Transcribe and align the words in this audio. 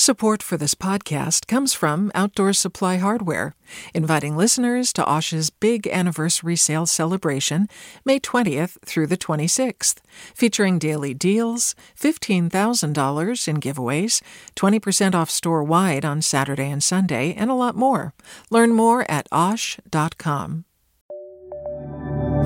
Support 0.00 0.42
for 0.42 0.56
this 0.56 0.74
podcast 0.74 1.46
comes 1.46 1.74
from 1.74 2.10
Outdoor 2.14 2.54
Supply 2.54 2.96
Hardware, 2.96 3.54
inviting 3.92 4.34
listeners 4.34 4.94
to 4.94 5.04
Osh's 5.04 5.50
big 5.50 5.86
anniversary 5.88 6.56
sale 6.56 6.86
celebration, 6.86 7.68
May 8.02 8.18
20th 8.18 8.78
through 8.82 9.08
the 9.08 9.18
26th, 9.18 9.96
featuring 10.34 10.78
daily 10.78 11.12
deals, 11.12 11.74
$15,000 12.00 13.46
in 13.46 13.60
giveaways, 13.60 14.22
20% 14.56 15.14
off 15.14 15.28
store 15.28 15.62
wide 15.62 16.06
on 16.06 16.22
Saturday 16.22 16.70
and 16.70 16.82
Sunday, 16.82 17.34
and 17.34 17.50
a 17.50 17.54
lot 17.54 17.76
more. 17.76 18.14
Learn 18.48 18.70
more 18.70 19.04
at 19.10 19.28
OSH.com. 19.30 20.64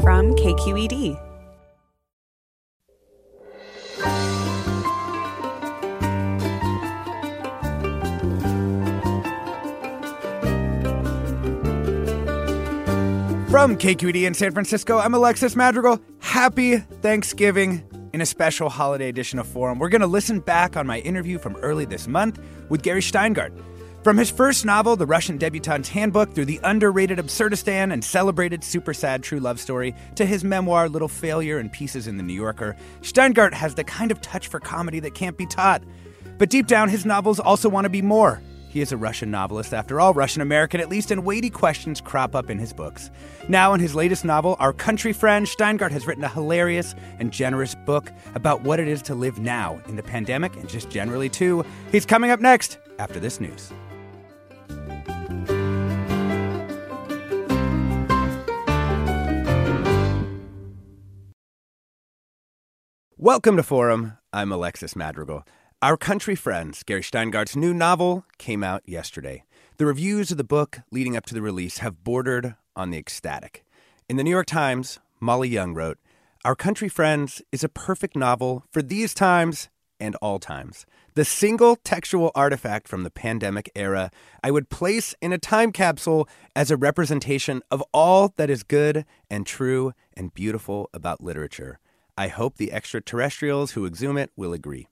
From 0.03 0.35
KQED. 0.35 1.34
From 13.55 13.77
KQED 13.77 14.27
in 14.27 14.35
San 14.35 14.51
Francisco, 14.51 14.99
I'm 14.99 15.15
Alexis 15.15 15.55
Madrigal. 15.55 16.01
Happy 16.19 16.79
Thanksgiving 16.79 17.89
in 18.13 18.21
a 18.21 18.27
special 18.27 18.69
holiday 18.69 19.09
edition 19.09 19.39
of 19.39 19.47
Forum. 19.47 19.79
We're 19.79 19.91
going 19.91 20.01
to 20.01 20.09
listen 20.09 20.41
back 20.41 20.77
on 20.77 20.89
my 20.89 20.99
interview 20.99 21.39
from 21.39 21.55
early 21.59 21.85
this 21.85 22.09
month 22.09 22.41
with 22.69 22.83
Gary 22.83 23.01
Shteyngart. 23.01 23.57
From 24.03 24.17
his 24.17 24.29
first 24.29 24.65
novel, 24.65 24.97
The 24.97 25.07
Russian 25.07 25.39
Debutante's 25.39 25.89
Handbook, 25.89 26.35
through 26.35 26.47
the 26.47 26.59
underrated 26.65 27.21
Absurdistan 27.21 27.93
and 27.93 28.05
celebrated 28.05 28.65
super 28.65 28.93
sad 28.93 29.23
true 29.23 29.39
love 29.39 29.61
story, 29.61 29.95
to 30.17 30.27
his 30.27 30.43
memoir, 30.43 30.89
Little 30.89 31.07
Failure 31.07 31.59
and 31.59 31.71
Pieces 31.71 32.09
in 32.09 32.17
the 32.17 32.25
New 32.25 32.35
Yorker, 32.35 32.75
Shteyngart 33.03 33.53
has 33.53 33.77
the 33.77 33.85
kind 33.85 34.11
of 34.11 34.21
touch 34.21 34.49
for 34.49 34.59
comedy 34.59 34.99
that 34.99 35.15
can't 35.15 35.37
be 35.37 35.47
taught. 35.47 35.85
But 36.39 36.51
deep 36.51 36.67
down, 36.67 36.89
his 36.89 37.07
novels 37.07 37.39
also 37.39 37.69
want 37.69 37.85
to 37.85 37.89
be 37.89 38.03
more. 38.03 38.43
He 38.75 38.81
is 38.81 38.91
a 38.91 38.97
Russian 38.97 39.31
novelist, 39.31 39.73
after 39.73 40.01
all, 40.01 40.13
Russian 40.15 40.43
American 40.43 40.81
at 40.81 40.89
least, 40.89 41.13
and 41.13 41.25
weighty 41.25 41.49
questions 41.49 42.01
crop 42.01 42.35
up 42.35 42.51
in 42.51 42.59
his 42.59 42.73
books. 42.73 43.09
Now, 43.49 43.73
in 43.73 43.79
his 43.79 43.95
latest 43.95 44.25
novel, 44.25 44.57
Our 44.59 44.73
Country 44.73 45.13
Friend, 45.13 45.47
Shteyngart 45.47 45.93
has 45.93 46.09
written 46.09 46.25
a 46.25 46.29
hilarious 46.29 46.97
and 47.21 47.31
generous 47.31 47.77
book 47.87 48.11
about 48.35 48.63
what 48.63 48.81
it 48.81 48.89
is 48.89 49.01
to 49.03 49.15
live 49.15 49.39
now 49.39 49.81
in 49.87 49.95
the 49.95 50.03
pandemic 50.03 50.57
and 50.57 50.69
just 50.69 50.91
generally, 50.91 51.29
too. 51.29 51.65
He's 51.93 52.05
coming 52.05 52.33
up 52.33 52.41
next 52.41 52.79
after 52.99 53.21
this 53.21 53.39
news. 53.39 53.73
Welcome 63.17 63.57
to 63.57 63.63
Forum. 63.63 64.19
I'm 64.33 64.51
Alexis 64.51 64.97
Madrigal. 64.97 65.45
Our 65.85 65.99
Country 65.99 66.35
Friends, 66.35 66.83
Gary 66.83 67.03
Shteyngart's 67.03 67.57
new 67.57 67.75
novel, 67.75 68.25
came 68.39 68.65
out 68.65 68.83
yesterday. 68.87 69.45
The 69.77 69.85
reviews 69.85 70.31
of 70.31 70.39
the 70.39 70.43
book 70.43 70.81
leading 70.91 71.15
up 71.15 71.27
to 71.27 71.35
the 71.35 71.43
release 71.43 71.77
have 71.79 72.03
bordered 72.03 72.55
on 72.75 72.89
the 72.89 72.97
ecstatic. 72.97 73.67
In 74.09 74.17
the 74.17 74.25
New 74.25 74.31
York 74.31 74.47
Times, 74.47 74.99
Molly 75.21 75.51
Young 75.51 75.75
wrote, 75.75 75.99
Our 76.43 76.57
Country 76.57 76.89
Friends 76.89 77.43
is 77.53 77.63
a 77.63 77.69
perfect 77.69 78.17
novel 78.17 78.65
for 78.73 78.81
these 78.81 79.13
times 79.13 79.69
and 80.01 80.17
all 80.23 80.39
times. 80.39 80.87
The 81.17 81.25
single 81.27 81.77
textual 81.77 82.33
artifact 82.35 82.89
from 82.89 83.03
the 83.03 83.11
pandemic 83.11 83.71
era 83.75 84.11
I 84.43 84.53
would 84.53 84.71
place 84.71 85.15
in 85.21 85.35
a 85.35 85.39
time 85.39 85.71
capsule 85.71 86.27
as 86.57 86.71
a 86.71 86.79
representation 86.79 87.61
of 87.71 87.85
all 87.93 88.33
that 88.39 88.49
is 88.49 88.63
good 88.63 89.05
and 89.29 89.47
true 89.47 89.93
and 90.17 90.33
beautiful 90.33 90.89
about 90.95 91.23
literature. 91.23 91.79
I 92.17 92.29
hope 92.29 92.57
the 92.57 92.73
extraterrestrials 92.73 93.73
who 93.73 93.85
exhume 93.85 94.17
it 94.17 94.31
will 94.35 94.55
agree. 94.55 94.89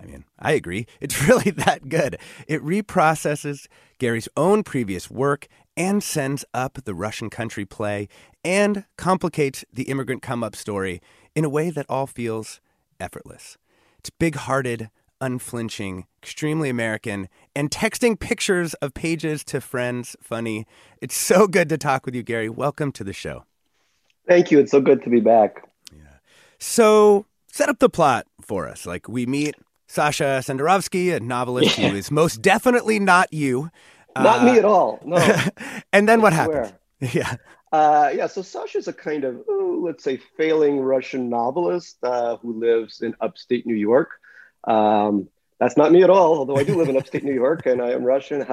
I 0.00 0.06
mean, 0.06 0.24
I 0.38 0.52
agree. 0.52 0.86
It's 1.00 1.22
really 1.26 1.50
that 1.50 1.88
good. 1.88 2.18
It 2.46 2.62
reprocesses 2.62 3.66
Gary's 3.98 4.28
own 4.36 4.62
previous 4.62 5.10
work 5.10 5.48
and 5.76 6.02
sends 6.02 6.44
up 6.52 6.78
the 6.84 6.94
Russian 6.94 7.30
country 7.30 7.64
play 7.64 8.08
and 8.44 8.84
complicates 8.96 9.64
the 9.72 9.84
immigrant 9.84 10.22
come 10.22 10.42
up 10.42 10.56
story 10.56 11.00
in 11.34 11.44
a 11.44 11.48
way 11.48 11.70
that 11.70 11.86
all 11.88 12.06
feels 12.06 12.60
effortless. 12.98 13.56
It's 13.98 14.10
big 14.10 14.34
hearted, 14.34 14.90
unflinching, 15.20 16.06
extremely 16.22 16.68
American, 16.68 17.28
and 17.54 17.70
texting 17.70 18.18
pictures 18.18 18.74
of 18.74 18.94
pages 18.94 19.44
to 19.44 19.60
friends 19.60 20.16
funny. 20.20 20.66
It's 21.00 21.16
so 21.16 21.46
good 21.46 21.68
to 21.68 21.78
talk 21.78 22.06
with 22.06 22.14
you, 22.14 22.22
Gary. 22.22 22.48
Welcome 22.48 22.92
to 22.92 23.04
the 23.04 23.12
show. 23.12 23.44
Thank 24.26 24.50
you. 24.50 24.58
It's 24.58 24.70
so 24.70 24.80
good 24.80 25.02
to 25.04 25.10
be 25.10 25.20
back. 25.20 25.68
Yeah. 25.92 26.18
So, 26.58 27.26
set 27.50 27.68
up 27.68 27.78
the 27.78 27.88
plot 27.88 28.26
for 28.40 28.68
us. 28.68 28.84
Like, 28.84 29.08
we 29.08 29.26
meet 29.26 29.54
Sasha 29.88 30.42
Senderovsky, 30.44 31.16
a 31.16 31.20
novelist 31.20 31.76
who 31.76 31.96
is 31.96 32.10
most 32.10 32.42
definitely 32.42 32.98
not 32.98 33.32
you. 33.32 33.70
Not 34.14 34.40
uh, 34.40 34.44
me 34.44 34.58
at 34.58 34.64
all. 34.64 35.00
No. 35.04 35.16
and 35.92 36.08
then 36.08 36.20
what 36.20 36.32
happened? 36.32 36.74
Yeah. 37.00 37.36
Uh, 37.70 38.10
yeah. 38.12 38.26
So 38.26 38.42
Sasha's 38.42 38.88
a 38.88 38.92
kind 38.92 39.22
of, 39.22 39.40
oh, 39.48 39.80
let's 39.84 40.02
say, 40.02 40.16
failing 40.36 40.80
Russian 40.80 41.28
novelist 41.28 41.96
uh, 42.02 42.36
who 42.38 42.58
lives 42.58 43.02
in 43.02 43.14
upstate 43.20 43.66
New 43.66 43.76
York. 43.76 44.10
Um, 44.64 45.28
that's 45.60 45.76
not 45.76 45.92
me 45.92 46.02
at 46.02 46.10
all, 46.10 46.38
although 46.38 46.56
I 46.56 46.64
do 46.64 46.76
live 46.76 46.88
in 46.88 46.96
upstate 46.96 47.22
New 47.22 47.34
York 47.34 47.66
and 47.66 47.80
I 47.80 47.90
am 47.90 48.02
Russian. 48.02 48.44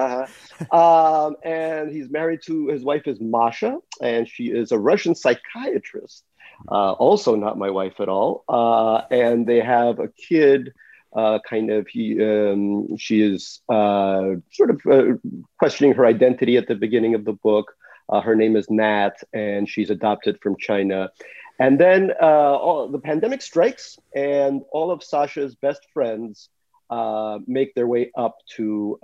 um, 0.70 1.34
and 1.42 1.90
he's 1.90 2.08
married 2.08 2.42
to 2.46 2.68
his 2.68 2.84
wife 2.84 3.08
is 3.08 3.20
Masha, 3.20 3.78
and 4.00 4.28
she 4.28 4.44
is 4.44 4.70
a 4.70 4.78
Russian 4.78 5.16
psychiatrist. 5.16 6.22
Uh, 6.70 6.92
also, 6.92 7.34
not 7.34 7.58
my 7.58 7.70
wife 7.70 7.98
at 7.98 8.08
all. 8.08 8.44
Uh, 8.48 9.02
and 9.10 9.44
they 9.44 9.58
have 9.58 9.98
a 9.98 10.06
kid 10.06 10.72
uh, 11.16 11.38
kind 11.48 11.70
of 11.70 11.88
he 11.88 12.22
um, 12.22 12.96
she 12.98 13.22
is 13.22 13.60
uh, 13.70 14.34
sort 14.52 14.70
of 14.70 14.80
uh, 14.88 15.14
questioning 15.58 15.94
her 15.94 16.04
identity 16.04 16.58
at 16.58 16.68
the 16.68 16.74
beginning 16.74 17.14
of 17.14 17.24
the 17.24 17.32
book. 17.32 17.72
Uh, 18.08 18.20
her 18.20 18.36
name 18.36 18.54
is 18.54 18.70
Nat, 18.70 19.14
and 19.32 19.68
she's 19.68 19.90
adopted 19.90 20.38
from 20.42 20.56
China. 20.58 21.10
And 21.58 21.80
then 21.80 22.12
uh, 22.20 22.24
all, 22.26 22.88
the 22.88 22.98
pandemic 22.98 23.40
strikes, 23.40 23.98
and 24.14 24.60
all 24.70 24.90
of 24.90 25.02
Sasha's 25.02 25.54
best 25.54 25.80
friends 25.94 26.50
uh, 26.90 27.38
make 27.46 27.74
their 27.74 27.86
way 27.86 28.12
up 28.16 28.36
to 28.56 28.98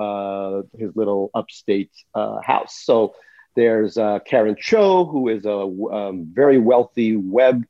his 0.78 0.94
little 0.94 1.30
upstate 1.34 1.90
house. 2.14 2.78
So 2.84 3.14
there's 3.56 3.94
Karen 4.26 4.56
Cho, 4.60 5.06
who 5.06 5.28
is 5.30 5.46
a 5.46 5.56
um, 5.56 6.26
very 6.30 6.58
wealthy 6.58 7.16
web 7.16 7.64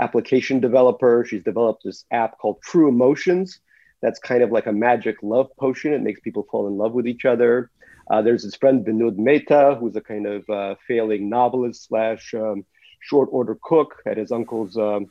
application 0.00 0.58
developer. 0.58 1.24
She's 1.24 1.44
developed 1.44 1.84
this 1.84 2.04
app 2.10 2.38
called 2.38 2.60
True 2.60 2.88
Emotions, 2.88 3.60
that's 4.04 4.18
kind 4.18 4.42
of 4.42 4.52
like 4.52 4.66
a 4.66 4.72
magic 4.72 5.16
love 5.22 5.48
potion. 5.56 5.94
It 5.94 6.02
makes 6.02 6.20
people 6.20 6.46
fall 6.50 6.68
in 6.68 6.76
love 6.76 6.92
with 6.92 7.06
each 7.06 7.24
other. 7.24 7.70
Uh, 8.10 8.20
there's 8.20 8.42
his 8.42 8.54
friend 8.54 8.84
Binod 8.84 9.16
Mehta, 9.16 9.78
who's 9.80 9.96
a 9.96 10.02
kind 10.02 10.26
of 10.26 10.50
uh, 10.50 10.74
failing 10.86 11.30
novelist 11.30 11.86
slash 11.88 12.34
um, 12.34 12.66
short 13.00 13.30
order 13.32 13.56
cook 13.62 14.02
at 14.04 14.18
his 14.18 14.30
uncle's 14.30 14.76
um, 14.76 15.06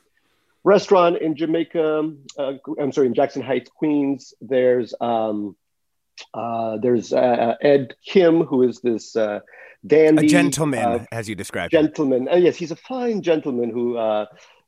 restaurant 0.64 1.18
in 1.18 1.36
Jamaica. 1.36 2.14
Uh, 2.38 2.54
I'm 2.80 2.92
sorry, 2.92 3.08
in 3.08 3.16
Jackson 3.16 3.42
Heights, 3.42 3.72
Queens. 3.76 4.36
There's 4.42 4.94
um, 5.02 5.56
uh, 6.32 6.78
there's 6.78 7.12
uh, 7.12 7.56
Ed 7.62 7.96
Kim, 8.06 8.42
who 8.44 8.62
is 8.62 8.80
this 8.82 9.16
uh, 9.16 9.40
dandy, 9.84 10.28
a 10.28 10.30
gentleman, 10.30 11.08
as 11.12 11.28
you 11.28 11.34
described. 11.34 11.72
Gentleman. 11.72 12.30
yes, 12.32 12.56
he's 12.56 12.70
a 12.70 12.76
fine 12.76 13.24
gentleman 13.24 13.72
who 13.72 13.98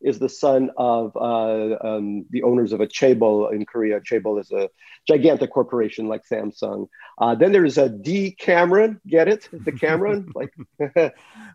is 0.06 0.20
the 0.20 0.30
son 0.30 0.70
of 0.78 1.16
uh, 1.18 1.76
um, 1.82 2.26
the 2.30 2.44
owners 2.44 2.72
of 2.72 2.80
a 2.80 2.88
chaebol 2.88 3.52
in 3.52 3.66
Korea. 3.66 4.00
Chaebol 4.00 4.40
is 4.40 4.52
a 4.52 4.70
gigantic 5.08 5.52
corporation 5.52 6.08
like 6.08 6.22
Samsung. 6.32 6.88
Uh, 7.18 7.34
then 7.34 7.52
there's 7.52 7.78
a 7.78 7.90
Dee 7.90 8.32
Cameron. 8.32 9.02
Get 9.08 9.28
it? 9.28 9.50
The 9.52 9.72
Cameron? 9.72 10.32
like, 10.36 10.54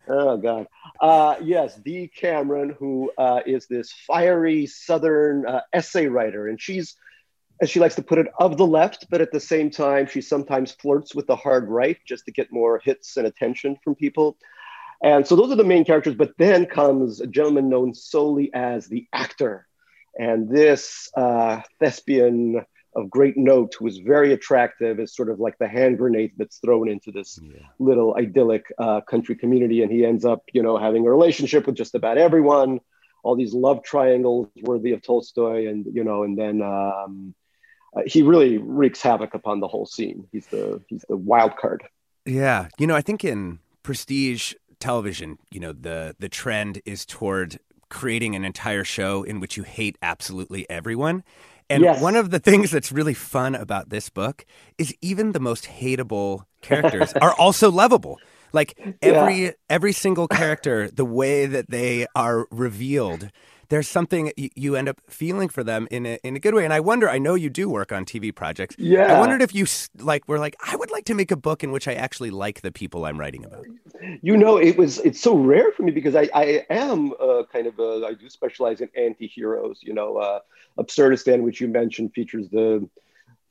oh 0.09 0.37
god. 0.37 0.66
Uh, 1.00 1.37
yes, 1.43 1.77
Dee 1.77 2.11
Cameron, 2.15 2.75
who 2.78 3.12
uh, 3.16 3.41
is 3.47 3.66
this 3.69 3.93
fiery 4.06 4.67
Southern 4.67 5.47
uh, 5.47 5.61
essay 5.72 6.06
writer, 6.06 6.49
and 6.49 6.61
she's 6.61 6.97
as 7.62 7.71
she 7.71 7.78
likes 7.78 7.94
to 7.94 8.03
put 8.03 8.19
it, 8.19 8.27
of 8.38 8.56
the 8.56 8.67
left, 8.67 9.06
but 9.11 9.21
at 9.21 9.32
the 9.32 9.41
same 9.41 9.71
time, 9.71 10.06
she 10.06 10.22
sometimes 10.22 10.73
flirts 10.73 11.14
with 11.14 11.26
the 11.26 11.37
hard 11.37 11.69
right 11.69 11.99
just 12.06 12.25
to 12.25 12.32
get 12.32 12.50
more 12.50 12.81
hits 12.82 13.19
and 13.19 13.26
attention 13.26 13.76
from 13.85 13.94
people. 13.94 14.38
And 15.02 15.26
so 15.26 15.35
those 15.37 15.50
are 15.50 15.56
the 15.56 15.64
main 15.64 15.85
characters. 15.85 16.14
But 16.14 16.32
then 16.38 16.67
comes 16.67 17.20
a 17.20 17.26
gentleman 17.26 17.69
known 17.69 17.94
solely 17.94 18.50
as 18.52 18.87
the 18.87 19.06
actor. 19.12 19.67
And 20.19 20.49
this 20.49 21.11
uh, 21.17 21.61
thespian 21.79 22.64
of 22.97 23.08
great 23.08 23.37
note 23.37 23.75
who 23.79 23.87
is 23.87 23.99
very 23.99 24.32
attractive 24.32 24.99
is 24.99 25.14
sort 25.14 25.31
of 25.31 25.38
like 25.38 25.56
the 25.58 25.69
hand 25.69 25.97
grenade 25.97 26.32
that's 26.37 26.58
thrown 26.58 26.88
into 26.88 27.12
this 27.12 27.38
yeah. 27.41 27.61
little 27.79 28.17
idyllic 28.17 28.67
uh, 28.79 29.00
country 29.02 29.37
community. 29.37 29.82
And 29.82 29.93
he 29.93 30.05
ends 30.05 30.25
up, 30.25 30.43
you 30.52 30.62
know, 30.62 30.76
having 30.76 31.06
a 31.06 31.11
relationship 31.11 31.67
with 31.67 31.76
just 31.76 31.94
about 31.94 32.19
everyone, 32.19 32.81
all 33.23 33.37
these 33.37 33.55
love 33.55 33.85
triangles 33.85 34.49
worthy 34.62 34.93
of 34.93 35.02
Tolstoy. 35.02 35.69
And, 35.69 35.87
you 35.93 36.02
know, 36.02 36.25
and 36.25 36.37
then 36.37 36.61
um, 36.62 37.35
uh, 37.97 38.02
he 38.06 38.23
really 38.23 38.58
wreaks 38.58 39.00
havoc 39.00 39.35
upon 39.35 39.61
the 39.61 39.69
whole 39.69 39.87
scene. 39.87 40.26
He's 40.32 40.47
the, 40.47 40.82
he's 40.88 41.05
the 41.08 41.17
wild 41.17 41.56
card. 41.56 41.85
Yeah. 42.26 42.69
You 42.76 42.87
know, 42.88 42.97
I 42.97 43.02
think 43.02 43.25
in 43.25 43.61
Prestige, 43.82 44.55
television, 44.81 45.38
you 45.50 45.61
know, 45.61 45.73
the 45.73 46.17
the 46.19 46.29
trend 46.29 46.81
is 46.85 47.06
toward 47.06 47.59
creating 47.88 48.35
an 48.37 48.44
entire 48.44 48.85
show 48.85 49.23
in 49.23 49.41
which 49.41 49.56
you 49.56 49.62
hate 49.65 49.97
absolutely 50.03 50.69
everyone. 50.71 51.23
And 51.69 51.85
Yes. 51.85 52.03
one 52.03 52.17
of 52.17 52.31
the 52.31 52.38
things 52.41 52.71
that's 52.73 52.91
really 52.91 53.15
fun 53.15 53.55
about 53.55 53.91
this 53.91 54.11
book 54.11 54.44
is 54.79 54.93
even 55.00 55.32
the 55.32 55.41
most 55.41 55.65
hateable 55.67 56.44
characters 56.62 57.12
are 57.21 57.35
also 57.38 57.71
lovable. 57.71 58.19
Like 58.53 58.77
every 59.03 59.55
every 59.69 59.93
single 59.93 60.27
character, 60.27 60.88
the 60.91 61.05
way 61.05 61.47
that 61.47 61.71
they 61.71 62.06
are 62.17 62.47
revealed, 62.50 63.31
there's 63.69 63.87
something 63.87 64.33
you, 64.37 64.49
you 64.56 64.75
end 64.75 64.88
up 64.88 65.00
feeling 65.09 65.49
for 65.49 65.62
them 65.62 65.87
in 65.93 66.05
a 66.06 66.19
in 66.25 66.35
a 66.35 66.41
good 66.41 66.55
way. 66.55 66.65
And 66.65 66.73
I 66.73 66.81
wonder, 66.81 67.09
I 67.09 67.19
know 67.19 67.35
you 67.37 67.49
do 67.49 67.69
work 67.69 67.93
on 67.93 68.05
TV 68.05 68.35
projects. 68.35 68.75
Yeah. 68.76 69.15
I 69.15 69.21
wondered 69.21 69.41
if 69.41 69.55
you 69.55 69.67
like 69.99 70.26
were 70.26 70.41
like, 70.41 70.56
I 70.67 70.75
would 70.75 70.91
like 70.91 71.05
to 71.05 71.15
make 71.15 71.31
a 71.31 71.37
book 71.37 71.62
in 71.62 71.71
which 71.71 71.87
I 71.87 71.94
actually 71.94 72.31
like 72.31 72.62
the 72.62 72.73
people 72.73 73.05
I'm 73.05 73.21
writing 73.21 73.44
about. 73.44 73.67
You 74.23 74.37
know, 74.37 74.56
it 74.56 74.76
was 74.76 74.99
it's 74.99 75.20
so 75.20 75.37
rare 75.37 75.73
for 75.73 75.82
me 75.82 75.93
because 75.93 76.14
I 76.14 76.29
I 76.35 76.64
am 76.70 77.12
uh, 77.20 77.43
kind 77.52 77.67
of 77.67 77.79
a 77.79 78.06
I 78.06 78.14
do 78.14 78.29
specialize 78.29 78.81
in 78.81 78.88
anti-heroes. 78.97 79.81
You 79.82 79.94
know, 79.94 80.17
uh, 80.17 80.41
Absurdistan, 80.79 81.43
which 81.43 81.61
you 81.61 81.69
mentioned, 81.69 82.12
features 82.14 82.49
the 82.49 82.88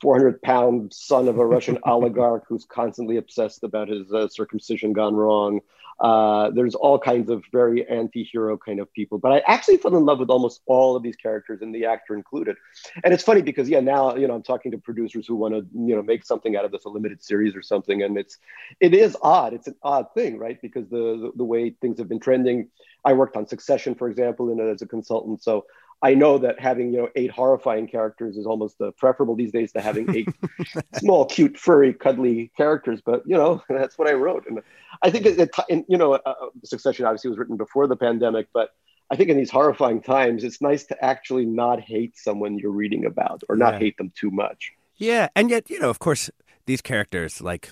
400 0.02 0.42
pound 0.42 0.94
son 0.94 1.28
of 1.28 1.38
a 1.38 1.46
Russian 1.46 1.78
oligarch 1.86 2.46
who's 2.48 2.66
constantly 2.66 3.18
obsessed 3.18 3.64
about 3.64 3.90
his 3.90 4.12
uh, 4.12 4.28
circumcision 4.28 4.94
gone 4.94 5.16
wrong. 5.16 5.60
Uh, 6.02 6.50
there's 6.52 6.76
all 6.76 6.98
kinds 6.98 7.30
of 7.30 7.44
very 7.52 7.88
anti-hero 7.90 8.58
kind 8.58 8.80
of 8.80 8.92
people, 8.94 9.18
but 9.18 9.32
I 9.34 9.40
actually 9.48 9.78
fell 9.78 9.96
in 9.98 10.06
love 10.06 10.20
with 10.20 10.30
almost 10.30 10.62
all 10.66 10.96
of 10.96 11.04
these 11.04 11.16
characters, 11.16 11.62
and 11.62 11.76
the 11.76 11.86
actor 11.86 12.16
included. 12.16 12.56
And 13.04 13.14
it's 13.14 13.24
funny 13.24 13.42
because 13.42 13.70
yeah, 13.70 13.82
now 13.82 14.16
you 14.16 14.28
know 14.28 14.36
I'm 14.36 14.44
talking 14.44 14.72
to 14.72 14.78
producers 14.78 15.28
who 15.28 15.36
want 15.36 15.54
to 15.56 15.66
you 15.74 15.96
know 15.96 16.02
make 16.02 16.26
something 16.26 16.56
out 16.56 16.66
of 16.66 16.72
this, 16.72 16.86
a 16.86 16.90
limited 16.90 17.22
series 17.22 17.56
or 17.56 17.62
something, 17.62 18.04
and 18.04 18.18
it's 18.18 18.38
it 18.80 18.94
is 18.94 19.18
odd. 19.22 19.54
It's 19.54 19.68
an 19.68 19.76
odd 19.84 20.14
thing, 20.14 20.38
right? 20.38 20.62
Because 20.62 20.88
the 20.90 20.98
the, 20.98 21.32
the 21.36 21.44
way 21.44 21.72
things 21.82 22.00
have 22.00 22.08
been 22.08 22.20
trending. 22.20 22.70
I 23.06 23.14
worked 23.14 23.38
on 23.38 23.48
Succession, 23.48 23.96
for 23.96 24.10
example, 24.10 24.50
and 24.52 24.60
as 24.60 24.82
a 24.82 24.86
consultant, 24.86 25.42
so 25.42 25.66
I 26.02 26.14
know 26.14 26.38
that 26.38 26.60
having 26.60 26.94
you 26.94 27.00
know 27.00 27.10
eight 27.16 27.32
horrifying 27.32 27.88
characters 27.88 28.38
is 28.38 28.46
almost 28.46 28.80
uh, 28.82 28.92
preferable 28.98 29.36
these 29.36 29.52
days 29.52 29.72
to 29.74 29.82
having 29.82 30.16
eight 30.16 30.30
small, 30.96 31.26
cute, 31.26 31.58
furry, 31.58 31.94
cuddly 31.94 32.52
characters. 32.56 33.02
But 33.06 33.24
you 33.26 33.36
know 33.36 33.62
that's 33.70 33.98
what 33.98 34.08
I 34.08 34.14
wrote, 34.14 34.46
and 34.48 34.62
I 35.02 35.10
think 35.12 35.26
and, 35.70 35.84
you 35.88 35.98
know 35.98 36.14
uh, 36.14 36.34
Succession 36.64 37.06
obviously 37.06 37.30
was 37.30 37.38
written 37.38 37.58
before 37.58 37.88
the 37.88 37.98
pandemic, 37.98 38.48
but 38.54 38.70
I 39.12 39.16
think 39.16 39.30
in 39.30 39.38
these 39.38 39.50
horrifying 39.50 40.02
times, 40.02 40.44
it's 40.44 40.62
nice 40.62 40.86
to 40.86 41.04
actually 41.04 41.46
not 41.46 41.82
hate 41.82 42.16
someone 42.16 42.58
you're 42.60 42.72
reading 42.72 43.06
about 43.06 43.42
or 43.50 43.56
not 43.56 43.74
Yeah. 43.74 43.80
hate 43.80 43.98
them 43.98 44.12
too 44.16 44.30
much. 44.32 44.72
Yeah, 44.96 45.28
and 45.36 45.50
yet 45.50 45.70
you 45.70 45.80
know, 45.80 45.90
of 45.90 46.00
course, 46.00 46.30
these 46.66 46.82
characters 46.82 47.42
like 47.42 47.72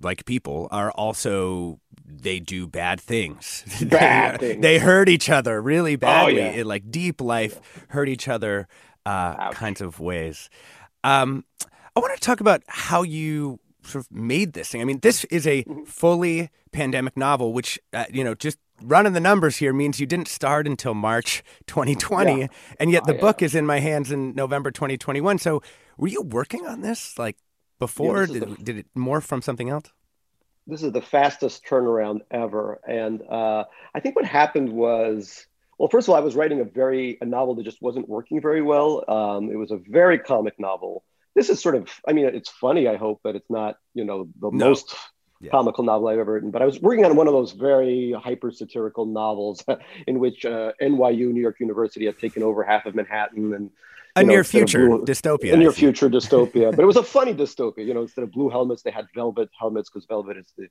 like 0.00 0.24
people 0.24 0.68
are 0.70 0.90
also 0.92 1.80
they 2.06 2.40
do 2.40 2.66
bad 2.66 3.00
things. 3.00 3.64
Bad 3.82 4.40
they, 4.40 4.48
things. 4.50 4.62
they 4.62 4.78
hurt 4.78 5.08
each 5.08 5.28
other 5.30 5.60
really 5.60 5.96
badly 5.96 6.40
Oh, 6.42 6.44
yeah. 6.44 6.50
in 6.60 6.66
like 6.66 6.90
deep 6.90 7.20
life 7.20 7.60
hurt 7.88 8.08
each 8.08 8.28
other 8.28 8.68
uh, 9.06 9.50
kinds 9.52 9.80
of 9.80 10.00
ways. 10.00 10.48
Um, 11.02 11.44
I 11.96 12.00
want 12.00 12.14
to 12.14 12.20
talk 12.20 12.40
about 12.40 12.62
how 12.68 13.02
you 13.02 13.60
sort 13.82 14.04
of 14.04 14.12
made 14.12 14.52
this 14.54 14.68
thing. 14.68 14.80
I 14.80 14.84
mean, 14.84 15.00
this 15.00 15.24
is 15.24 15.46
a 15.46 15.62
Mm-hmm. 15.64 15.84
fully 15.84 16.50
pandemic 16.72 17.16
novel, 17.16 17.52
which 17.52 17.78
uh, 17.92 18.04
you 18.12 18.24
know 18.24 18.34
just. 18.34 18.58
Running 18.82 19.12
the 19.12 19.20
numbers 19.20 19.58
here 19.58 19.72
means 19.72 20.00
you 20.00 20.06
didn't 20.06 20.26
start 20.26 20.66
until 20.66 20.94
March 20.94 21.44
2020, 21.68 22.40
Yeah. 22.40 22.46
and 22.80 22.90
yet 22.90 23.02
Oh, 23.04 23.06
the 23.06 23.14
yeah. 23.14 23.20
book 23.20 23.40
is 23.40 23.54
in 23.54 23.64
my 23.64 23.78
hands 23.78 24.10
in 24.10 24.34
November 24.34 24.72
2021. 24.72 25.38
So, 25.38 25.62
were 25.96 26.08
you 26.08 26.22
working 26.22 26.66
on 26.66 26.80
this 26.80 27.16
like 27.16 27.36
before? 27.86 28.22
is 28.24 28.30
did, 28.30 28.64
did 28.68 28.76
it 28.78 28.86
morph 28.96 29.24
from 29.24 29.42
something 29.42 29.68
else? 29.70 29.88
this 30.66 30.82
is 30.82 30.92
the 30.92 31.02
fastest 31.02 31.56
turnaround 31.70 32.20
ever. 32.30 32.80
And 32.88 33.20
uh, 33.40 33.64
I 33.94 34.00
think 34.00 34.16
what 34.16 34.24
happened 34.24 34.70
was, 34.72 35.46
well, 35.78 35.90
first 35.90 36.06
of 36.08 36.10
all, 36.12 36.16
I 36.16 36.24
was 36.24 36.34
writing 36.34 36.60
a 36.60 36.64
very 36.64 37.18
a 37.20 37.26
novel 37.26 37.54
that 37.56 37.64
just 37.64 37.82
wasn't 37.82 38.08
working 38.08 38.40
very 38.40 38.62
well. 38.62 39.04
Um, 39.16 39.50
it 39.50 39.56
was 39.56 39.70
a 39.72 39.80
very 40.00 40.18
comic 40.18 40.54
novel. 40.58 41.04
This 41.34 41.50
is 41.50 41.60
sort 41.60 41.74
of, 41.74 41.90
I 42.08 42.12
mean, 42.14 42.26
it's 42.26 42.48
funny. 42.48 42.88
I 42.88 42.96
hope, 42.96 43.20
but 43.22 43.36
it's 43.36 43.50
not, 43.50 43.76
you 43.92 44.04
know, 44.08 44.18
the 44.40 44.50
No. 44.50 44.68
most 44.68 44.94
Yeah. 45.40 45.50
comical 45.50 45.84
novel 45.84 46.08
I've 46.08 46.18
ever 46.24 46.32
written. 46.32 46.50
But 46.50 46.62
I 46.62 46.66
was 46.70 46.80
working 46.80 47.04
on 47.04 47.14
one 47.16 47.26
of 47.26 47.34
those 47.34 47.52
very 47.52 48.12
hyper 48.12 48.50
satirical 48.50 49.04
novels 49.04 49.62
in 50.06 50.18
which 50.18 50.46
uh, 50.46 50.72
NYU, 50.80 51.26
New 51.36 51.42
York 51.42 51.60
University, 51.60 52.06
had 52.06 52.18
taken 52.18 52.42
over 52.42 52.62
half 52.62 52.86
of 52.86 52.94
Manhattan 52.94 53.52
and 53.52 53.70
A 54.16 54.22
know, 54.22 54.28
near 54.28 54.44
future 54.44 54.86
blue- 54.86 55.04
dystopia. 55.04 55.54
I 55.54 55.60
your 55.60 55.72
future 55.72 56.08
dystopia. 56.08 56.70
but 56.70 56.82
it 56.82 56.86
was 56.86 56.96
a 56.96 57.02
funny 57.02 57.34
dystopia. 57.42 57.84
You 57.84 57.94
know, 57.94 58.02
instead 58.02 58.22
of 58.22 58.32
blue 58.32 58.48
helmets, 58.48 58.82
they 58.82 58.90
had 58.90 59.06
velvet 59.14 59.50
helmets 59.58 59.90
because 59.90 60.06
velvet 60.06 60.36
is 60.36 60.52
the 60.56 60.68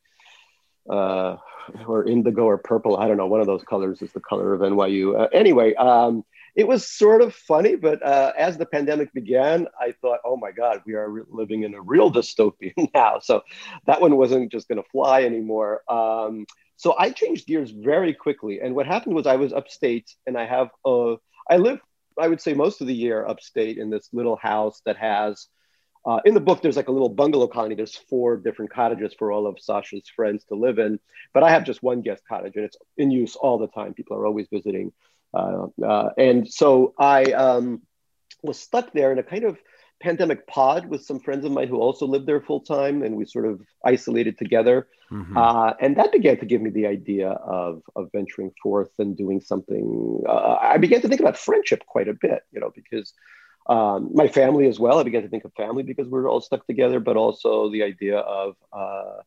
uh, 0.90 1.38
or 1.88 2.08
indigo 2.08 2.44
or 2.44 2.58
purple. 2.58 2.98
I 2.98 3.08
don't 3.08 3.18
know. 3.18 3.28
One 3.28 3.42
of 3.42 3.48
those 3.48 3.64
colors 3.64 4.02
is 4.02 4.12
the 4.12 4.20
color 4.20 4.54
of 4.54 4.62
NYU. 4.62 5.20
Uh, 5.20 5.28
anyway, 5.34 5.74
um, 5.76 6.24
it 6.56 6.68
was 6.68 6.88
sort 6.88 7.22
of 7.22 7.34
funny, 7.34 7.76
but 7.76 8.06
uh, 8.06 8.32
as 8.38 8.58
the 8.58 8.66
pandemic 8.66 9.12
began, 9.14 9.68
I 9.80 9.94
thought, 10.02 10.20
oh 10.24 10.38
my 10.38 10.52
God, 10.52 10.82
we 10.86 10.94
are 10.94 11.10
re- 11.10 11.24
living 11.30 11.64
in 11.64 11.74
a 11.74 11.82
real 11.82 12.12
dystopia 12.12 12.74
now. 12.94 13.20
So 13.20 13.42
that 13.88 14.02
one 14.02 14.18
wasn't 14.18 14.52
just 14.52 14.68
going 14.68 14.82
to 14.82 14.90
fly 14.90 15.24
anymore. 15.24 15.82
Um, 15.90 16.46
so 16.76 16.96
I 16.98 17.12
changed 17.12 17.48
gears 17.48 17.72
very 17.72 18.14
quickly. 18.14 18.60
And 18.62 18.76
what 18.76 18.86
happened 18.86 19.16
was 19.16 19.26
I 19.26 19.38
was 19.38 19.54
upstate 19.54 20.14
and 20.28 20.38
I 20.38 20.46
have, 20.46 20.70
uh, 20.86 21.14
I 21.50 21.58
live, 21.58 21.80
I 22.18 22.28
would 22.28 22.42
say 22.42 22.54
most 22.54 22.82
of 22.82 22.88
the 22.88 22.96
year 22.96 23.26
upstate 23.26 23.78
in 23.78 23.90
this 23.90 24.10
little 24.14 24.36
house 24.36 24.82
that 24.86 24.98
has, 24.98 25.48
uh, 26.06 26.20
in 26.26 26.34
the 26.34 26.40
book, 26.40 26.62
there's 26.62 26.76
like 26.76 26.88
a 26.88 26.92
little 26.92 27.10
bungalow 27.10 27.48
colony. 27.48 27.76
There's 27.76 27.96
four 27.96 28.38
different 28.38 28.72
cottages 28.72 29.14
for 29.14 29.32
all 29.32 29.48
of 29.48 29.60
Sasha's 29.60 30.10
friends 30.16 30.44
to 30.46 30.56
live 30.56 30.80
in. 30.80 31.00
But 31.34 31.44
I 31.44 31.52
have 31.52 31.64
just 31.64 31.84
one 31.84 32.02
guest 32.02 32.24
cottage 32.28 32.56
and 32.56 32.66
it's 32.66 32.78
in 32.98 33.12
use 33.12 33.36
all 33.36 33.58
the 33.58 33.68
time. 33.68 33.94
People 33.94 34.18
are 34.18 34.26
always 34.26 34.48
visiting. 34.52 34.92
Uh, 35.34 35.68
uh, 35.84 36.10
and 36.18 36.52
so 36.52 36.94
I 37.00 37.24
um, 37.32 37.82
was 38.44 38.60
stuck 38.60 38.94
there 38.94 39.12
in 39.12 39.20
a 39.20 39.24
kind 39.24 39.46
of 39.46 39.58
pandemic 40.04 40.46
pod 40.48 40.82
with 40.92 41.02
some 41.10 41.20
friends 41.26 41.44
of 41.46 41.52
mine 41.52 41.70
who 41.72 41.80
also 41.80 42.06
lived 42.06 42.28
there 42.28 42.42
full 42.42 42.60
time. 42.76 43.04
And 43.04 43.16
we 43.16 43.26
sort 43.26 43.46
of 43.52 43.56
isolated 43.94 44.38
together. 44.38 44.88
Mhm. 45.12 45.36
Uh, 45.36 45.74
and 45.80 45.96
that 45.98 46.12
began 46.12 46.38
to 46.40 46.46
give 46.52 46.62
me 46.62 46.72
the 46.80 46.88
idea 46.88 47.30
of, 47.60 47.82
of 47.96 48.12
venturing 48.12 48.52
forth 48.62 48.94
and 49.00 49.16
doing 49.24 49.40
something. 49.42 49.86
Uh, 50.28 50.58
I 50.74 50.78
began 50.78 51.02
to 51.02 51.08
think 51.08 51.22
about 51.22 51.38
friendship 51.38 51.82
quite 51.86 52.10
a 52.16 52.18
bit, 52.26 52.42
you 52.54 52.60
know, 52.60 52.72
because 52.80 53.14
um, 53.76 54.00
my 54.14 54.28
family 54.28 54.68
as 54.68 54.80
well. 54.80 55.00
I 55.00 55.04
began 55.04 55.24
to 55.24 55.30
think 55.30 55.46
of 55.46 55.54
family 55.54 55.84
because 55.84 56.08
we 56.08 56.20
were 56.20 56.28
all 56.28 56.42
stuck 56.42 56.66
together, 56.68 57.00
but 57.00 57.16
also 57.16 57.70
the 57.70 57.84
idea 57.84 58.18
of 58.18 58.56
uh, 58.74 59.18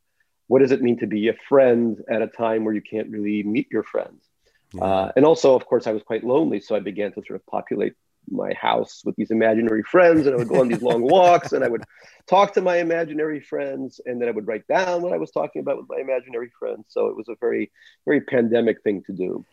what 0.48 0.60
does 0.60 0.72
it 0.72 0.82
mean 0.82 0.98
to 0.98 1.06
be 1.06 1.28
a 1.28 1.36
friend 1.48 2.02
at 2.08 2.20
a 2.22 2.26
time 2.26 2.64
where 2.64 2.74
you 2.74 2.82
can't 2.82 3.08
really 3.08 3.42
meet 3.42 3.68
your 3.70 3.82
friends? 3.82 4.22
Uh, 4.80 5.10
and 5.16 5.24
also, 5.24 5.54
of 5.54 5.64
course, 5.64 5.86
I 5.86 5.92
was 5.92 6.02
quite 6.02 6.24
lonely, 6.24 6.60
so 6.60 6.76
I 6.76 6.80
began 6.80 7.12
to 7.12 7.22
sort 7.26 7.36
of 7.40 7.46
populate 7.46 7.94
my 8.30 8.52
house 8.54 9.02
with 9.04 9.16
these 9.16 9.30
imaginary 9.30 9.82
friends, 9.82 10.26
and 10.26 10.34
I 10.34 10.38
would 10.38 10.48
go 10.48 10.60
on 10.60 10.68
these 10.68 10.82
long 10.82 11.02
walks, 11.10 11.52
and 11.52 11.64
I 11.64 11.68
would 11.68 11.84
talk 12.26 12.52
to 12.54 12.60
my 12.60 12.76
imaginary 12.78 13.40
friends, 13.40 14.00
and 14.06 14.20
then 14.20 14.28
I 14.28 14.32
would 14.32 14.46
write 14.46 14.66
down 14.66 15.02
what 15.02 15.12
I 15.12 15.18
was 15.18 15.30
talking 15.30 15.60
about 15.60 15.76
with 15.76 15.86
my 15.88 15.98
imaginary 15.98 16.50
friends. 16.58 16.84
So 16.88 17.06
it 17.06 17.16
was 17.16 17.28
a 17.28 17.36
very, 17.40 17.70
very 18.04 18.20
pandemic 18.20 18.82
thing 18.82 19.02
to 19.06 19.12
do. 19.12 19.44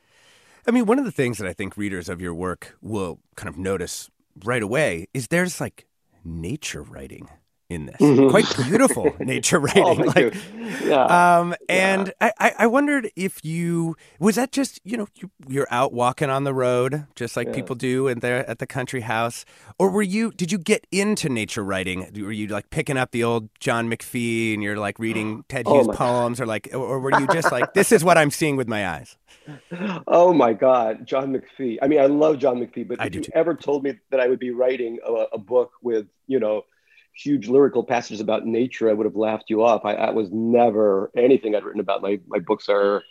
I 0.66 0.72
mean, 0.72 0.86
one 0.86 1.00
of 1.00 1.06
the 1.06 1.12
things 1.12 1.38
that 1.40 1.48
I 1.48 1.54
think 1.54 1.76
readers 1.76 2.08
of 2.08 2.22
your 2.22 2.34
work 2.34 2.78
will 2.82 3.20
kind 3.36 3.50
of 3.50 3.58
notice 3.58 4.10
right 4.44 4.64
away 4.64 5.08
is 5.14 5.28
there's 5.28 5.60
like 5.60 5.86
nature 6.24 6.82
writing 6.82 7.30
in 7.74 7.86
this, 7.88 7.98
Mhm. 8.00 8.30
quite 8.30 8.46
beautiful 8.68 9.14
nature 9.20 9.60
writing. 9.60 9.84
Oh, 9.84 9.94
like. 9.94 10.34
Yeah. 10.86 11.06
Um, 11.40 11.56
and 11.70 12.14
I, 12.22 12.32
I 12.40 12.52
I 12.60 12.68
wondered 12.68 13.10
if 13.16 13.44
you 13.44 13.96
was 14.20 14.36
that 14.36 14.52
just 14.52 14.80
you 14.84 14.98
know 14.98 15.08
you, 15.16 15.30
you're 15.48 15.68
out 15.70 15.94
walking 15.94 16.30
on 16.30 16.44
the 16.44 16.54
road 16.54 17.06
just 17.16 17.36
like 17.36 17.48
Yeah. 17.48 17.54
people 17.56 17.76
do 17.76 18.08
and 18.08 18.22
they're 18.22 18.50
at 18.50 18.60
the 18.60 18.68
country 18.68 19.02
house, 19.02 19.46
or 19.78 19.90
were 19.90 20.02
you 20.02 20.32
did 20.32 20.52
you 20.52 20.58
get 20.58 20.88
into 20.92 21.30
nature 21.30 21.64
writing? 21.64 22.10
Were 22.16 22.32
you 22.32 22.48
like 22.48 22.70
picking 22.70 22.98
up 22.98 23.12
the 23.12 23.24
old 23.24 23.50
John 23.60 23.90
McPhee 23.90 24.54
and 24.54 24.64
you're 24.64 24.78
like 24.78 25.00
reading 25.00 25.44
Ted 25.50 25.64
Oh 25.68 25.76
Hughes 25.76 25.88
my- 25.88 25.96
poems, 25.96 26.40
or 26.42 26.46
like 26.46 26.70
or 26.74 27.00
were 27.00 27.12
you 27.20 27.28
just 27.28 27.52
like 27.52 27.74
this 27.74 27.92
is 27.98 28.04
what 28.04 28.18
I'm 28.18 28.32
seeing 28.32 28.56
with 28.56 28.68
my 28.68 28.88
eyes? 28.88 29.18
Oh 30.08 30.34
my 30.34 30.54
God, 30.54 31.06
John 31.06 31.34
McPhee. 31.36 31.78
I 31.82 31.88
mean, 31.88 32.00
I 32.00 32.06
love 32.06 32.40
John 32.40 32.58
McPhee, 32.60 32.88
but 32.88 33.02
I 33.02 33.08
if 33.08 33.16
you 33.16 33.22
too. 33.22 33.32
ever 33.36 33.54
told 33.56 33.84
me 33.84 33.94
that 34.12 34.20
I 34.20 34.28
would 34.28 34.40
be 34.40 34.52
writing 34.52 35.00
a, 35.06 35.12
a 35.34 35.38
book 35.38 35.72
with, 35.82 36.08
you 36.28 36.40
know, 36.40 36.64
huge 37.16 37.48
lyrical 37.48 37.84
passages 37.84 38.22
about 38.22 38.46
nature, 38.46 38.90
I 38.90 38.94
would 38.94 39.06
have 39.06 39.16
laughed 39.16 39.50
you 39.50 39.64
off. 39.64 39.86
I, 39.86 40.10
was 40.12 40.30
never 40.32 41.12
anything 41.16 41.56
I'd 41.56 41.64
written 41.64 41.82
about. 41.82 42.02
My 42.02 42.20
my 42.28 42.40
books 42.40 42.70
are 42.70 43.04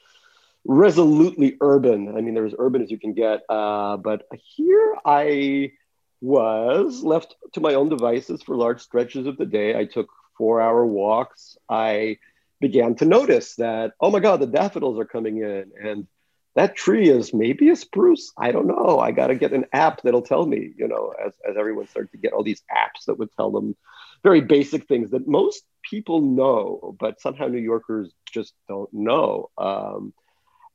resolutely 0.65 1.57
urban. 1.61 2.17
I 2.17 2.21
mean, 2.21 2.35
they're 2.35 2.47
as 2.47 2.55
urban 2.59 2.83
as 2.83 2.91
you 2.91 2.99
can 2.99 3.15
get. 3.15 3.43
Uh, 3.49 3.97
but 3.97 4.27
here 4.57 4.97
I 5.05 5.73
was 6.21 7.03
left 7.03 7.35
to 7.55 7.61
my 7.61 7.75
own 7.75 7.89
devices 7.89 8.43
for 8.43 8.57
large 8.57 8.81
stretches 8.81 9.27
of 9.27 9.37
the 9.37 9.47
day. 9.47 9.77
I 9.77 9.87
took 9.87 10.09
four 10.39 10.61
hour 10.61 10.87
walks. 10.87 11.57
I 11.69 12.19
began 12.61 12.95
to 12.97 13.05
notice 13.05 13.57
that, 13.57 13.93
oh 14.01 14.11
my 14.11 14.21
God, 14.21 14.41
the 14.41 14.47
daffodils 14.47 14.99
are 14.99 15.05
coming 15.05 15.39
in. 15.39 15.73
And 15.83 16.07
that 16.55 16.77
tree 16.77 17.09
is 17.09 17.33
maybe 17.33 17.71
a 17.71 17.77
spruce. 17.77 18.33
I 18.37 18.53
don't 18.53 18.67
know. 18.67 18.99
I 18.99 19.11
got 19.13 19.29
to 19.29 19.35
get 19.35 19.53
an 19.53 19.67
app 19.73 20.03
that'll 20.03 20.23
tell 20.23 20.45
me, 20.47 20.73
you 20.77 20.89
know, 20.89 21.13
as, 21.25 21.33
as 21.49 21.57
everyone 21.57 21.87
started 21.89 22.13
to 22.13 22.19
get 22.19 22.33
all 22.33 22.43
these 22.45 22.63
apps 22.71 23.07
that 23.07 23.19
would 23.19 23.33
tell 23.33 23.51
them 23.51 23.77
very 24.23 24.41
basic 24.41 24.87
things 24.87 25.11
that 25.11 25.27
most 25.27 25.65
people 25.89 26.21
know, 26.21 26.95
but 27.01 27.21
somehow 27.21 27.47
New 27.49 27.59
Yorkers 27.59 28.13
just 28.31 28.55
don't 28.69 28.93
know. 28.93 29.51
Um, 29.59 30.13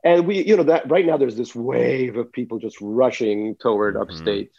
and 0.03 0.27
we, 0.27 0.43
you 0.45 0.57
know, 0.57 0.63
that 0.63 0.89
right 0.89 1.05
now 1.05 1.17
there's 1.17 1.35
this 1.37 1.55
wave 1.55 2.17
of 2.17 2.31
people 2.31 2.59
just 2.59 2.77
rushing 2.81 3.55
toward 3.55 3.95
Mhm. 3.95 4.01
upstate. 4.01 4.51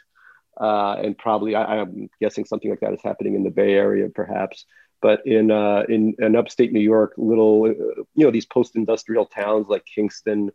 uh, 0.61 0.97
and 1.03 1.17
probably 1.17 1.55
I, 1.55 1.79
am 1.79 2.09
guessing 2.21 2.45
something 2.45 2.71
like 2.71 2.81
that 2.81 2.93
is 2.93 3.03
happening 3.03 3.35
in 3.35 3.45
the 3.45 3.51
Bay 3.51 3.75
Area, 3.75 4.09
perhaps. 4.09 4.67
But 5.01 5.25
in 5.27 5.51
uh, 5.53 5.85
in, 5.89 6.17
in 6.19 6.35
upstate 6.35 6.73
New 6.73 6.81
York, 6.81 7.15
little 7.17 7.65
uh, 7.65 8.03
you 8.15 8.25
know 8.25 8.31
these 8.33 8.47
post-industrial 8.47 9.27
towns 9.27 9.69
like 9.69 9.85
Kingston, 9.87 10.51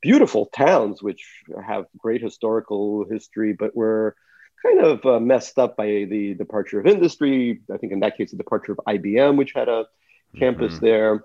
beautiful 0.00 0.46
towns 0.46 1.02
which 1.02 1.42
have 1.66 1.86
great 1.98 2.22
historical 2.22 3.04
history, 3.10 3.52
but 3.52 3.76
were 3.76 4.16
kind 4.62 4.80
of 4.80 5.04
uh, 5.04 5.20
messed 5.20 5.58
up 5.58 5.76
by 5.76 5.86
the 5.86 6.34
departure 6.34 6.80
of 6.80 6.86
industry. 6.86 7.60
I 7.72 7.76
think 7.76 7.92
in 7.92 8.00
that 8.00 8.16
case, 8.16 8.30
the 8.30 8.36
departure 8.36 8.72
of 8.72 8.80
IBM, 8.86 9.36
which 9.36 9.52
had 9.54 9.68
a 9.68 9.86
campus 10.38 10.74
mm-hmm. 10.74 10.84
there. 10.84 11.24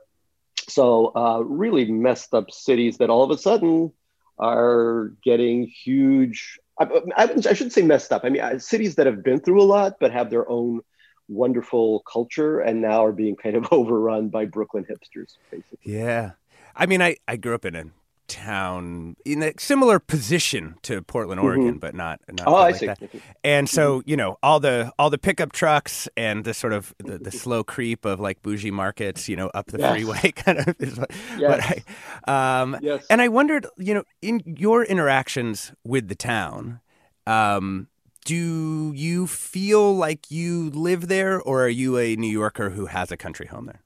So 0.69 1.11
uh, 1.15 1.39
really 1.39 1.91
messed 1.91 2.33
up 2.33 2.51
cities 2.51 2.97
that 2.97 3.09
all 3.09 3.23
of 3.23 3.31
a 3.31 3.37
sudden 3.37 3.91
are 4.37 5.13
getting 5.23 5.67
huge. 5.67 6.59
I, 6.79 6.85
I, 7.15 7.23
I 7.23 7.53
shouldn't 7.53 7.73
say 7.73 7.81
messed 7.81 8.11
up. 8.11 8.23
I 8.23 8.29
mean, 8.29 8.41
uh, 8.41 8.59
cities 8.59 8.95
that 8.95 9.05
have 9.05 9.23
been 9.23 9.39
through 9.39 9.61
a 9.61 9.63
lot 9.63 9.97
but 9.99 10.11
have 10.11 10.29
their 10.29 10.49
own 10.49 10.81
wonderful 11.27 12.03
culture 12.11 12.59
and 12.59 12.81
now 12.81 13.05
are 13.05 13.11
being 13.11 13.35
kind 13.35 13.55
of 13.55 13.67
overrun 13.71 14.29
by 14.29 14.45
Brooklyn 14.45 14.85
hipsters, 14.85 15.37
basically. 15.49 15.79
Yeah. 15.83 16.31
I 16.75 16.85
mean, 16.85 17.01
I, 17.01 17.17
I 17.27 17.37
grew 17.37 17.55
up 17.55 17.65
in 17.65 17.75
a 17.75 17.85
town 18.27 19.15
in 19.25 19.43
a 19.43 19.53
similar 19.57 19.99
position 19.99 20.75
to 20.83 21.01
Portland, 21.01 21.39
mm-hmm. 21.39 21.47
Oregon, 21.47 21.69
mm-hmm. 21.71 21.79
but 21.79 21.95
not, 21.95 22.19
not 22.31 22.47
oh, 22.47 22.55
I 22.55 22.71
see. 22.71 22.87
That. 22.87 22.99
And 23.43 23.69
so, 23.69 23.99
mm-hmm. 23.99 24.09
you 24.09 24.17
know, 24.17 24.37
all 24.41 24.59
the 24.59 24.91
all 24.97 25.09
the 25.09 25.17
pickup 25.17 25.51
trucks 25.51 26.07
and 26.15 26.43
the 26.43 26.53
sort 26.53 26.73
of 26.73 26.93
the, 26.99 27.17
the 27.17 27.31
slow 27.31 27.63
creep 27.63 28.05
of 28.05 28.19
like 28.19 28.41
bougie 28.41 28.71
markets, 28.71 29.27
you 29.27 29.35
know, 29.35 29.47
up 29.53 29.67
the 29.67 29.79
yes. 29.79 29.91
freeway 29.91 30.31
kind 30.35 30.59
of 30.59 30.75
is 30.79 30.97
what, 30.97 31.11
yes. 31.37 31.81
I, 32.27 32.61
um, 32.61 32.77
yes. 32.81 33.05
and 33.09 33.21
I 33.21 33.27
wondered, 33.27 33.67
you 33.77 33.93
know, 33.93 34.03
in 34.21 34.41
your 34.45 34.83
interactions 34.83 35.73
with 35.83 36.07
the 36.07 36.15
town, 36.15 36.79
um, 37.27 37.87
do 38.25 38.93
you 38.95 39.27
feel 39.27 39.95
like 39.95 40.29
you 40.29 40.69
live 40.69 41.07
there 41.07 41.41
or 41.41 41.65
are 41.65 41.69
you 41.69 41.97
a 41.97 42.15
New 42.15 42.31
Yorker 42.31 42.71
who 42.71 42.85
has 42.85 43.11
a 43.11 43.17
country 43.17 43.47
home 43.47 43.65
there? 43.65 43.81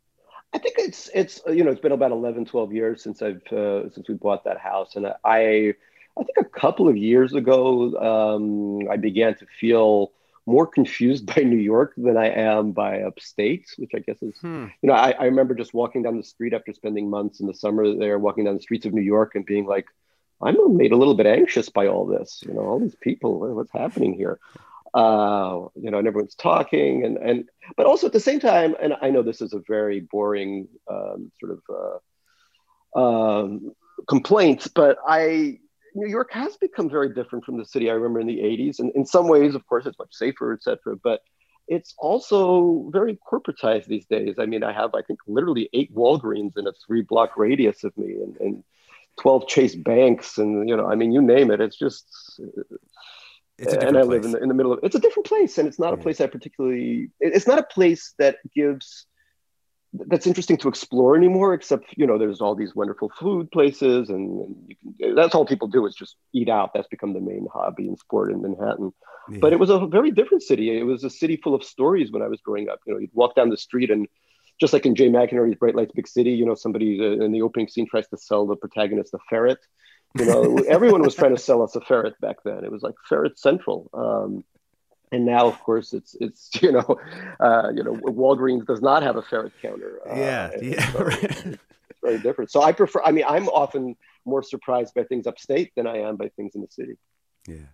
I 0.55 0.57
think 0.57 0.75
it's 0.77 1.09
it's 1.13 1.41
you 1.47 1.65
know 1.65 1.71
it's 1.71 1.81
been 1.81 1.91
about 1.91 2.12
11, 2.12 2.45
12 2.45 2.71
years 2.71 3.03
since 3.03 3.21
I've 3.21 3.45
uh, 3.51 3.89
since 3.89 4.07
we 4.07 4.15
bought 4.15 4.45
that 4.45 4.57
house, 4.57 4.95
and 4.95 5.05
I 5.25 5.74
I 6.17 6.24
think 6.24 6.38
a 6.39 6.45
couple 6.45 6.88
of 6.88 6.95
years 6.95 7.33
ago 7.33 7.93
um, 8.00 8.89
I 8.89 8.95
began 8.95 9.35
to 9.35 9.45
feel 9.59 10.13
more 10.45 10.65
confused 10.65 11.25
by 11.35 11.41
New 11.41 11.57
York 11.57 11.93
than 11.97 12.15
I 12.15 12.27
am 12.27 12.71
by 12.71 13.01
upstate, 13.01 13.67
which 13.77 13.91
I 13.93 14.00
guess 14.00 14.24
is 14.24 14.38
hmm. 14.39 14.67
you 14.81 14.88
know 14.88 14.93
I, 14.93 15.12
I 15.12 15.25
remember 15.25 15.55
just 15.55 15.74
walking 15.74 16.03
down 16.03 16.15
the 16.15 16.24
street 16.24 16.53
after 16.53 16.71
spending 16.71 17.09
months 17.09 17.41
in 17.41 17.47
the 17.47 17.53
summer 17.53 17.93
there, 17.93 18.17
walking 18.17 18.45
down 18.45 18.55
the 18.55 18.62
streets 18.62 18.85
of 18.85 18.93
New 18.93 19.01
York 19.01 19.35
and 19.35 19.45
being 19.45 19.65
like, 19.65 19.88
I'm 20.41 20.77
made 20.77 20.93
a 20.93 20.97
little 20.97 21.15
bit 21.15 21.25
anxious 21.25 21.67
by 21.67 21.88
all 21.88 22.05
this, 22.05 22.43
you 22.47 22.53
know, 22.53 22.62
all 22.62 22.79
these 22.79 22.95
people, 22.95 23.39
what's 23.53 23.71
happening 23.74 24.13
here? 24.13 24.39
Uh, 24.95 25.67
you 25.75 25.91
know, 25.91 25.97
and 25.97 26.07
everyone's 26.07 26.35
talking, 26.35 27.03
and 27.03 27.17
and 27.17 27.49
but 27.75 27.85
also 27.85 28.07
at 28.07 28.13
the 28.13 28.19
same 28.19 28.39
time, 28.39 28.75
and 28.81 28.93
I 29.01 29.09
know 29.09 29.23
this 29.23 29.41
is 29.41 29.51
a 29.51 29.61
very 29.67 29.99
boring 29.99 30.69
um, 30.89 31.31
sort 31.37 31.59
of 31.59 32.01
uh, 32.95 32.99
um, 32.99 33.73
complaint, 34.07 34.67
but 34.73 34.97
I 35.05 35.59
New 35.95 36.07
York 36.07 36.31
has 36.31 36.55
become 36.55 36.89
very 36.89 37.13
different 37.13 37.43
from 37.43 37.57
the 37.57 37.65
city 37.65 37.89
I 37.89 37.93
remember 37.93 38.21
in 38.21 38.27
the 38.27 38.39
'80s, 38.39 38.79
and 38.79 38.89
in 38.95 39.05
some 39.05 39.27
ways, 39.27 39.53
of 39.53 39.67
course, 39.67 39.85
it's 39.85 39.99
much 39.99 40.13
safer, 40.13 40.53
etc. 40.53 40.95
But 41.03 41.19
it's 41.67 41.93
also 41.97 42.89
very 42.93 43.19
corporatized 43.29 43.87
these 43.87 44.05
days. 44.05 44.35
I 44.39 44.45
mean, 44.45 44.63
I 44.63 44.71
have 44.71 44.95
I 44.95 45.01
think 45.01 45.19
literally 45.27 45.69
eight 45.73 45.93
Walgreens 45.93 46.57
in 46.57 46.67
a 46.67 46.73
three-block 46.87 47.35
radius 47.35 47.83
of 47.83 47.97
me, 47.97 48.13
and, 48.13 48.37
and 48.37 48.63
12 49.19 49.47
Chase 49.47 49.75
banks 49.75 50.37
and 50.37 50.67
you 50.67 50.75
know 50.75 50.87
I 50.87 50.95
mean 50.95 51.11
you 51.11 51.21
name 51.21 51.49
it 51.49 51.61
it's 51.61 51.77
just 51.77 52.05
it's 53.57 53.74
a 53.74 53.79
and 53.79 53.97
I 53.97 54.01
place. 54.01 54.09
live 54.09 54.25
in 54.25 54.31
the, 54.31 54.41
in 54.43 54.47
the 54.50 54.53
middle 54.53 54.74
of 54.74 54.79
it's 54.83 54.95
a 54.95 55.00
different 55.00 55.27
place, 55.27 55.57
and 55.57 55.67
it's 55.67 55.79
not 55.79 55.93
a 55.93 55.97
place 55.97 56.19
I 56.19 56.27
particularly. 56.27 57.09
It's 57.19 57.47
not 57.47 57.59
a 57.59 57.63
place 57.63 58.13
that 58.19 58.38
gives 58.53 59.05
that's 59.93 60.27
interesting 60.27 60.57
to 60.57 60.67
explore 60.67 61.15
anymore. 61.15 61.53
Except 61.53 61.85
you 61.95 62.05
know, 62.05 62.17
there's 62.17 62.41
all 62.41 62.55
these 62.55 62.75
wonderful 62.75 63.12
food 63.17 63.50
places, 63.51 64.09
and, 64.09 64.41
and 64.41 64.55
you 64.67 64.75
can. 64.75 65.15
That's 65.15 65.33
all 65.33 65.45
people 65.45 65.69
do 65.69 65.85
is 65.85 65.95
just 65.95 66.17
eat 66.33 66.50
out. 66.50 66.71
That's 66.74 66.88
become 66.88 67.13
the 67.13 67.21
main 67.21 67.47
hobby 67.51 67.88
and 67.88 67.97
sport 67.97 68.31
in 68.31 68.41
Manhattan. 68.41 68.91
Yeah. 69.29 69.39
But 69.39 69.53
it 69.53 69.59
was 69.59 69.69
a 69.69 69.88
very 69.88 70.12
different 70.12 70.43
city. 70.43 70.77
It 70.77 70.83
was 70.83 71.03
a 71.03 71.09
city 71.09 71.39
full 71.41 71.55
of 71.55 71.63
stories 71.63 72.12
when 72.12 72.21
I 72.21 72.27
was 72.27 72.41
growing 72.41 72.69
up. 72.69 72.79
You 72.85 72.93
know, 72.93 73.00
you'd 73.00 73.12
walk 73.13 73.35
down 73.35 73.50
the 73.50 73.57
street 73.57 73.89
and 73.89 74.07
just 74.59 74.74
like 74.74 74.85
in 74.85 74.95
Jay 74.95 75.09
McInerney's 75.09 75.57
Bright 75.57 75.75
Lights 75.75 75.91
Big 75.93 76.07
City, 76.07 76.31
you 76.31 76.45
know, 76.45 76.55
somebody 76.55 77.00
uh, 77.00 77.24
in 77.24 77.31
the 77.31 77.41
opening 77.41 77.67
scene 77.67 77.88
tries 77.88 78.07
to 78.09 78.17
sell 78.17 78.45
the 78.45 78.55
protagonist 78.55 79.13
a 79.13 79.17
ferret 79.29 79.59
you 80.17 80.25
know, 80.25 80.57
everyone 80.67 81.01
was 81.01 81.15
trying 81.15 81.36
to 81.36 81.41
sell 81.41 81.62
us 81.62 81.75
a 81.75 81.81
ferret 81.81 82.19
back 82.22 82.38
then. 82.43 82.63
It 82.63 82.72
was 82.72 82.81
like 82.81 82.95
ferret 83.07 83.38
central. 83.38 83.89
Um, 83.93 84.43
and 85.12 85.25
now, 85.25 85.48
of 85.48 85.60
course, 85.60 85.93
it's 85.93 86.15
it's 86.19 86.50
you 86.62 86.72
know, 86.72 87.00
uh, 87.39 87.72
you 87.74 87.84
know, 87.84 87.93
Walgreens 87.93 88.65
does 88.65 88.81
not 88.81 89.03
have 89.03 89.15
a 89.15 89.22
ferret 89.22 89.53
counter. 89.62 90.00
Uh, 90.10 90.15
yeah, 90.15 90.51
yeah, 90.62 90.91
so 90.91 91.07
it's 91.07 92.00
very 92.01 92.19
different. 92.19 92.51
So 92.51 92.62
I 92.62 92.72
prefer. 92.72 93.01
I 93.03 93.12
mean, 93.12 93.25
I'm 93.27 93.48
often 93.50 93.95
more 94.25 94.43
surprised 94.43 94.93
by 94.93 95.03
things 95.03 95.27
upstate 95.27 95.74
than 95.75 95.88
I 95.88 96.00
am 96.00 96.15
by 96.17 96.29
things 96.29 96.55
in 96.55 96.62
the 96.62 96.67
city. 96.69 96.98
Yeah. 97.48 97.67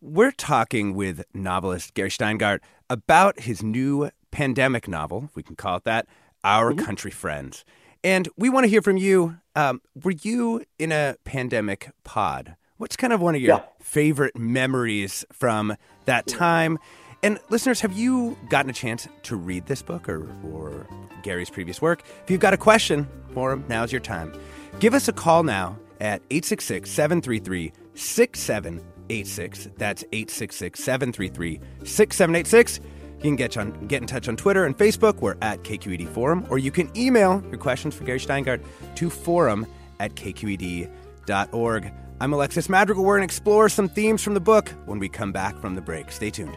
We're 0.00 0.32
talking 0.32 0.94
with 0.94 1.24
novelist 1.34 1.94
Gary 1.94 2.10
Shteyngart 2.10 2.60
about 2.88 3.40
his 3.40 3.62
new 3.62 4.10
pandemic 4.30 4.86
novel, 4.86 5.24
if 5.24 5.34
we 5.34 5.42
can 5.42 5.56
call 5.56 5.78
it 5.78 5.84
that, 5.84 6.06
Our 6.44 6.72
mm-hmm. 6.72 6.84
Country 6.84 7.10
Friends. 7.10 7.64
And 8.04 8.28
we 8.36 8.48
want 8.48 8.64
to 8.64 8.68
hear 8.68 8.82
from 8.82 8.96
you. 8.96 9.38
Um, 9.56 9.82
were 10.02 10.14
you 10.22 10.64
in 10.78 10.92
a 10.92 11.16
pandemic 11.24 11.90
pod? 12.04 12.56
What's 12.76 12.96
kind 12.96 13.12
of 13.12 13.20
one 13.20 13.34
of 13.34 13.40
your 13.40 13.56
yeah. 13.56 13.62
favorite 13.80 14.36
memories 14.36 15.24
from 15.32 15.76
that 16.04 16.26
time? 16.28 16.78
And 17.24 17.40
listeners, 17.50 17.80
have 17.80 17.92
you 17.92 18.38
gotten 18.48 18.70
a 18.70 18.74
chance 18.74 19.08
to 19.24 19.34
read 19.34 19.66
this 19.66 19.82
book 19.82 20.08
or, 20.08 20.28
or 20.44 20.86
Gary's 21.24 21.50
previous 21.50 21.82
work? 21.82 22.04
If 22.22 22.30
you've 22.30 22.40
got 22.40 22.54
a 22.54 22.58
question 22.58 23.08
for 23.32 23.50
him, 23.50 23.64
now's 23.68 23.90
your 23.90 24.00
time. 24.00 24.32
Give 24.78 24.94
us 24.94 25.08
a 25.08 25.12
call 25.12 25.42
now 25.42 25.76
at 26.00 26.22
866 26.30 26.88
733 26.88 27.72
6786. 27.94 29.68
That's 29.76 30.04
866 30.12 30.80
733 30.80 31.60
6786. 31.82 32.80
You 33.18 33.24
can 33.24 33.36
get, 33.36 33.56
on, 33.56 33.86
get 33.88 34.00
in 34.00 34.06
touch 34.06 34.28
on 34.28 34.36
Twitter 34.36 34.64
and 34.64 34.76
Facebook. 34.76 35.16
We're 35.16 35.36
at 35.42 35.62
KQED 35.64 36.08
Forum. 36.08 36.46
Or 36.50 36.58
you 36.58 36.70
can 36.70 36.90
email 36.96 37.42
your 37.48 37.58
questions 37.58 37.94
for 37.94 38.04
Gary 38.04 38.20
Shteyngart 38.20 38.64
to 38.96 39.10
forum 39.10 39.66
at 39.98 40.14
kqed.org. 40.14 41.92
I'm 42.20 42.32
Alexis 42.32 42.68
Madrigal. 42.68 43.04
We're 43.04 43.18
going 43.18 43.28
to 43.28 43.32
explore 43.32 43.68
some 43.68 43.88
themes 43.88 44.22
from 44.22 44.34
the 44.34 44.40
book 44.40 44.72
when 44.86 44.98
we 44.98 45.08
come 45.08 45.32
back 45.32 45.58
from 45.60 45.74
the 45.74 45.80
break. 45.80 46.12
Stay 46.12 46.30
tuned. 46.30 46.56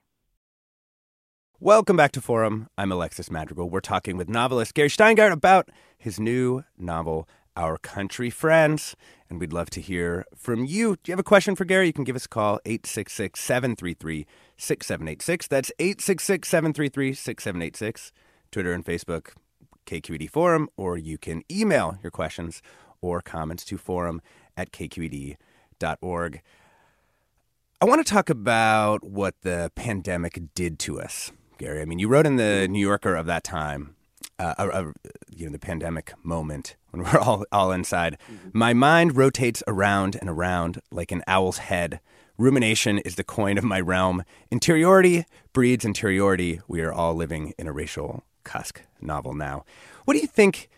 Welcome 1.63 1.95
back 1.95 2.11
to 2.13 2.21
Forum. 2.21 2.69
I'm 2.75 2.91
Alexis 2.91 3.29
Madrigal. 3.29 3.69
We're 3.69 3.81
talking 3.81 4.17
with 4.17 4.27
novelist 4.27 4.73
Gary 4.73 4.89
Shteyngart 4.89 5.31
about 5.31 5.69
his 5.95 6.19
new 6.19 6.63
novel, 6.75 7.29
Our 7.55 7.77
Country 7.77 8.31
Friends. 8.31 8.95
And 9.29 9.39
we'd 9.39 9.53
love 9.53 9.69
to 9.69 9.79
hear 9.79 10.25
from 10.35 10.65
you. 10.65 10.95
Do 10.95 11.11
you 11.11 11.11
have 11.11 11.19
a 11.19 11.23
question 11.23 11.55
for 11.55 11.63
Gary? 11.63 11.85
You 11.85 11.93
can 11.93 12.03
give 12.03 12.15
us 12.15 12.25
a 12.25 12.29
call, 12.29 12.59
866 12.65 13.39
733 13.39 14.25
6786. 14.57 15.47
That's 15.47 15.71
866 15.77 16.49
733 16.49 17.13
6786. 17.13 18.11
Twitter 18.49 18.73
and 18.73 18.83
Facebook, 18.83 19.33
KQED 19.85 20.31
Forum, 20.31 20.67
or 20.77 20.97
you 20.97 21.19
can 21.19 21.43
email 21.51 21.99
your 22.01 22.09
questions 22.09 22.63
or 23.01 23.21
comments 23.21 23.63
to 23.65 23.77
forum 23.77 24.19
at 24.57 24.71
kqed.org. 24.71 26.41
I 27.79 27.85
want 27.85 28.03
to 28.03 28.11
talk 28.11 28.31
about 28.31 29.03
what 29.03 29.35
the 29.43 29.71
pandemic 29.75 30.41
did 30.55 30.79
to 30.79 30.99
us. 30.99 31.31
Gary. 31.61 31.81
I 31.81 31.85
mean, 31.85 31.99
you 31.99 32.07
wrote 32.07 32.25
in 32.25 32.37
the 32.37 32.67
New 32.67 32.79
Yorker 32.79 33.15
of 33.15 33.27
that 33.27 33.43
time, 33.43 33.95
uh, 34.39 34.55
uh, 34.57 34.69
uh 34.73 34.91
you 35.29 35.45
know, 35.45 35.51
the 35.51 35.59
pandemic 35.59 36.13
moment 36.23 36.75
when 36.89 37.03
we're 37.05 37.19
all 37.19 37.45
all 37.51 37.71
inside. 37.71 38.17
Mm-hmm. 38.31 38.57
My 38.57 38.73
mind 38.73 39.15
rotates 39.15 39.61
around 39.67 40.15
and 40.15 40.29
around 40.29 40.81
like 40.91 41.11
an 41.11 41.23
owl's 41.27 41.59
head. 41.59 41.99
Rumination 42.37 42.97
is 42.97 43.15
the 43.15 43.23
coin 43.23 43.59
of 43.59 43.63
my 43.63 43.79
realm. 43.79 44.23
Interiority 44.49 45.25
breeds 45.53 45.85
interiority. 45.85 46.61
We 46.67 46.81
are 46.81 46.91
all 46.91 47.13
living 47.13 47.53
in 47.59 47.67
a 47.67 47.71
Rachel 47.71 48.23
Cusk 48.43 48.81
novel 48.99 49.35
now. 49.35 49.63
What 50.05 50.15
do 50.15 50.19
you 50.19 50.27
think? 50.27 50.69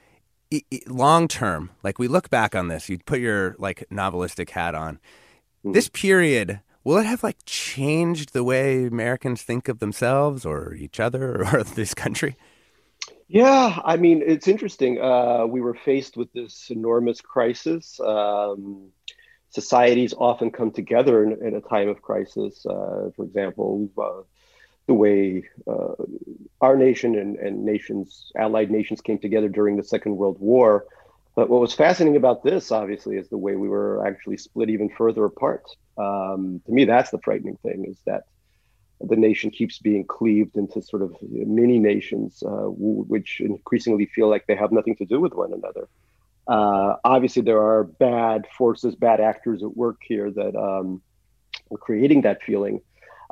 long 0.85 1.27
term 1.27 1.71
like 1.81 1.97
we 1.97 2.07
look 2.07 2.29
back 2.29 2.53
on 2.53 2.67
this 2.67 2.87
you 2.87 2.99
put 2.99 3.19
your 3.19 3.55
like 3.57 3.83
novelistic 3.91 4.51
hat 4.51 4.75
on 4.75 4.97
mm-hmm. 4.97 5.71
this 5.71 5.89
period 5.89 6.59
will 6.83 6.97
it 6.97 7.05
have 7.05 7.23
like 7.23 7.37
changed 7.45 8.33
the 8.33 8.43
way 8.43 8.85
Americans 8.85 9.41
think 9.41 9.67
of 9.67 9.79
themselves 9.79 10.45
or 10.45 10.73
each 10.73 10.99
other 10.99 11.45
or 11.53 11.63
this 11.63 11.93
country? 11.93 12.35
Yeah, 13.27 13.79
I 13.83 13.97
mean, 13.97 14.21
it's 14.25 14.47
interesting. 14.47 15.01
Uh, 15.01 15.45
we 15.47 15.61
were 15.61 15.73
faced 15.73 16.17
with 16.17 16.31
this 16.33 16.69
enormous 16.69 17.21
crisis. 17.21 17.99
Um, 17.99 18.91
societies 19.49 20.13
often 20.17 20.51
come 20.51 20.71
together 20.71 21.23
in, 21.23 21.45
in 21.45 21.55
a 21.55 21.61
time 21.61 21.87
of 21.87 22.01
crisis. 22.01 22.65
Uh, 22.65 23.09
for 23.15 23.23
example, 23.23 23.89
uh, 23.97 24.21
the 24.87 24.93
way 24.93 25.43
uh, 25.67 25.93
our 26.61 26.75
nation 26.75 27.17
and, 27.17 27.37
and 27.37 27.65
nations, 27.65 28.31
allied 28.37 28.69
nations, 28.69 28.99
came 29.01 29.17
together 29.17 29.47
during 29.47 29.77
the 29.77 29.83
Second 29.83 30.17
World 30.17 30.37
War. 30.39 30.85
But 31.35 31.49
what 31.49 31.61
was 31.61 31.73
fascinating 31.73 32.15
about 32.15 32.43
this, 32.43 32.71
obviously, 32.71 33.17
is 33.17 33.27
the 33.29 33.37
way 33.37 33.55
we 33.55 33.67
were 33.67 34.05
actually 34.05 34.37
split 34.37 34.69
even 34.69 34.89
further 34.89 35.25
apart. 35.25 35.63
Um, 35.97 36.61
to 36.65 36.71
me, 36.71 36.85
that's 36.85 37.09
the 37.09 37.19
frightening 37.19 37.57
thing 37.57 37.85
is 37.85 37.97
that 38.05 38.23
the 39.01 39.15
nation 39.15 39.49
keeps 39.49 39.79
being 39.79 40.05
cleaved 40.05 40.55
into 40.55 40.81
sort 40.81 41.01
of 41.01 41.15
mini 41.21 41.79
nations, 41.79 42.43
uh, 42.43 42.67
which 42.69 43.41
increasingly 43.41 44.05
feel 44.05 44.29
like 44.29 44.45
they 44.45 44.55
have 44.55 44.71
nothing 44.71 44.95
to 44.97 45.05
do 45.05 45.19
with 45.19 45.33
one 45.33 45.53
another. 45.53 45.87
Uh, 46.47 46.97
obviously, 47.03 47.41
there 47.41 47.61
are 47.61 47.83
bad 47.83 48.45
forces, 48.57 48.95
bad 48.95 49.19
actors 49.19 49.63
at 49.63 49.75
work 49.75 49.97
here 50.03 50.29
that 50.29 50.55
um, 50.55 51.01
are 51.71 51.77
creating 51.77 52.21
that 52.21 52.43
feeling. 52.43 52.81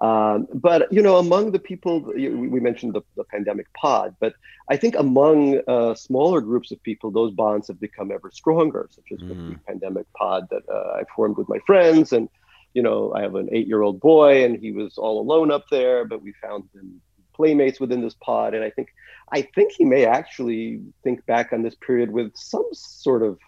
Um, 0.01 0.47
but 0.53 0.91
you 0.91 1.01
know, 1.01 1.17
among 1.17 1.51
the 1.51 1.59
people 1.59 2.01
we 2.01 2.59
mentioned 2.59 2.93
the, 2.93 3.01
the 3.15 3.23
pandemic 3.23 3.71
pod, 3.73 4.15
but 4.19 4.33
I 4.67 4.75
think 4.75 4.95
among 4.95 5.61
uh, 5.67 5.93
smaller 5.93 6.41
groups 6.41 6.71
of 6.71 6.81
people, 6.81 7.11
those 7.11 7.31
bonds 7.31 7.67
have 7.67 7.79
become 7.79 8.11
ever 8.11 8.31
stronger, 8.31 8.89
such 8.89 9.11
as 9.11 9.19
mm. 9.19 9.51
the 9.51 9.59
pandemic 9.67 10.11
pod 10.13 10.47
that 10.49 10.63
uh, 10.67 10.99
I 10.99 11.03
formed 11.15 11.37
with 11.37 11.47
my 11.47 11.59
friends 11.67 12.11
and 12.13 12.29
you 12.73 12.81
know, 12.81 13.13
I 13.13 13.21
have 13.21 13.35
an 13.35 13.49
eight 13.51 13.67
year 13.67 13.81
old 13.81 13.99
boy 13.99 14.45
and 14.45 14.57
he 14.57 14.71
was 14.71 14.97
all 14.97 15.19
alone 15.19 15.51
up 15.51 15.65
there, 15.69 16.05
but 16.05 16.21
we 16.21 16.33
found 16.41 16.69
him 16.73 17.01
playmates 17.33 17.79
within 17.79 18.01
this 18.01 18.15
pod. 18.21 18.53
And 18.53 18.63
I 18.63 18.69
think, 18.69 18.93
I 19.31 19.41
think 19.41 19.73
he 19.73 19.85
may 19.85 20.05
actually 20.05 20.81
think 21.03 21.25
back 21.25 21.53
on 21.53 21.63
this 21.63 21.75
period 21.75 22.11
with 22.11 22.35
some 22.35 22.67
sort 22.71 23.23
of 23.23 23.39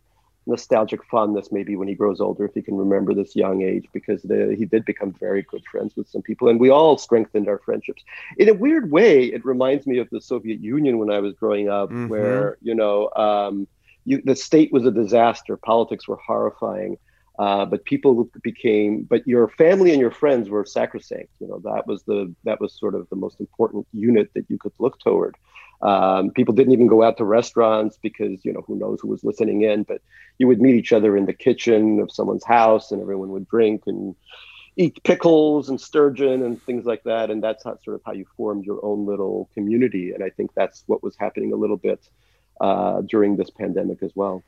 nostalgic 0.45 1.03
fondness, 1.05 1.51
maybe 1.51 1.75
when 1.75 1.88
he 1.88 1.93
grows 1.93 2.19
older, 2.19 2.45
if 2.45 2.53
he 2.53 2.62
can 2.62 2.75
remember 2.75 3.13
this 3.13 3.35
young 3.35 3.62
age, 3.62 3.88
because 3.93 4.21
the, 4.23 4.56
he 4.58 4.65
did 4.65 4.84
become 4.86 5.13
very 5.13 5.41
good 5.43 5.63
friends 5.71 5.95
with 5.95 6.10
some 6.10 6.21
people. 6.21 6.49
And 6.49 6.60
we 6.60 6.69
all 6.69 6.97
strengthened 6.97 7.47
our 7.47 7.60
friendships. 7.60 8.03
In 8.38 8.49
a 8.49 8.53
weird 8.53 8.91
way, 8.91 9.25
it 9.25 9.45
reminds 9.45 9.88
me 9.88 9.99
of 9.99 10.10
the 10.10 10.21
Soviet 10.21 10.60
Union 10.60 10.97
when 10.97 11.12
I 11.12 11.19
was 11.19 11.34
growing 11.34 11.69
up, 11.69 11.89
mm-hmm. 11.89 12.08
where, 12.08 12.58
you 12.62 12.75
know, 12.75 13.10
um, 13.15 13.67
you, 14.06 14.21
the 14.23 14.36
state 14.36 14.71
was 14.73 14.86
a 14.86 14.91
disaster, 14.91 15.56
politics 15.56 16.08
were 16.08 16.17
horrifying 16.17 16.97
uh, 17.39 17.65
but 17.65 17.84
people 17.86 18.30
became, 18.43 19.04
but 19.04 19.28
your 19.28 19.48
family 19.48 19.91
and 19.91 20.00
your 20.00 20.12
friends 20.12 20.50
were 20.50 20.65
sacrosanct. 20.65 21.30
You 21.39 21.48
know 21.48 21.60
that 21.60 21.88
was 21.88 22.04
the 22.04 22.34
that 22.43 22.60
was 22.60 22.74
sort 22.74 22.96
of 22.96 23.10
the 23.10 23.15
most 23.15 23.39
important 23.39 23.88
unit 23.91 24.30
that 24.36 24.46
you 24.50 24.58
could 24.58 24.74
look 24.80 25.00
toward. 25.00 25.36
Um, 25.82 26.30
people 26.30 26.54
didn't 26.54 26.74
even 26.74 26.88
go 26.88 27.04
out 27.04 27.17
to 27.17 27.26
restaurants 27.26 27.98
because 28.02 28.46
you 28.46 28.54
know 28.54 28.63
who 28.67 28.76
knows 28.76 29.02
who 29.02 29.08
was 29.08 29.24
listening 29.24 29.63
in. 29.63 29.84
But 29.84 30.02
you 30.38 30.48
would 30.48 30.62
meet 30.62 30.76
each 30.76 30.93
other 30.93 31.17
in 31.17 31.26
the 31.26 31.34
kitchen 31.34 32.00
of 32.00 32.12
someone's 32.12 32.46
house, 32.46 32.91
and 32.91 33.02
everyone 33.02 33.30
would 33.30 33.48
drink 33.48 33.84
and 33.88 34.15
eat 34.76 35.04
pickles 35.04 35.69
and 35.69 35.80
sturgeon 35.80 36.43
and 36.43 36.62
things 36.63 36.86
like 36.86 37.04
that. 37.04 37.30
And 37.30 37.43
that's 37.43 37.63
how, 37.63 37.78
sort 37.84 37.96
of 37.96 38.02
how 38.06 38.13
you 38.13 38.26
formed 38.36 38.65
your 38.65 38.84
own 38.84 39.06
little 39.06 39.50
community. 39.54 40.13
And 40.13 40.24
I 40.24 40.30
think 40.30 40.52
that's 40.56 40.84
what 40.88 41.04
was 41.04 41.15
happening 41.15 41.54
a 41.54 41.56
little 41.56 41.78
bit 41.78 42.00
uh, 42.60 43.02
during 43.02 43.36
this 43.36 43.50
pandemic 43.50 44.02
as 44.02 44.12
well. 44.15 44.43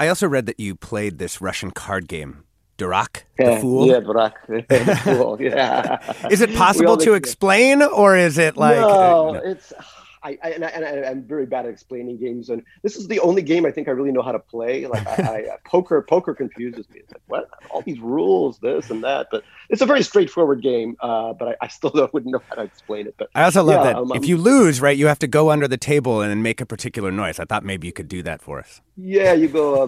I 0.00 0.08
also 0.08 0.26
read 0.26 0.46
that 0.46 0.58
you 0.58 0.74
played 0.74 1.18
this 1.18 1.42
Russian 1.42 1.72
card 1.72 2.08
game, 2.08 2.44
Durak, 2.78 3.24
the 3.36 3.58
fool. 3.60 3.86
Yeah, 3.86 4.00
Durak, 4.00 4.32
the 4.48 4.96
fool. 4.96 5.36
Yeah. 5.38 5.98
is 6.30 6.40
it 6.40 6.54
possible 6.54 6.96
to 6.96 7.12
explain, 7.12 7.82
or 7.82 8.16
is 8.16 8.38
it 8.38 8.56
like? 8.56 8.78
No, 8.78 8.88
uh, 8.88 9.32
no. 9.32 9.38
it's 9.40 9.74
I, 10.22 10.38
I, 10.42 10.50
and, 10.50 10.84
I, 10.84 11.10
I'm 11.10 11.22
very 11.22 11.46
bad 11.46 11.64
at 11.64 11.72
explaining 11.72 12.18
games, 12.18 12.50
and 12.50 12.62
this 12.82 12.96
is 12.96 13.08
the 13.08 13.20
only 13.20 13.40
game 13.40 13.64
I 13.64 13.70
think 13.70 13.88
I 13.88 13.92
really 13.92 14.12
know 14.12 14.20
how 14.20 14.32
to 14.32 14.38
play. 14.38 14.86
Like 14.86 15.06
I, 15.06 15.22
I, 15.22 15.56
poker, 15.64 16.02
poker 16.02 16.34
confuses 16.34 16.88
me. 16.90 17.00
It's 17.00 17.12
like 17.12 17.22
what 17.26 17.48
all 17.70 17.80
these 17.82 18.00
rules, 18.00 18.58
this 18.58 18.90
and 18.90 19.02
that, 19.02 19.28
but 19.30 19.44
it's 19.70 19.80
a 19.80 19.86
very 19.86 20.02
straightforward 20.02 20.62
game. 20.62 20.96
Uh, 21.00 21.32
but 21.32 21.56
I, 21.60 21.68
still 21.68 21.90
wouldn't 22.12 22.32
know 22.32 22.42
how 22.48 22.56
to 22.56 22.62
explain 22.62 23.06
it. 23.06 23.14
But 23.16 23.30
I 23.34 23.44
also 23.44 23.62
love 23.62 23.84
yeah, 23.84 23.92
that 23.92 23.96
um, 23.96 24.12
if 24.14 24.26
you 24.26 24.36
lose, 24.36 24.80
right, 24.80 24.96
you 24.96 25.06
have 25.06 25.18
to 25.20 25.28
go 25.28 25.50
under 25.50 25.66
the 25.66 25.78
table 25.78 26.20
and 26.20 26.42
make 26.42 26.60
a 26.60 26.66
particular 26.66 27.10
noise. 27.10 27.38
I 27.38 27.44
thought 27.44 27.64
maybe 27.64 27.86
you 27.86 27.92
could 27.92 28.08
do 28.08 28.22
that 28.22 28.42
for 28.42 28.58
us. 28.58 28.82
Yeah, 29.02 29.32
you 29.32 29.48
go 29.48 29.82
uh, 29.82 29.86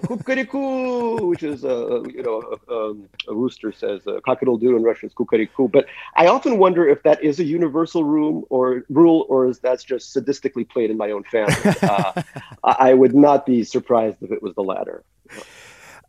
which 1.27 1.43
is 1.43 1.65
uh, 1.65 2.03
you 2.05 2.23
know 2.23 2.57
um, 2.69 3.09
a 3.29 3.35
rooster 3.35 3.71
says 3.71 4.07
uh, 4.07 4.21
in 4.27 4.83
Russian 4.83 5.09
is 5.09 5.15
kukariku. 5.15 5.71
But 5.71 5.87
I 6.17 6.29
often 6.29 6.59
wonder 6.59 6.89
if 6.89 7.03
that 7.03 7.23
is 7.23 7.39
a 7.39 7.45
universal 7.45 8.05
or 8.49 8.85
rule, 8.89 9.27
or 9.29 9.49
is 9.49 9.59
that's 9.59 9.85
just 9.85 10.15
sadistically 10.15 10.69
played 10.69 10.91
in 10.91 10.97
my 10.97 11.11
own 11.11 11.25
family. 11.25 11.55
Uh, 11.83 12.23
I 12.65 12.95
would 12.95 13.15
not 13.15 13.45
be 13.45 13.65
surprised 13.65 14.23
if 14.23 14.31
it 14.31 14.43
was 14.43 14.55
the 14.55 14.63
latter. 14.63 15.05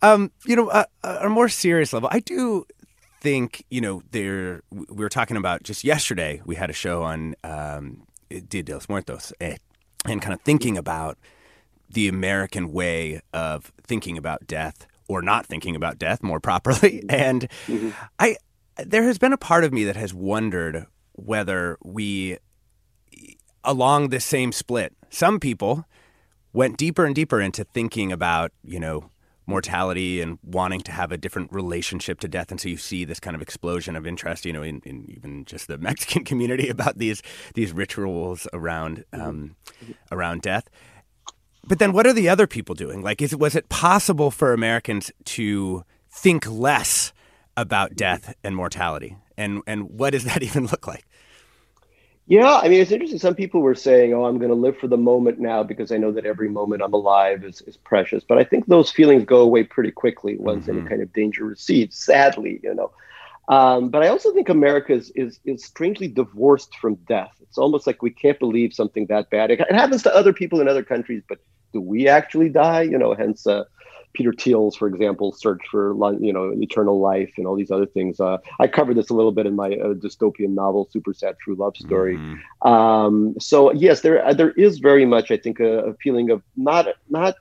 Um, 0.02 0.32
you 0.46 0.56
know, 0.56 0.70
uh, 0.70 0.86
on 1.04 1.26
a 1.26 1.30
more 1.30 1.50
serious 1.50 1.94
level, 1.94 2.10
I 2.12 2.20
do 2.20 2.66
think 3.20 3.66
you 3.70 3.82
know 3.82 4.04
there. 4.12 4.62
We 4.72 4.86
were 4.90 5.10
talking 5.10 5.36
about 5.36 5.64
just 5.64 5.84
yesterday. 5.84 6.42
We 6.46 6.56
had 6.56 6.70
a 6.70 6.74
show 6.74 7.04
on 7.04 7.36
um, 7.44 8.04
Dia 8.30 8.64
de 8.64 8.74
los 8.74 8.88
Muertos, 8.88 9.34
eh, 9.42 9.58
and 10.06 10.22
kind 10.22 10.34
of 10.34 10.42
thinking 10.42 10.78
about 10.78 11.18
the 11.94 12.08
American 12.08 12.72
way 12.72 13.22
of 13.34 13.72
thinking 13.84 14.18
about 14.18 14.46
death 14.48 14.88
or 15.08 15.22
not 15.22 15.46
thinking 15.46 15.76
about 15.76 16.00
death 16.00 16.24
more 16.24 16.40
properly. 16.40 17.04
And 17.10 17.48
mm-hmm. 17.68 17.90
I, 18.20 18.38
there 18.78 19.04
has 19.04 19.18
been 19.18 19.34
a 19.34 19.38
part 19.38 19.64
of 19.64 19.72
me 19.72 19.84
that 19.86 19.96
has 19.96 20.14
wondered 20.14 20.88
whether 21.14 21.78
we 21.84 22.38
along 23.64 24.10
this 24.10 24.26
same 24.26 24.52
split. 24.52 24.94
Some 25.10 25.40
people 25.40 25.86
went 26.52 26.78
deeper 26.78 27.06
and 27.06 27.16
deeper 27.16 27.40
into 27.40 27.64
thinking 27.64 28.12
about, 28.12 28.52
you 28.64 28.80
know, 28.80 29.10
mortality 29.46 30.22
and 30.22 30.40
wanting 30.44 30.80
to 30.82 30.92
have 30.92 31.12
a 31.12 31.18
different 31.18 31.52
relationship 31.52 32.20
to 32.22 32.28
death. 32.28 32.50
And 32.50 32.60
so 32.60 32.70
you 32.70 32.78
see 32.78 33.04
this 33.04 33.20
kind 33.20 33.36
of 33.36 33.42
explosion 33.42 33.96
of 33.96 34.08
interest, 34.08 34.46
you 34.46 34.54
know, 34.54 34.64
in, 34.64 34.82
in 34.86 35.10
even 35.10 35.46
just 35.46 35.68
the 35.68 35.78
Mexican 35.90 36.24
community 36.24 36.70
about 36.70 36.98
these 36.98 37.22
these 37.54 37.74
rituals 37.74 38.48
around 38.54 39.04
um, 39.14 39.56
around 40.12 40.42
death. 40.42 40.70
But 41.66 41.80
then 41.80 41.94
what 41.94 42.06
are 42.06 42.14
the 42.14 42.30
other 42.30 42.48
people 42.48 42.76
doing? 42.76 43.02
Like, 43.02 43.22
is 43.22 43.36
was 43.36 43.56
it 43.56 43.70
possible 43.70 44.32
for 44.32 44.54
Americans 44.54 45.12
to 45.26 45.84
think 46.10 46.50
less 46.50 47.14
about 47.56 47.96
death 47.96 48.36
and 48.44 48.56
mortality? 48.56 49.18
And 49.38 49.62
and 49.66 49.90
what 49.90 50.12
does 50.12 50.24
that 50.26 50.44
even 50.44 50.66
look 50.66 50.88
like? 50.88 51.06
Yeah, 52.26 52.56
I 52.64 52.70
mean, 52.70 52.82
it's 52.82 52.92
interesting. 52.92 53.20
Some 53.20 53.36
people 53.36 53.62
were 53.62 53.76
saying, 53.76 54.14
"Oh, 54.14 54.26
I'm 54.26 54.38
going 54.38 54.50
to 54.50 54.56
live 54.56 54.78
for 54.78 54.88
the 54.88 54.98
moment 54.98 55.40
now 55.40 55.62
because 55.62 55.92
I 55.92 55.98
know 55.98 56.12
that 56.14 56.26
every 56.26 56.48
moment 56.48 56.82
I'm 56.82 56.94
alive 56.94 57.44
is, 57.44 57.62
is 57.62 57.76
precious." 57.76 58.24
But 58.24 58.38
I 58.38 58.46
think 58.46 58.68
those 58.68 58.90
feelings 58.90 59.26
go 59.26 59.42
away 59.42 59.64
pretty 59.64 59.92
quickly 59.92 60.38
once 60.38 60.68
mm-hmm. 60.68 60.80
any 60.80 60.90
kind 60.90 61.02
of 61.02 61.12
danger 61.12 61.44
recedes. 61.44 61.98
Sadly, 61.98 62.62
you 62.64 62.74
know. 62.74 62.92
Um, 63.50 63.90
but 63.90 64.04
I 64.04 64.08
also 64.08 64.34
think 64.34 64.50
America 64.50 64.94
is, 64.94 65.12
is 65.16 65.40
is 65.46 65.66
strangely 65.66 66.08
divorced 66.08 66.76
from 66.78 66.96
death. 67.08 67.34
It's 67.42 67.58
almost 67.58 67.86
like 67.86 68.02
we 68.02 68.12
can't 68.12 68.40
believe 68.40 68.74
something 68.74 69.06
that 69.08 69.30
bad. 69.30 69.52
It, 69.52 69.60
it 69.60 69.76
happens 69.76 70.04
to 70.04 70.16
other 70.16 70.34
people 70.34 70.62
in 70.62 70.68
other 70.68 70.84
countries, 70.84 71.24
but 71.28 71.40
do 71.74 71.82
we 71.82 72.08
actually 72.08 72.50
die? 72.50 72.84
You 72.84 72.98
know, 72.98 73.14
hence 73.14 73.46
uh, 73.46 73.66
Peter 74.14 74.32
Thiel's, 74.32 74.76
for 74.76 74.88
example, 74.88 75.34
search 75.34 75.62
for 75.70 75.94
you 76.22 76.32
know 76.32 76.54
eternal 76.56 77.00
life 77.00 77.34
and 77.38 77.46
all 77.46 77.56
these 77.56 77.72
other 77.72 77.86
things. 77.86 78.20
Uh, 78.20 78.38
I 78.60 78.68
covered 78.68 78.96
this 78.96 79.10
a 79.10 79.14
little 79.14 79.32
bit 79.32 79.46
in 79.46 79.56
my 79.56 79.72
uh, 79.72 79.94
dystopian 79.94 80.54
novel, 80.54 80.88
Super 80.92 81.14
Sad 81.14 81.36
True 81.44 81.56
Love 81.56 81.76
Story. 81.76 82.18
Mm-hmm. 82.18 82.68
Um, 82.68 83.36
so 83.40 83.74
yes, 83.74 84.02
there 84.02 84.26
uh, 84.26 84.34
there 84.34 84.52
is 84.52 84.80
very 84.80 85.06
much, 85.06 85.32
I 85.32 85.38
think, 85.38 85.60
a, 85.60 85.90
a, 85.90 85.94
feeling 85.96 86.30
of 86.30 86.44
not 86.56 86.88
not. 87.10 87.36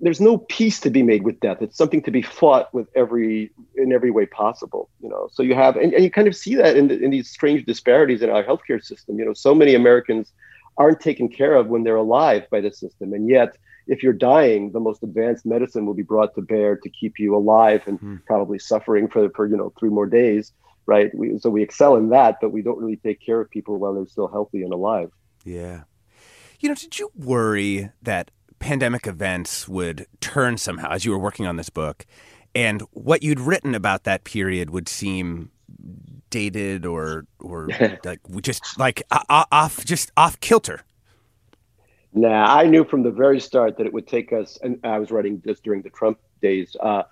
There's 0.00 0.20
no 0.20 0.38
peace 0.38 0.80
to 0.80 0.90
be 0.90 1.02
made 1.02 1.22
with 1.24 1.40
death. 1.40 1.62
It's 1.62 1.76
something 1.76 2.02
to 2.02 2.10
be 2.10 2.22
fought 2.22 2.72
with 2.74 2.88
every 2.94 3.50
in 3.76 3.92
every 3.92 4.10
way 4.10 4.26
possible. 4.26 4.90
You 5.00 5.08
know, 5.08 5.28
so 5.32 5.42
you 5.42 5.54
have 5.54 5.76
and, 5.76 5.94
and 5.94 6.04
you 6.04 6.10
kind 6.10 6.28
of 6.28 6.36
see 6.36 6.54
that 6.56 6.76
in, 6.76 6.88
the, 6.88 7.02
in 7.02 7.10
these 7.10 7.30
strange 7.30 7.64
disparities 7.64 8.22
in 8.22 8.30
our 8.30 8.44
healthcare 8.44 8.82
system. 8.82 9.18
You 9.18 9.24
know, 9.24 9.34
so 9.34 9.54
many 9.54 9.74
Americans 9.74 10.32
aren't 10.76 11.00
taken 11.00 11.28
care 11.28 11.54
of 11.54 11.68
when 11.68 11.84
they're 11.84 11.96
alive 11.96 12.44
by 12.50 12.60
the 12.60 12.70
system, 12.70 13.14
and 13.14 13.28
yet 13.28 13.56
if 13.86 14.02
you're 14.02 14.12
dying, 14.12 14.72
the 14.72 14.80
most 14.80 15.02
advanced 15.02 15.46
medicine 15.46 15.86
will 15.86 15.94
be 15.94 16.02
brought 16.02 16.34
to 16.34 16.42
bear 16.42 16.76
to 16.76 16.90
keep 16.90 17.18
you 17.18 17.36
alive 17.36 17.82
and 17.86 18.00
mm. 18.00 18.24
probably 18.26 18.58
suffering 18.58 19.08
for, 19.08 19.30
for 19.30 19.46
you 19.46 19.56
know 19.56 19.72
three 19.78 19.90
more 19.90 20.06
days, 20.06 20.52
right? 20.86 21.14
We, 21.14 21.38
so 21.38 21.50
we 21.50 21.62
excel 21.62 21.96
in 21.96 22.10
that, 22.10 22.38
but 22.40 22.50
we 22.50 22.62
don't 22.62 22.78
really 22.78 22.96
take 22.96 23.20
care 23.24 23.40
of 23.40 23.50
people 23.50 23.78
while 23.78 23.94
they're 23.94 24.06
still 24.06 24.28
healthy 24.28 24.62
and 24.62 24.72
alive. 24.72 25.10
Yeah. 25.44 25.82
You 26.58 26.70
know, 26.70 26.74
did 26.74 26.98
you 26.98 27.10
worry 27.14 27.90
that 28.02 28.30
pandemic 28.58 29.06
events 29.06 29.68
would 29.68 30.06
turn 30.20 30.58
somehow 30.58 30.90
as 30.90 31.04
you 31.04 31.10
were 31.10 31.18
working 31.18 31.46
on 31.46 31.56
this 31.56 31.70
book, 31.70 32.06
and 32.54 32.82
what 32.92 33.22
you'd 33.22 33.40
written 33.40 33.74
about 33.74 34.04
that 34.04 34.24
period 34.24 34.70
would 34.70 34.88
seem 34.88 35.50
dated 36.30 36.84
or 36.84 37.26
or 37.40 37.68
like 38.04 38.20
just 38.40 38.78
like 38.78 39.02
off 39.10 39.84
just 39.84 40.10
off 40.16 40.38
kilter? 40.40 40.80
Nah, 42.12 42.56
I 42.56 42.64
knew 42.66 42.84
from 42.84 43.02
the 43.02 43.10
very 43.10 43.40
start 43.40 43.76
that 43.76 43.86
it 43.86 43.92
would 43.92 44.06
take 44.06 44.32
us, 44.32 44.58
and 44.62 44.80
I 44.84 44.98
was 44.98 45.10
writing 45.10 45.42
this 45.44 45.60
during 45.60 45.82
the 45.82 45.90
Trump 45.90 46.18
days. 46.40 46.74
Uh, 46.80 47.02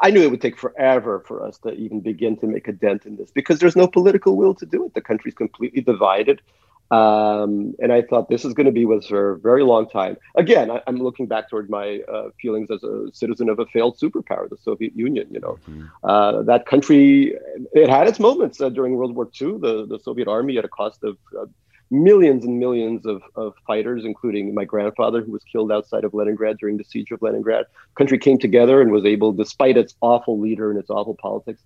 I 0.00 0.10
knew 0.10 0.22
it 0.22 0.30
would 0.30 0.40
take 0.40 0.58
forever 0.58 1.24
for 1.26 1.44
us 1.44 1.58
to 1.58 1.72
even 1.72 2.00
begin 2.00 2.36
to 2.38 2.46
make 2.46 2.68
a 2.68 2.72
dent 2.72 3.04
in 3.04 3.16
this 3.16 3.30
because 3.30 3.58
there's 3.58 3.76
no 3.76 3.86
political 3.88 4.36
will 4.36 4.54
to 4.54 4.66
do 4.66 4.84
it. 4.86 4.94
The 4.94 5.00
country's 5.00 5.34
completely 5.34 5.80
divided. 5.80 6.42
Um, 6.92 7.74
and 7.78 7.90
I 7.90 8.02
thought 8.02 8.28
this 8.28 8.44
is 8.44 8.52
going 8.52 8.66
to 8.66 8.72
be 8.72 8.84
with 8.84 8.98
us 8.98 9.06
for 9.06 9.32
a 9.32 9.38
very 9.38 9.64
long 9.64 9.88
time. 9.88 10.18
Again, 10.34 10.70
I, 10.70 10.82
am 10.86 10.98
looking 10.98 11.26
back 11.26 11.48
toward 11.48 11.70
my 11.70 12.00
uh, 12.06 12.28
feelings 12.40 12.70
as 12.70 12.84
a 12.84 13.06
citizen 13.14 13.48
of 13.48 13.58
a 13.58 13.64
failed 13.66 13.98
superpower, 13.98 14.46
the 14.50 14.58
Soviet 14.62 14.94
Union. 14.94 15.26
You 15.30 15.40
know, 15.40 15.58
mm-hmm. 15.66 15.86
uh, 16.04 16.42
that 16.42 16.66
country 16.66 17.34
it 17.72 17.88
had 17.88 18.08
its 18.08 18.20
moments 18.20 18.60
uh, 18.60 18.68
during 18.68 18.96
World 18.96 19.16
War 19.16 19.24
II. 19.40 19.58
The 19.58 19.86
the 19.88 20.00
Soviet 20.00 20.28
army 20.28 20.58
at 20.58 20.66
a 20.66 20.68
cost 20.68 21.02
of 21.02 21.16
uh, 21.40 21.46
millions 21.90 22.44
and 22.44 22.58
millions 22.60 23.06
of, 23.06 23.22
of 23.36 23.54
fighters, 23.66 24.04
including 24.04 24.54
my 24.54 24.64
grandfather, 24.64 25.22
who 25.22 25.32
was 25.32 25.42
killed 25.44 25.72
outside 25.72 26.04
of 26.04 26.12
Leningrad 26.12 26.58
during 26.58 26.76
the 26.76 26.84
siege 26.84 27.10
of 27.10 27.22
Leningrad. 27.22 27.64
Country 27.96 28.18
came 28.18 28.38
together 28.38 28.82
and 28.82 28.92
was 28.92 29.06
able, 29.06 29.32
despite 29.32 29.78
its 29.78 29.94
awful 30.02 30.38
leader 30.38 30.70
and 30.70 30.78
its 30.78 30.90
awful 30.90 31.14
politics. 31.14 31.62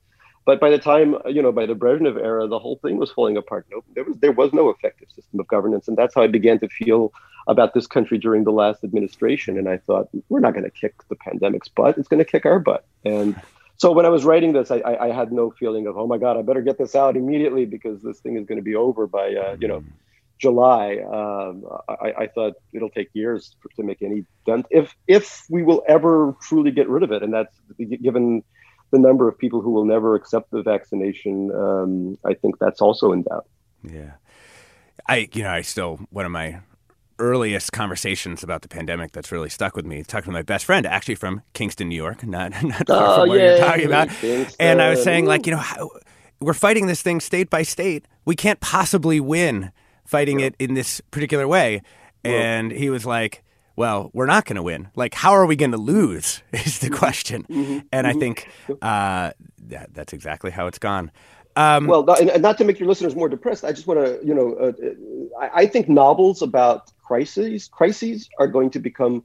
But 0.46 0.60
by 0.60 0.70
the 0.70 0.78
time, 0.78 1.16
you 1.26 1.42
know, 1.42 1.50
by 1.50 1.66
the 1.66 1.74
Brezhnev 1.74 2.16
era, 2.16 2.46
the 2.46 2.60
whole 2.60 2.76
thing 2.76 2.96
was 2.98 3.10
falling 3.10 3.36
apart. 3.36 3.66
No, 3.70 3.82
there 3.94 4.04
was 4.04 4.16
there 4.18 4.32
was 4.32 4.52
no 4.52 4.70
effective 4.70 5.08
system 5.10 5.40
of 5.40 5.48
governance, 5.48 5.88
and 5.88 5.96
that's 5.96 6.14
how 6.14 6.22
I 6.22 6.28
began 6.28 6.60
to 6.60 6.68
feel 6.68 7.12
about 7.48 7.74
this 7.74 7.88
country 7.88 8.16
during 8.16 8.44
the 8.44 8.52
last 8.52 8.84
administration. 8.84 9.58
And 9.58 9.68
I 9.68 9.78
thought, 9.78 10.08
we're 10.28 10.40
not 10.40 10.52
going 10.54 10.64
to 10.64 10.70
kick 10.70 10.94
the 11.08 11.16
pandemic's 11.16 11.68
butt; 11.68 11.98
it's 11.98 12.08
going 12.08 12.24
to 12.24 12.30
kick 12.30 12.46
our 12.46 12.60
butt. 12.60 12.86
And 13.04 13.34
so 13.76 13.90
when 13.90 14.06
I 14.06 14.08
was 14.08 14.24
writing 14.24 14.52
this, 14.52 14.70
I, 14.70 14.76
I, 14.78 15.06
I, 15.08 15.12
had 15.12 15.32
no 15.32 15.50
feeling 15.50 15.86
of, 15.86 15.98
oh 15.98 16.06
my 16.06 16.16
God, 16.16 16.38
I 16.38 16.42
better 16.42 16.62
get 16.62 16.78
this 16.78 16.94
out 16.94 17.16
immediately 17.16 17.66
because 17.66 18.00
this 18.00 18.20
thing 18.20 18.36
is 18.36 18.46
going 18.46 18.56
to 18.56 18.62
be 18.62 18.74
over 18.74 19.06
by, 19.06 19.34
uh, 19.34 19.56
you 19.60 19.68
know, 19.68 19.84
July. 20.38 20.98
Um, 20.98 21.64
I, 21.88 22.22
I, 22.22 22.26
thought 22.28 22.54
it'll 22.72 22.90
take 22.90 23.10
years 23.12 23.54
to 23.76 23.82
make 23.82 24.00
any 24.00 24.24
dent, 24.46 24.66
if 24.70 24.94
if 25.06 25.44
we 25.50 25.62
will 25.62 25.82
ever 25.88 26.36
truly 26.40 26.70
get 26.70 26.88
rid 26.88 27.02
of 27.02 27.10
it, 27.12 27.22
and 27.22 27.34
that's 27.34 27.54
given 28.02 28.44
the 28.90 28.98
number 28.98 29.28
of 29.28 29.38
people 29.38 29.60
who 29.60 29.70
will 29.70 29.84
never 29.84 30.14
accept 30.14 30.50
the 30.50 30.62
vaccination. 30.62 31.50
Um, 31.52 32.18
I 32.24 32.34
think 32.34 32.58
that's 32.58 32.80
also 32.80 33.12
in 33.12 33.22
doubt. 33.22 33.46
Yeah, 33.82 34.12
I 35.08 35.28
you 35.32 35.42
know 35.42 35.50
I 35.50 35.62
still 35.62 36.00
one 36.10 36.24
of 36.24 36.32
my 36.32 36.60
earliest 37.18 37.72
conversations 37.72 38.42
about 38.42 38.60
the 38.60 38.68
pandemic 38.68 39.12
that's 39.12 39.32
really 39.32 39.48
stuck 39.48 39.74
with 39.74 39.86
me. 39.86 40.02
Talking 40.02 40.26
to 40.26 40.32
my 40.32 40.42
best 40.42 40.64
friend, 40.64 40.86
actually 40.86 41.14
from 41.14 41.42
Kingston, 41.54 41.88
New 41.88 41.96
York, 41.96 42.26
not 42.26 42.50
not 42.62 42.84
oh, 42.88 43.20
from 43.20 43.28
where 43.30 43.38
yeah, 43.38 43.56
you're 43.56 43.66
talking 43.66 43.86
about, 43.86 44.08
Kingston. 44.08 44.56
and 44.58 44.82
I 44.82 44.90
was 44.90 45.02
saying 45.02 45.26
like 45.26 45.46
you 45.46 45.52
know. 45.52 45.58
How, 45.58 45.90
we're 46.40 46.54
fighting 46.54 46.86
this 46.86 47.02
thing 47.02 47.20
state 47.20 47.50
by 47.50 47.62
state. 47.62 48.06
We 48.24 48.36
can't 48.36 48.60
possibly 48.60 49.20
win 49.20 49.72
fighting 50.04 50.40
yeah. 50.40 50.46
it 50.46 50.56
in 50.58 50.74
this 50.74 51.00
particular 51.10 51.48
way. 51.48 51.82
And 52.24 52.72
he 52.72 52.90
was 52.90 53.06
like, 53.06 53.42
well, 53.76 54.10
we're 54.12 54.26
not 54.26 54.46
going 54.46 54.56
to 54.56 54.62
win. 54.62 54.88
Like, 54.96 55.14
how 55.14 55.32
are 55.32 55.46
we 55.46 55.54
going 55.54 55.72
to 55.72 55.78
lose 55.78 56.42
is 56.52 56.78
the 56.78 56.88
mm-hmm. 56.88 56.96
question. 56.96 57.42
Mm-hmm. 57.44 57.78
And 57.92 58.06
I 58.06 58.10
mm-hmm. 58.10 58.20
think 58.20 58.48
uh, 58.82 59.32
that, 59.68 59.94
that's 59.94 60.12
exactly 60.12 60.50
how 60.50 60.66
it's 60.66 60.78
gone. 60.78 61.10
Um, 61.54 61.86
well, 61.86 62.04
not, 62.04 62.20
and 62.20 62.42
not 62.42 62.58
to 62.58 62.64
make 62.64 62.78
your 62.78 62.88
listeners 62.88 63.16
more 63.16 63.30
depressed, 63.30 63.64
I 63.64 63.72
just 63.72 63.86
want 63.86 64.00
to, 64.04 64.20
you 64.22 64.34
know, 64.34 64.54
uh, 64.54 64.72
uh, 64.84 65.40
I, 65.40 65.62
I, 65.62 65.66
think 65.66 65.88
novels 65.88 66.42
about 66.42 66.92
crises, 67.02 67.66
crises 67.66 68.28
are 68.38 68.46
going 68.46 68.68
to 68.70 68.78
become 68.78 69.24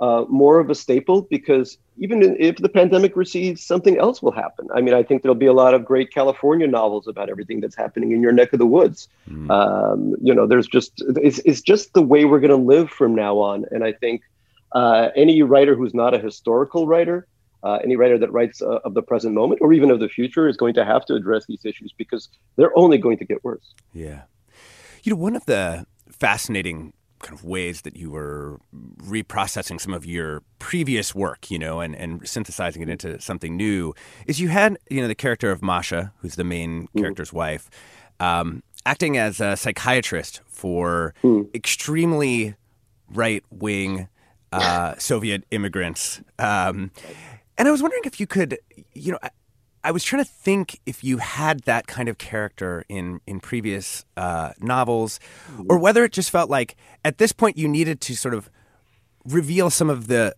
uh, 0.00 0.24
more 0.28 0.58
of 0.58 0.70
a 0.70 0.74
staple 0.74 1.22
because 1.22 1.76
even 1.98 2.22
if 2.38 2.56
the 2.56 2.68
pandemic 2.68 3.14
recedes, 3.16 3.62
something 3.62 3.98
else 3.98 4.22
will 4.22 4.32
happen. 4.32 4.66
I 4.74 4.80
mean, 4.80 4.94
I 4.94 5.02
think 5.02 5.22
there'll 5.22 5.34
be 5.34 5.46
a 5.46 5.52
lot 5.52 5.74
of 5.74 5.84
great 5.84 6.12
California 6.12 6.66
novels 6.66 7.06
about 7.06 7.28
everything 7.28 7.60
that's 7.60 7.76
happening 7.76 8.12
in 8.12 8.22
your 8.22 8.32
neck 8.32 8.54
of 8.54 8.58
the 8.58 8.66
woods. 8.66 9.08
Mm. 9.28 9.50
Um, 9.50 10.16
you 10.22 10.34
know, 10.34 10.46
there's 10.46 10.66
just 10.66 11.04
it's, 11.16 11.40
it's 11.40 11.60
just 11.60 11.92
the 11.92 12.00
way 12.00 12.24
we're 12.24 12.40
going 12.40 12.50
to 12.50 12.56
live 12.56 12.88
from 12.88 13.14
now 13.14 13.38
on. 13.38 13.66
And 13.70 13.84
I 13.84 13.92
think 13.92 14.22
uh, 14.72 15.08
any 15.14 15.42
writer 15.42 15.74
who's 15.74 15.92
not 15.92 16.14
a 16.14 16.18
historical 16.18 16.86
writer, 16.86 17.26
uh, 17.62 17.78
any 17.84 17.96
writer 17.96 18.16
that 18.16 18.32
writes 18.32 18.62
uh, 18.62 18.78
of 18.84 18.94
the 18.94 19.02
present 19.02 19.34
moment 19.34 19.60
or 19.60 19.74
even 19.74 19.90
of 19.90 20.00
the 20.00 20.08
future 20.08 20.48
is 20.48 20.56
going 20.56 20.72
to 20.74 20.84
have 20.84 21.04
to 21.04 21.14
address 21.14 21.44
these 21.46 21.64
issues 21.66 21.92
because 21.98 22.30
they're 22.56 22.76
only 22.78 22.96
going 22.96 23.18
to 23.18 23.26
get 23.26 23.44
worse. 23.44 23.74
Yeah. 23.92 24.22
You 25.02 25.12
know, 25.12 25.20
one 25.20 25.36
of 25.36 25.44
the 25.44 25.84
fascinating 26.10 26.94
kind 27.20 27.38
of 27.38 27.44
ways 27.44 27.82
that 27.82 27.96
you 27.96 28.10
were 28.10 28.60
reprocessing 29.02 29.80
some 29.80 29.94
of 29.94 30.04
your 30.04 30.42
previous 30.58 31.14
work, 31.14 31.50
you 31.50 31.58
know, 31.58 31.80
and, 31.80 31.94
and 31.94 32.26
synthesizing 32.28 32.82
it 32.82 32.88
into 32.88 33.20
something 33.20 33.56
new, 33.56 33.94
is 34.26 34.40
you 34.40 34.48
had, 34.48 34.78
you 34.90 35.00
know, 35.00 35.08
the 35.08 35.14
character 35.14 35.50
of 35.50 35.62
Masha, 35.62 36.12
who's 36.18 36.34
the 36.34 36.44
main 36.44 36.88
mm. 36.88 37.00
character's 37.00 37.32
wife, 37.32 37.70
um, 38.18 38.62
acting 38.86 39.16
as 39.16 39.40
a 39.40 39.56
psychiatrist 39.56 40.40
for 40.46 41.14
mm. 41.22 41.54
extremely 41.54 42.54
right 43.12 43.44
wing 43.50 44.08
uh, 44.52 44.94
Soviet 44.98 45.44
immigrants. 45.50 46.20
Um, 46.38 46.90
and 47.56 47.68
I 47.68 47.70
was 47.70 47.82
wondering 47.82 48.02
if 48.04 48.18
you 48.18 48.26
could, 48.26 48.58
you 48.94 49.12
know, 49.12 49.18
I 49.82 49.92
was 49.92 50.04
trying 50.04 50.22
to 50.22 50.30
think 50.30 50.78
if 50.84 51.02
you 51.02 51.18
had 51.18 51.60
that 51.60 51.86
kind 51.86 52.08
of 52.08 52.18
character 52.18 52.84
in 52.88 53.20
in 53.26 53.40
previous 53.40 54.04
uh, 54.16 54.52
novels, 54.60 55.20
or 55.68 55.78
whether 55.78 56.04
it 56.04 56.12
just 56.12 56.30
felt 56.30 56.50
like 56.50 56.76
at 57.04 57.18
this 57.18 57.32
point 57.32 57.56
you 57.56 57.66
needed 57.68 58.00
to 58.02 58.16
sort 58.16 58.34
of 58.34 58.50
reveal 59.24 59.70
some 59.70 59.88
of 59.88 60.06
the 60.06 60.34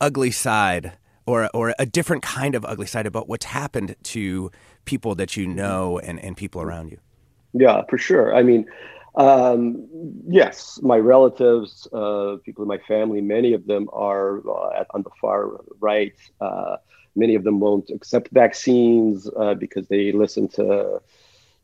ugly 0.00 0.30
side 0.30 0.92
or 1.26 1.48
or 1.54 1.74
a 1.78 1.86
different 1.86 2.22
kind 2.22 2.54
of 2.54 2.64
ugly 2.64 2.86
side 2.86 3.06
about 3.06 3.28
what's 3.28 3.46
happened 3.46 3.94
to 4.02 4.50
people 4.84 5.14
that 5.14 5.36
you 5.36 5.46
know 5.46 5.98
and, 6.00 6.18
and 6.20 6.36
people 6.36 6.60
around 6.60 6.90
you. 6.90 6.98
Yeah, 7.52 7.82
for 7.88 7.98
sure. 7.98 8.34
I 8.34 8.42
mean, 8.42 8.66
um, 9.16 9.88
yes, 10.28 10.80
my 10.82 10.98
relatives, 10.98 11.86
uh, 11.92 12.36
people 12.44 12.62
in 12.62 12.68
my 12.68 12.78
family, 12.78 13.20
many 13.20 13.52
of 13.52 13.66
them 13.66 13.88
are 13.92 14.38
uh, 14.48 14.84
on 14.94 15.02
the 15.02 15.10
far 15.20 15.60
right. 15.80 16.14
Many 17.16 17.34
of 17.34 17.44
them 17.44 17.60
won't 17.60 17.90
accept 17.90 18.28
vaccines 18.32 19.28
uh, 19.36 19.54
because 19.54 19.86
they 19.88 20.12
listen 20.12 20.48
to 20.48 21.00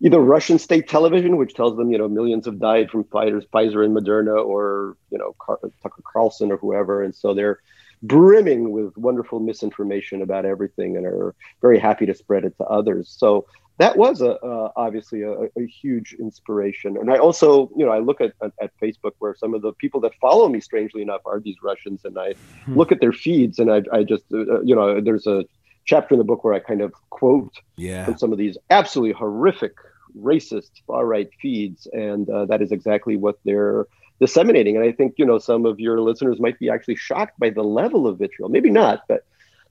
either 0.01 0.21
Russian 0.21 0.59
state 0.59 0.89
television, 0.89 1.37
which 1.37 1.55
tells 1.55 1.77
them 1.77 1.91
you 1.91 1.99
know 1.99 2.09
millions 2.09 2.47
have 2.47 2.59
died 2.59 2.91
from 2.91 3.05
fighters, 3.05 3.45
Pfizer 3.53 3.85
and 3.85 3.97
Moderna, 3.97 4.45
or 4.45 4.97
you 5.11 5.19
know 5.19 5.35
Car- 5.39 5.61
Tucker 5.83 6.03
Carlson 6.13 6.51
or 6.53 6.57
whoever, 6.57 7.03
and 7.03 7.15
so 7.15 7.35
they're 7.35 7.61
brimming 8.03 8.73
with 8.73 8.97
wonderful 8.97 9.41
misinformation 9.41 10.23
about 10.23 10.45
everything 10.45 10.97
and 10.97 11.07
are 11.07 11.35
very 11.63 11.79
happy 11.79 12.07
to 12.07 12.15
spread 12.15 12.45
it 12.45 12.57
to 12.59 12.65
others. 12.65 13.09
So 13.09 13.47
that 13.79 13.97
was 13.97 14.23
a, 14.23 14.33
uh, 14.37 14.73
obviously 14.77 15.23
a, 15.23 15.33
a, 15.33 15.67
huge 15.67 16.15
inspiration. 16.19 16.97
And 16.97 17.11
I 17.11 17.19
also, 17.19 17.71
you 17.77 17.85
know, 17.85 17.93
I 17.93 17.99
look 17.99 18.21
at, 18.21 18.33
at, 18.43 18.53
at, 18.61 18.71
Facebook 18.81 19.13
where 19.19 19.35
some 19.35 19.53
of 19.53 19.63
the 19.63 19.73
people 19.73 20.01
that 20.01 20.15
follow 20.15 20.49
me, 20.49 20.61
strangely 20.61 21.03
enough, 21.03 21.21
are 21.27 21.41
these 21.41 21.57
Russians, 21.63 22.05
and 22.05 22.19
I 22.19 22.35
hmm. 22.65 22.77
look 22.77 22.91
at 22.91 23.01
their 23.01 23.13
feeds, 23.13 23.59
and 23.59 23.71
I, 23.71 23.83
I 23.93 24.03
just, 24.03 24.25
uh, 24.33 24.63
you 24.63 24.75
know, 24.75 25.01
there's 25.01 25.27
a 25.27 25.45
chapter 25.85 26.15
in 26.15 26.19
the 26.19 26.25
book 26.25 26.43
where 26.43 26.55
I 26.55 26.59
kind 26.59 26.81
of 26.81 26.93
quote 27.11 27.55
yeah. 27.77 28.05
from 28.05 28.19
some 28.19 28.33
of 28.33 28.39
these 28.39 28.57
absolutely 28.71 29.13
horrific, 29.13 29.75
racist, 30.19 30.71
far 30.87 31.05
right 31.07 31.31
feeds, 31.41 31.87
and 31.93 32.29
uh, 32.31 32.47
that 32.47 32.63
is 32.63 32.73
exactly 32.73 33.17
what 33.17 33.39
they're 33.45 33.87
disseminating. 34.21 34.77
And 34.77 34.85
I 34.85 34.93
think, 34.93 35.15
you 35.19 35.27
know, 35.27 35.39
some 35.39 35.67
of 35.67 35.79
your 35.79 36.01
listeners 36.01 36.41
might 36.41 36.59
be 36.59 36.71
actually 36.71 36.97
shocked 36.97 37.39
by 37.39 37.51
the 37.51 37.63
level 37.63 38.07
of 38.07 38.19
vitriol. 38.19 38.49
Maybe 38.49 38.71
not, 38.71 39.03
but 39.09 39.25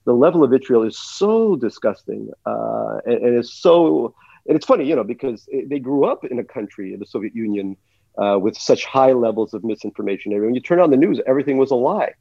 the 0.06 0.14
level 0.14 0.42
of 0.42 0.50
vitriol 0.50 0.82
is 0.82 0.98
so 0.98 1.56
disgusting 1.56 2.30
uh, 2.46 2.98
and, 3.04 3.18
and 3.24 3.38
it's 3.38 3.52
so 3.52 4.14
and 4.46 4.56
it's 4.56 4.66
funny 4.66 4.84
you 4.86 4.96
know 4.96 5.04
because 5.04 5.44
it, 5.48 5.68
they 5.68 5.78
grew 5.78 6.04
up 6.04 6.24
in 6.24 6.38
a 6.38 6.44
country 6.44 6.96
the 6.96 7.06
soviet 7.06 7.34
union 7.34 7.76
uh, 8.18 8.38
with 8.40 8.56
such 8.56 8.86
high 8.86 9.12
levels 9.12 9.52
of 9.52 9.62
misinformation 9.62 10.32
and 10.32 10.42
when 10.42 10.54
you 10.54 10.60
turn 10.60 10.80
on 10.80 10.90
the 10.90 10.96
news 10.96 11.20
everything 11.26 11.58
was 11.58 11.70
a 11.70 11.74
lie 11.74 12.12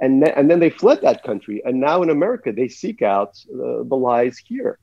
and 0.00 0.26
and 0.28 0.50
then 0.50 0.60
they 0.60 0.70
fled 0.70 1.00
that 1.02 1.22
country, 1.22 1.62
and 1.64 1.80
now 1.80 2.02
in 2.02 2.10
America 2.10 2.52
they 2.52 2.68
seek 2.68 3.02
out 3.02 3.38
uh, 3.52 3.82
the 3.82 3.96
lies 3.96 4.38
here. 4.38 4.78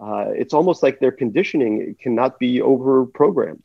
Uh, 0.00 0.26
it's 0.30 0.54
almost 0.54 0.82
like 0.82 0.98
their 1.00 1.12
conditioning 1.12 1.94
cannot 2.00 2.38
be 2.38 2.62
over 2.62 3.04
programmed. 3.04 3.62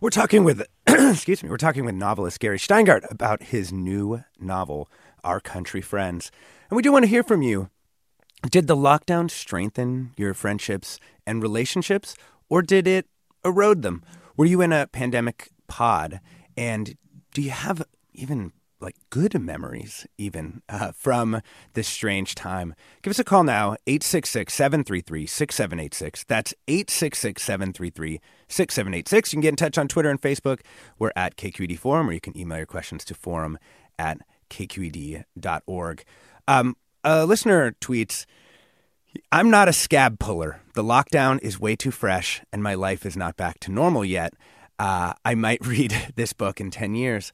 We're 0.00 0.10
talking 0.10 0.44
with, 0.44 0.62
excuse 0.86 1.42
me, 1.42 1.48
we're 1.48 1.56
talking 1.56 1.84
with 1.84 1.94
novelist 1.94 2.38
Gary 2.38 2.58
Shteyngart 2.58 3.10
about 3.10 3.42
his 3.44 3.72
new 3.72 4.22
novel, 4.38 4.88
Our 5.24 5.40
Country 5.40 5.80
Friends. 5.80 6.30
And 6.74 6.76
we 6.76 6.82
do 6.82 6.90
want 6.90 7.04
to 7.04 7.08
hear 7.08 7.22
from 7.22 7.40
you. 7.40 7.70
Did 8.50 8.66
the 8.66 8.74
lockdown 8.74 9.30
strengthen 9.30 10.10
your 10.16 10.34
friendships 10.34 10.98
and 11.24 11.40
relationships, 11.40 12.16
or 12.48 12.62
did 12.62 12.88
it 12.88 13.06
erode 13.44 13.82
them? 13.82 14.02
Were 14.36 14.44
you 14.44 14.60
in 14.60 14.72
a 14.72 14.88
pandemic 14.88 15.50
pod? 15.68 16.18
And 16.56 16.96
do 17.32 17.42
you 17.42 17.50
have 17.50 17.84
even 18.12 18.50
like 18.80 18.96
good 19.08 19.40
memories 19.40 20.04
even 20.18 20.62
uh, 20.68 20.90
from 20.90 21.40
this 21.74 21.86
strange 21.86 22.34
time. 22.34 22.74
Give 23.02 23.12
us 23.12 23.20
a 23.20 23.24
call 23.24 23.44
now, 23.44 23.76
866-733-6786. 23.86 26.26
That's 26.26 26.52
866-733-6786. 26.66 29.14
You 29.14 29.36
can 29.36 29.42
get 29.42 29.50
in 29.50 29.56
touch 29.56 29.78
on 29.78 29.86
Twitter 29.86 30.10
and 30.10 30.20
Facebook. 30.20 30.62
We're 30.98 31.12
at 31.14 31.36
KQED 31.36 31.78
Forum, 31.78 32.10
or 32.10 32.12
you 32.12 32.20
can 32.20 32.36
email 32.36 32.58
your 32.58 32.66
questions 32.66 33.04
to 33.04 33.14
forum 33.14 33.60
at 33.96 34.18
kqed.org. 34.50 36.04
Um, 36.46 36.76
a 37.02 37.26
listener 37.26 37.72
tweets, 37.80 38.26
I'm 39.30 39.50
not 39.50 39.68
a 39.68 39.72
scab 39.72 40.18
puller. 40.18 40.60
The 40.74 40.82
lockdown 40.82 41.40
is 41.42 41.60
way 41.60 41.76
too 41.76 41.90
fresh, 41.90 42.42
and 42.52 42.62
my 42.62 42.74
life 42.74 43.06
is 43.06 43.16
not 43.16 43.36
back 43.36 43.60
to 43.60 43.72
normal 43.72 44.04
yet. 44.04 44.34
Uh, 44.78 45.12
I 45.24 45.34
might 45.34 45.64
read 45.66 46.12
this 46.16 46.32
book 46.32 46.60
in 46.60 46.70
10 46.70 46.94
years. 46.94 47.32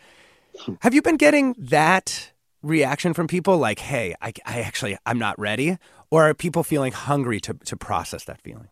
Have 0.81 0.94
you 0.94 1.03
been 1.03 1.16
getting 1.16 1.55
that 1.59 2.33
reaction 2.62 3.14
from 3.14 3.27
people 3.27 3.57
like, 3.57 3.79
hey, 3.79 4.14
I, 4.20 4.33
I 4.44 4.61
actually, 4.61 4.99
I'm 5.07 5.18
not 5.18 5.38
ready? 5.38 5.79
Or 6.11 6.29
are 6.29 6.35
people 6.35 6.64
feeling 6.64 6.92
hungry 6.92 7.40
to, 7.40 7.55
to 7.55 7.77
process 7.77 8.25
that 8.25 8.40
feeling? 8.42 8.68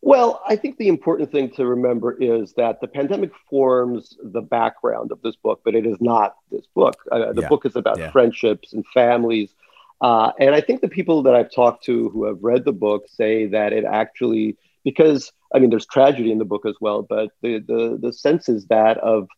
Well, 0.00 0.40
I 0.46 0.56
think 0.56 0.78
the 0.78 0.88
important 0.88 1.32
thing 1.32 1.50
to 1.52 1.66
remember 1.66 2.12
is 2.12 2.52
that 2.54 2.80
the 2.80 2.86
pandemic 2.86 3.32
forms 3.50 4.16
the 4.22 4.40
background 4.40 5.10
of 5.10 5.20
this 5.22 5.34
book, 5.36 5.60
but 5.64 5.74
it 5.74 5.86
is 5.86 6.00
not 6.00 6.36
this 6.50 6.66
book. 6.74 6.96
Uh, 7.10 7.32
the 7.32 7.42
yeah. 7.42 7.48
book 7.48 7.66
is 7.66 7.74
about 7.74 7.98
yeah. 7.98 8.10
friendships 8.10 8.72
and 8.72 8.86
families. 8.94 9.52
Uh, 10.00 10.30
and 10.38 10.54
I 10.54 10.60
think 10.60 10.80
the 10.80 10.88
people 10.88 11.24
that 11.24 11.34
I've 11.34 11.52
talked 11.52 11.84
to 11.86 12.08
who 12.10 12.24
have 12.26 12.38
read 12.42 12.64
the 12.64 12.72
book 12.72 13.06
say 13.08 13.46
that 13.46 13.72
it 13.72 13.84
actually, 13.84 14.56
because 14.84 15.32
I 15.52 15.58
mean, 15.58 15.70
there's 15.70 15.86
tragedy 15.86 16.30
in 16.30 16.38
the 16.38 16.44
book 16.44 16.64
as 16.64 16.76
well, 16.80 17.02
but 17.02 17.30
the 17.42 17.58
the, 17.58 17.98
the 18.00 18.12
sense 18.12 18.48
is 18.48 18.66
that 18.66 18.98
of 18.98 19.28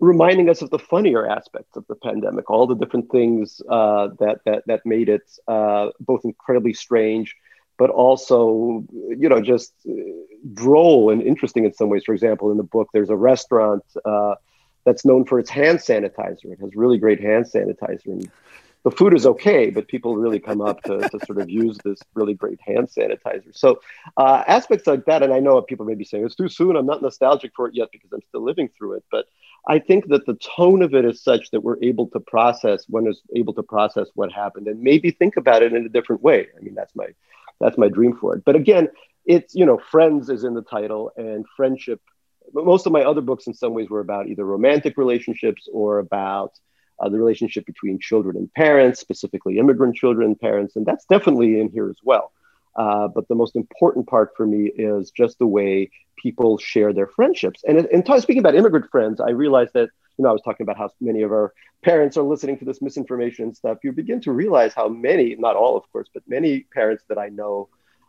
reminding 0.00 0.50
us 0.50 0.62
of 0.62 0.70
the 0.70 0.78
funnier 0.78 1.26
aspects 1.26 1.76
of 1.76 1.86
the 1.88 1.94
pandemic, 1.94 2.50
all 2.50 2.66
the 2.66 2.74
different 2.74 3.10
things 3.10 3.62
uh, 3.68 4.08
that, 4.18 4.40
that 4.44 4.64
that 4.66 4.84
made 4.84 5.08
it 5.08 5.22
uh, 5.46 5.90
both 6.00 6.24
incredibly 6.24 6.72
strange, 6.72 7.36
but 7.76 7.90
also, 7.90 8.84
you 8.92 9.28
know, 9.28 9.40
just 9.40 9.72
uh, 9.88 9.92
droll 10.52 11.10
and 11.10 11.22
interesting 11.22 11.64
in 11.64 11.72
some 11.72 11.88
ways. 11.88 12.04
For 12.04 12.14
example, 12.14 12.50
in 12.50 12.56
the 12.56 12.62
book, 12.62 12.88
there's 12.92 13.10
a 13.10 13.16
restaurant 13.16 13.84
uh, 14.04 14.34
that's 14.84 15.04
known 15.04 15.24
for 15.24 15.38
its 15.38 15.50
hand 15.50 15.78
sanitizer. 15.78 16.52
It 16.52 16.60
has 16.60 16.74
really 16.74 16.98
great 16.98 17.20
hand 17.20 17.46
sanitizer, 17.46 18.06
and 18.06 18.30
the 18.84 18.90
food 18.90 19.14
is 19.14 19.24
okay, 19.24 19.70
but 19.70 19.88
people 19.88 20.14
really 20.16 20.38
come 20.38 20.60
up 20.60 20.82
to, 20.82 20.98
to 20.98 21.18
sort 21.24 21.40
of 21.40 21.48
use 21.48 21.78
this 21.84 21.98
really 22.12 22.34
great 22.34 22.60
hand 22.60 22.88
sanitizer. 22.88 23.56
So 23.56 23.80
uh, 24.18 24.44
aspects 24.46 24.86
like 24.86 25.06
that, 25.06 25.22
and 25.22 25.32
I 25.32 25.40
know 25.40 25.60
people 25.62 25.86
may 25.86 25.94
be 25.94 26.04
saying 26.04 26.24
it's 26.24 26.34
too 26.34 26.50
soon. 26.50 26.76
I'm 26.76 26.84
not 26.84 27.00
nostalgic 27.00 27.52
for 27.56 27.66
it 27.66 27.74
yet 27.74 27.88
because 27.90 28.12
I'm 28.12 28.20
still 28.28 28.42
living 28.42 28.68
through 28.76 28.94
it, 28.94 29.04
but 29.10 29.24
I 29.66 29.78
think 29.78 30.08
that 30.08 30.26
the 30.26 30.34
tone 30.34 30.82
of 30.82 30.94
it 30.94 31.06
is 31.06 31.22
such 31.22 31.50
that 31.52 31.62
we're 31.62 31.82
able 31.82 32.08
to 32.08 32.20
process 32.20 32.84
one 32.86 33.06
is 33.06 33.22
able 33.34 33.54
to 33.54 33.62
process 33.62 34.08
what 34.14 34.30
happened 34.30 34.68
and 34.68 34.82
maybe 34.82 35.10
think 35.10 35.38
about 35.38 35.62
it 35.62 35.72
in 35.72 35.86
a 35.86 35.88
different 35.88 36.22
way. 36.22 36.48
I 36.54 36.60
mean, 36.62 36.74
that's 36.74 36.94
my 36.94 37.06
that's 37.60 37.78
my 37.78 37.88
dream 37.88 38.16
for 38.16 38.34
it. 38.36 38.44
But 38.44 38.56
again, 38.56 38.88
it's 39.26 39.54
you 39.54 39.66
know, 39.66 39.78
friends 39.90 40.28
is 40.28 40.44
in 40.44 40.54
the 40.54 40.62
title 40.62 41.12
and 41.16 41.44
friendship. 41.56 42.00
Most 42.52 42.86
of 42.86 42.92
my 42.92 43.02
other 43.02 43.22
books, 43.22 43.46
in 43.46 43.54
some 43.54 43.72
ways, 43.72 43.88
were 43.88 44.00
about 44.00 44.28
either 44.28 44.44
romantic 44.44 44.96
relationships 44.96 45.66
or 45.72 45.98
about 45.98 46.52
uh, 47.00 47.08
the 47.08 47.18
relationship 47.18 47.66
between 47.66 47.98
children 47.98 48.36
and 48.36 48.52
parents, 48.52 49.00
specifically 49.00 49.58
immigrant 49.58 49.96
children 49.96 50.26
and 50.26 50.40
parents, 50.40 50.76
and 50.76 50.84
that's 50.86 51.04
definitely 51.06 51.60
in 51.60 51.68
here 51.70 51.88
as 51.88 51.96
well. 52.04 52.32
Uh, 52.76 53.08
but 53.08 53.26
the 53.28 53.34
most 53.34 53.56
important 53.56 54.06
part 54.06 54.30
for 54.36 54.46
me 54.46 54.66
is 54.66 55.10
just 55.10 55.38
the 55.38 55.46
way 55.46 55.90
people 56.16 56.58
share 56.58 56.92
their 56.92 57.06
friendships. 57.06 57.62
And, 57.66 57.78
and 57.78 58.04
t- 58.04 58.20
speaking 58.20 58.40
about 58.40 58.54
immigrant 58.54 58.90
friends, 58.90 59.20
I 59.20 59.30
realized 59.30 59.72
that, 59.74 59.90
you 60.16 60.24
know, 60.24 60.30
I 60.30 60.32
was 60.32 60.42
talking 60.42 60.64
about 60.64 60.76
how 60.76 60.90
many 61.00 61.22
of 61.22 61.32
our 61.32 61.52
parents 61.82 62.16
are 62.16 62.22
listening 62.22 62.58
to 62.58 62.64
this 62.64 62.80
misinformation 62.80 63.46
and 63.46 63.56
stuff. 63.56 63.78
You 63.82 63.92
begin 63.92 64.20
to 64.22 64.32
realize 64.32 64.74
how 64.74 64.88
many, 64.88 65.34
not 65.36 65.56
all, 65.56 65.76
of 65.76 65.90
course, 65.92 66.08
but 66.12 66.22
many 66.26 66.60
parents 66.60 67.04
that 67.08 67.18
I 67.18 67.28
know 67.28 67.68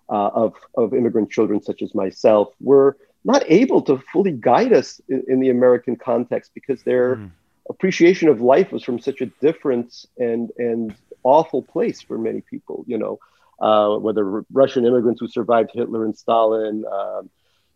uh, 0.09 0.27
of, 0.27 0.53
of 0.75 0.93
immigrant 0.93 1.31
children, 1.31 1.61
such 1.61 1.81
as 1.81 1.95
myself, 1.95 2.53
were 2.61 2.97
not 3.23 3.43
able 3.47 3.81
to 3.83 3.97
fully 4.13 4.31
guide 4.31 4.71
us 4.71 5.01
in, 5.09 5.23
in 5.27 5.39
the 5.39 5.49
American 5.49 5.95
context 5.95 6.51
because 6.53 6.83
their 6.83 7.15
mm. 7.15 7.31
appreciation 7.69 8.29
of 8.29 8.39
life 8.39 8.71
was 8.71 8.83
from 8.83 8.99
such 8.99 9.21
a 9.21 9.25
different 9.41 10.05
and, 10.17 10.51
and 10.57 10.95
awful 11.23 11.63
place 11.63 12.01
for 12.01 12.17
many 12.17 12.41
people, 12.41 12.85
you 12.87 12.97
know 12.97 13.19
uh, 13.59 13.95
whether 13.97 14.43
Russian 14.51 14.85
immigrants 14.85 15.21
who 15.21 15.27
survived 15.27 15.71
Hitler 15.73 16.05
and 16.05 16.17
Stalin, 16.17 16.83
uh, 16.89 17.21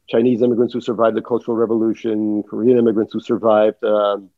Chinese 0.10 0.41
immigrants 0.41 0.74
who 0.74 0.82
survived 0.82 1.15
the 1.15 1.22
Cultural 1.22 1.56
Revolution, 1.56 2.43
Korean 2.43 2.78
immigrants 2.78 3.13
who 3.13 3.19
survived, 3.19 3.84
um, 3.84 4.30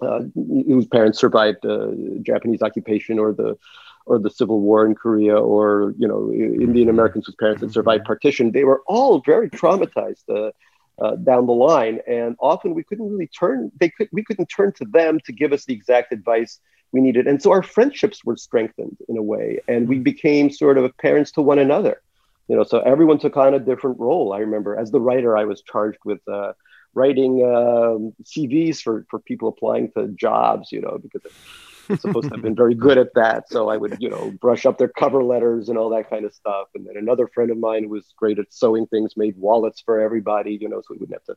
uh, 0.00 0.20
whose 0.34 0.86
parents 0.86 1.18
survived 1.18 1.66
uh, 1.66 1.88
Japanese 2.22 2.62
occupation 2.62 3.18
or 3.18 3.32
the 3.32 3.58
or 4.06 4.18
the 4.18 4.30
Civil 4.30 4.60
War 4.60 4.86
in 4.86 4.94
Korea, 4.94 5.36
or 5.36 5.94
you 5.98 6.08
know 6.08 6.32
Indian 6.32 6.88
Americans 6.88 7.26
whose 7.26 7.34
parents 7.36 7.60
had 7.60 7.72
survived 7.72 8.04
partition. 8.04 8.52
They 8.52 8.64
were 8.64 8.82
all 8.86 9.20
very 9.20 9.50
traumatized. 9.50 10.24
Uh, 10.28 10.52
uh, 11.00 11.16
down 11.16 11.46
the 11.46 11.52
line, 11.52 11.98
and 12.06 12.36
often 12.40 12.74
we 12.74 12.84
couldn't 12.84 13.10
really 13.10 13.26
turn. 13.26 13.72
They 13.80 13.88
could 13.88 14.10
we 14.12 14.22
couldn't 14.22 14.48
turn 14.48 14.72
to 14.74 14.84
them 14.84 15.18
to 15.24 15.32
give 15.32 15.50
us 15.50 15.64
the 15.64 15.72
exact 15.72 16.12
advice 16.12 16.60
we 16.92 17.00
needed. 17.00 17.26
And 17.26 17.42
so 17.42 17.52
our 17.52 17.62
friendships 17.62 18.22
were 18.22 18.36
strengthened 18.36 18.98
in 19.08 19.16
a 19.16 19.22
way, 19.22 19.60
and 19.66 19.88
we 19.88 19.98
became 19.98 20.50
sort 20.50 20.76
of 20.76 20.94
parents 20.98 21.32
to 21.32 21.40
one 21.40 21.58
another. 21.58 22.02
You 22.50 22.56
know, 22.56 22.64
so 22.64 22.80
everyone 22.80 23.20
took 23.20 23.36
on 23.36 23.54
a 23.54 23.60
different 23.60 24.00
role. 24.00 24.32
I 24.32 24.38
remember 24.38 24.76
as 24.76 24.90
the 24.90 25.00
writer, 25.00 25.36
I 25.36 25.44
was 25.44 25.62
charged 25.62 26.00
with 26.04 26.18
uh, 26.26 26.54
writing 26.94 27.44
um, 27.44 28.12
CVs 28.24 28.82
for 28.82 29.06
for 29.08 29.20
people 29.20 29.48
applying 29.50 29.92
to 29.92 30.08
jobs. 30.08 30.72
You 30.72 30.80
know, 30.80 30.98
because 31.00 31.22
I'm 31.88 31.98
supposed 31.98 32.26
to 32.26 32.34
have 32.34 32.42
been 32.42 32.56
very 32.56 32.74
good 32.74 32.98
at 32.98 33.14
that. 33.14 33.48
So 33.48 33.68
I 33.68 33.76
would, 33.76 33.98
you 34.00 34.10
know, 34.10 34.32
brush 34.32 34.66
up 34.66 34.78
their 34.78 34.88
cover 34.88 35.22
letters 35.22 35.68
and 35.68 35.78
all 35.78 35.90
that 35.90 36.10
kind 36.10 36.24
of 36.24 36.34
stuff. 36.34 36.66
And 36.74 36.84
then 36.84 36.96
another 36.96 37.28
friend 37.28 37.52
of 37.52 37.58
mine 37.58 37.84
who 37.84 37.90
was 37.90 38.12
great 38.16 38.40
at 38.40 38.52
sewing 38.52 38.88
things 38.88 39.16
made 39.16 39.36
wallets 39.36 39.80
for 39.80 40.00
everybody. 40.00 40.58
You 40.60 40.68
know, 40.68 40.80
so 40.80 40.86
we 40.90 40.96
wouldn't 40.96 41.20
have 41.20 41.36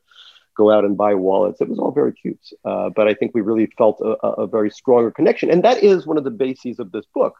go 0.56 0.72
out 0.72 0.84
and 0.84 0.96
buy 0.96 1.14
wallets. 1.14 1.60
It 1.60 1.68
was 1.68 1.78
all 1.78 1.92
very 1.92 2.12
cute. 2.12 2.44
Uh, 2.64 2.90
but 2.90 3.06
I 3.06 3.14
think 3.14 3.36
we 3.36 3.40
really 3.40 3.66
felt 3.78 4.00
a, 4.00 4.16
a, 4.26 4.46
very 4.48 4.70
stronger 4.70 5.12
connection. 5.12 5.48
And 5.48 5.62
that 5.62 5.84
is 5.84 6.08
one 6.08 6.18
of 6.18 6.24
the 6.24 6.30
bases 6.32 6.80
of 6.80 6.90
this 6.90 7.06
book. 7.14 7.34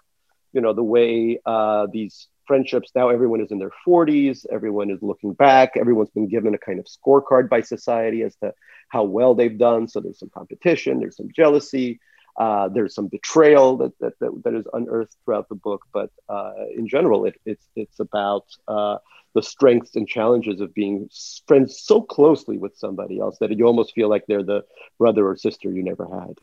You 0.53 0.61
know, 0.61 0.73
the 0.73 0.85
way 0.85 1.41
uh, 1.45 1.89
these 1.93 2.29
friendships, 2.47 2.91
now 2.95 3.09
everyone 3.09 3.41
is 3.41 3.51
in 3.51 3.59
their 3.59 3.73
40s, 3.87 4.47
everyone 4.51 4.91
is 4.91 5.01
looking 5.03 5.33
back, 5.33 5.73
everyone's 5.77 6.11
been 6.11 6.29
given 6.29 6.55
a 6.55 6.59
kind 6.59 6.79
of 6.79 6.87
scorecard 6.87 7.49
by 7.49 7.61
society 7.61 8.23
as 8.23 8.35
to 8.37 8.53
how 8.89 9.05
well 9.05 9.35
they've 9.35 9.59
done. 9.59 9.89
So 9.89 10.01
there's 10.01 10.19
some 10.19 10.31
competition, 10.31 11.01
there's 11.01 11.17
some 11.17 11.29
jealousy. 11.35 12.01
Uh, 12.37 12.69
there's 12.69 12.97
some 12.97 13.07
betrayal 13.07 13.77
that, 13.77 13.93
that, 14.01 14.19
that, 14.19 14.43
that 14.43 14.55
is 14.55 14.65
unearthed 14.73 15.15
throughout 15.25 15.49
the 15.49 15.55
book, 15.55 15.83
but 15.93 16.11
uh, 16.29 16.53
in 16.77 16.89
general, 16.89 17.27
it, 17.27 17.37
it's, 17.47 17.65
it's 17.77 18.01
about 18.01 18.45
uh, 18.67 18.97
the 19.35 19.43
strengths 19.43 19.97
and 19.97 20.09
challenges 20.09 20.61
of 20.61 20.73
being 20.73 21.09
friends 21.47 21.81
so 21.81 22.01
closely 22.01 22.57
with 22.57 22.77
somebody 22.77 23.21
else 23.21 23.37
that 23.41 23.57
you 23.57 23.67
almost 23.67 23.93
feel 23.95 24.09
like 24.09 24.25
they're 24.27 24.43
the 24.43 24.65
brother 24.99 25.29
or 25.29 25.37
sister 25.37 25.71
you 25.71 25.83
never 25.83 26.07
had. 26.07 26.39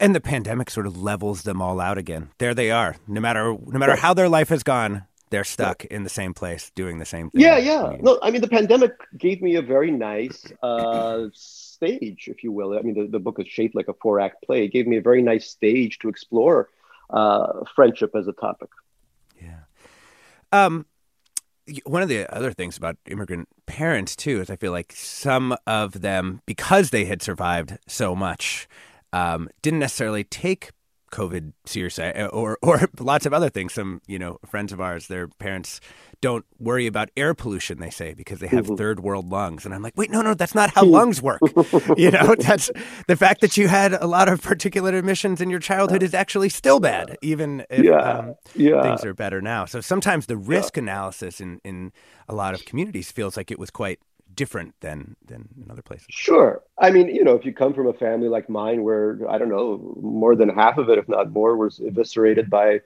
And 0.00 0.14
the 0.14 0.20
pandemic 0.20 0.70
sort 0.70 0.86
of 0.86 1.00
levels 1.00 1.42
them 1.42 1.60
all 1.60 1.78
out 1.78 1.98
again. 1.98 2.30
There 2.38 2.54
they 2.54 2.70
are. 2.70 2.96
No 3.06 3.20
matter 3.20 3.54
no 3.66 3.78
matter 3.78 3.96
how 3.96 4.14
their 4.14 4.30
life 4.30 4.48
has 4.48 4.62
gone, 4.62 5.04
they're 5.30 5.44
stuck 5.44 5.84
in 5.86 6.04
the 6.04 6.10
same 6.10 6.34
place 6.34 6.70
doing 6.74 6.98
the 6.98 7.04
same 7.04 7.30
thing. 7.30 7.40
Yeah, 7.40 7.56
yeah. 7.56 7.84
I 7.84 7.90
mean, 7.92 8.00
no, 8.02 8.18
I 8.22 8.30
mean 8.30 8.40
the 8.40 8.48
pandemic 8.48 8.92
gave 9.16 9.40
me 9.40 9.56
a 9.56 9.62
very 9.62 9.90
nice 9.90 10.44
uh, 10.62 11.26
stage, 11.32 12.28
if 12.28 12.42
you 12.44 12.52
will. 12.52 12.76
I 12.78 12.82
mean 12.82 12.94
the, 12.94 13.06
the 13.06 13.20
book 13.20 13.38
is 13.38 13.48
shaped 13.48 13.74
like 13.74 13.88
a 13.88 13.94
four 13.94 14.20
act 14.20 14.44
play. 14.44 14.64
It 14.64 14.72
gave 14.72 14.86
me 14.86 14.96
a 14.96 15.02
very 15.02 15.22
nice 15.22 15.48
stage 15.48 15.98
to 16.00 16.08
explore 16.08 16.68
uh, 17.10 17.64
friendship 17.74 18.12
as 18.14 18.28
a 18.28 18.32
topic. 18.32 18.68
Yeah. 19.40 19.60
Um, 20.52 20.86
one 21.84 22.02
of 22.02 22.08
the 22.08 22.32
other 22.34 22.52
things 22.52 22.76
about 22.76 22.96
immigrant 23.06 23.48
parents 23.66 24.16
too 24.16 24.40
is 24.40 24.50
I 24.50 24.56
feel 24.56 24.72
like 24.72 24.92
some 24.92 25.56
of 25.66 26.00
them, 26.00 26.40
because 26.46 26.90
they 26.90 27.04
had 27.04 27.22
survived 27.22 27.78
so 27.86 28.16
much, 28.16 28.68
um, 29.12 29.48
didn't 29.62 29.78
necessarily 29.78 30.24
take 30.24 30.70
COVID 31.10 31.52
seriously, 31.66 32.04
uh, 32.04 32.28
or 32.28 32.58
or 32.62 32.88
lots 32.98 33.26
of 33.26 33.32
other 33.32 33.50
things. 33.50 33.72
Some 33.72 34.00
you 34.06 34.18
know 34.18 34.38
friends 34.46 34.72
of 34.72 34.80
ours, 34.80 35.08
their 35.08 35.28
parents 35.28 35.80
don't 36.20 36.44
worry 36.58 36.86
about 36.86 37.10
air 37.16 37.34
pollution. 37.34 37.78
They 37.78 37.90
say 37.90 38.14
because 38.14 38.40
they 38.40 38.46
have 38.48 38.66
mm-hmm. 38.66 38.76
third 38.76 39.00
world 39.00 39.30
lungs, 39.30 39.64
and 39.64 39.74
I'm 39.74 39.82
like, 39.82 39.96
wait, 39.96 40.10
no, 40.10 40.22
no, 40.22 40.34
that's 40.34 40.54
not 40.54 40.70
how 40.70 40.84
lungs 40.84 41.20
work. 41.22 41.40
you 41.96 42.10
know, 42.10 42.34
that's 42.34 42.70
the 43.06 43.16
fact 43.16 43.40
that 43.40 43.56
you 43.56 43.68
had 43.68 43.92
a 43.92 44.06
lot 44.06 44.28
of 44.28 44.40
particulate 44.40 44.94
emissions 44.94 45.40
in 45.40 45.50
your 45.50 45.60
childhood 45.60 46.02
is 46.02 46.14
actually 46.14 46.48
still 46.48 46.80
bad, 46.80 47.16
even 47.22 47.64
if 47.70 47.84
yeah. 47.84 48.00
Um, 48.00 48.34
yeah. 48.54 48.82
things 48.82 49.04
are 49.04 49.14
better 49.14 49.40
now. 49.40 49.64
So 49.64 49.80
sometimes 49.80 50.26
the 50.26 50.36
risk 50.36 50.76
yeah. 50.76 50.84
analysis 50.84 51.40
in 51.40 51.60
in 51.64 51.92
a 52.28 52.34
lot 52.34 52.54
of 52.54 52.64
communities 52.64 53.10
feels 53.10 53.36
like 53.36 53.50
it 53.50 53.58
was 53.58 53.70
quite 53.70 53.98
different 54.34 54.74
than 54.80 55.16
than 55.24 55.48
in 55.62 55.70
other 55.70 55.82
places. 55.82 56.06
Sure. 56.10 56.62
I 56.78 56.90
mean, 56.90 57.08
you 57.08 57.24
know, 57.24 57.34
if 57.34 57.44
you 57.44 57.52
come 57.52 57.74
from 57.74 57.86
a 57.86 57.92
family 57.92 58.28
like 58.28 58.48
mine 58.48 58.82
where 58.82 59.18
I 59.28 59.38
don't 59.38 59.48
know, 59.48 59.96
more 60.00 60.36
than 60.36 60.48
half 60.48 60.78
of 60.78 60.88
it, 60.88 60.98
if 60.98 61.08
not 61.08 61.30
more, 61.30 61.56
was 61.56 61.80
eviscerated 61.80 62.50
by, 62.50 62.80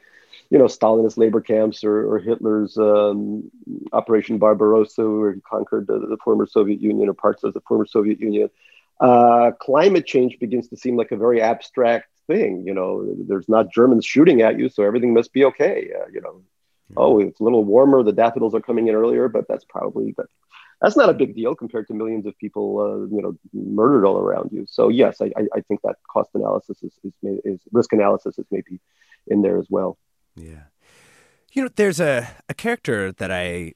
you 0.50 0.58
know, 0.58 0.64
Stalinist 0.64 1.16
labor 1.16 1.40
camps 1.40 1.84
or, 1.84 2.12
or 2.12 2.18
Hitler's 2.18 2.76
um, 2.78 3.50
Operation 3.92 4.38
Barbarossa, 4.38 5.08
where 5.08 5.32
he 5.32 5.40
conquered 5.40 5.86
the, 5.86 5.98
the, 5.98 6.18
former 6.22 6.46
Soviet 6.46 6.80
Union 6.80 7.08
or 7.08 7.14
parts 7.14 7.44
of 7.44 7.54
the 7.54 7.60
former 7.60 7.86
Soviet 7.86 8.20
Union. 8.20 8.50
Uh, 9.00 9.50
climate 9.58 10.06
change 10.06 10.38
begins 10.38 10.68
to 10.68 10.76
seem 10.76 10.96
like 10.96 11.10
a 11.10 11.16
very 11.16 11.42
abstract 11.42 12.08
thing. 12.26 12.64
You 12.66 12.74
know, 12.74 13.14
there's 13.26 13.48
not 13.48 13.72
Germans 13.72 14.06
shooting 14.06 14.42
at 14.42 14.58
you, 14.58 14.68
so 14.68 14.82
everything 14.84 15.12
must 15.12 15.32
be 15.32 15.44
okay. 15.46 15.90
Uh, 15.98 16.06
you 16.12 16.20
know, 16.20 16.42
oh, 16.96 17.20
it's 17.20 17.40
a 17.40 17.44
little 17.44 17.64
warmer. 17.64 18.02
The 18.02 18.12
daffodils 18.12 18.54
are 18.54 18.60
coming 18.60 18.88
in 18.88 18.94
earlier, 18.94 19.28
but 19.28 19.46
that's 19.48 19.64
probably 19.64 20.12
but 20.16 20.26
that's 20.84 20.96
not 20.98 21.08
a 21.08 21.14
big 21.14 21.34
deal 21.34 21.54
compared 21.54 21.88
to 21.88 21.94
millions 21.94 22.26
of 22.26 22.36
people, 22.36 22.78
uh, 22.78 23.16
you 23.16 23.22
know, 23.22 23.34
murdered 23.54 24.04
all 24.04 24.18
around 24.18 24.50
you. 24.52 24.66
So 24.68 24.90
yes, 24.90 25.22
I, 25.22 25.32
I 25.54 25.60
think 25.62 25.80
that 25.82 25.96
cost 26.06 26.28
analysis 26.34 26.82
is, 26.82 26.92
is, 27.02 27.14
is 27.22 27.60
risk 27.72 27.94
analysis 27.94 28.38
is 28.38 28.44
maybe 28.50 28.80
in 29.26 29.40
there 29.40 29.58
as 29.58 29.66
well. 29.70 29.96
Yeah, 30.36 30.64
you 31.54 31.62
know, 31.62 31.70
there's 31.74 32.00
a 32.00 32.28
a 32.50 32.54
character 32.54 33.12
that 33.12 33.32
I 33.32 33.72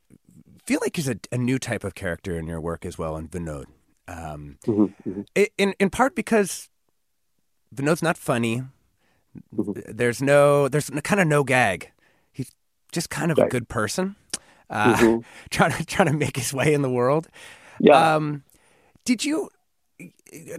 feel 0.67 0.81
like 0.83 0.99
is 0.99 1.09
a, 1.09 1.17
a 1.33 1.39
new 1.39 1.59
type 1.59 1.83
of 1.83 1.95
character 1.95 2.39
in 2.39 2.47
your 2.47 2.61
work 2.61 2.85
as 2.85 2.99
well, 2.99 3.17
in 3.17 3.29
Vinod. 3.29 3.67
Um, 4.07 4.59
mm-hmm, 4.67 5.11
mm-hmm. 5.11 5.43
In 5.57 5.75
in 5.79 5.89
part 5.89 6.15
because 6.15 6.69
Vinod's 7.75 8.03
not 8.03 8.19
funny. 8.19 8.65
Mm-hmm. 9.57 9.97
There's 9.97 10.21
no 10.21 10.69
there's 10.69 10.91
kind 10.91 11.23
of 11.23 11.27
no 11.27 11.43
gag. 11.43 11.91
He's 12.33 12.53
just 12.93 13.09
kind 13.09 13.33
of 13.33 13.39
right. 13.39 13.47
a 13.47 13.51
good 13.51 13.71
person 13.71 14.17
uh, 14.71 14.95
mm-hmm. 14.97 15.21
trying 15.51 15.73
to 15.73 15.85
trying 15.85 16.09
to 16.09 16.17
make 16.17 16.37
his 16.37 16.53
way 16.53 16.73
in 16.75 16.83
the 16.83 16.91
world. 16.91 17.29
Yeah. 17.81 18.17
Um, 18.17 18.45
did 19.05 19.25
you 19.25 19.49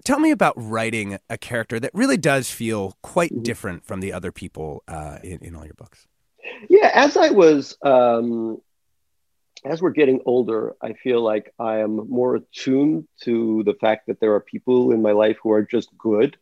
tell 0.03 0.19
me 0.19 0.31
about 0.31 0.53
writing 0.57 1.17
a 1.29 1.37
character 1.37 1.79
that 1.79 1.91
really 1.93 2.17
does 2.17 2.49
feel 2.49 2.97
quite 3.01 3.31
mm-hmm. 3.31 3.43
different 3.43 3.85
from 3.85 3.99
the 3.99 4.13
other 4.13 4.31
people 4.31 4.83
uh, 4.87 5.19
in, 5.23 5.39
in 5.39 5.55
all 5.55 5.65
your 5.65 5.75
books? 5.75 6.07
Yeah, 6.69 6.91
as 6.93 7.15
I 7.15 7.29
was, 7.29 7.77
um, 7.83 8.59
as 9.63 9.81
we're 9.81 9.91
getting 9.91 10.21
older, 10.25 10.75
I 10.81 10.93
feel 10.93 11.21
like 11.21 11.53
I 11.59 11.79
am 11.79 12.09
more 12.09 12.35
attuned 12.35 13.07
to 13.23 13.63
the 13.63 13.73
fact 13.73 14.07
that 14.07 14.19
there 14.19 14.33
are 14.33 14.39
people 14.39 14.91
in 14.91 15.01
my 15.01 15.11
life 15.11 15.37
who 15.43 15.51
are 15.51 15.63
just 15.63 15.89
good 15.97 16.37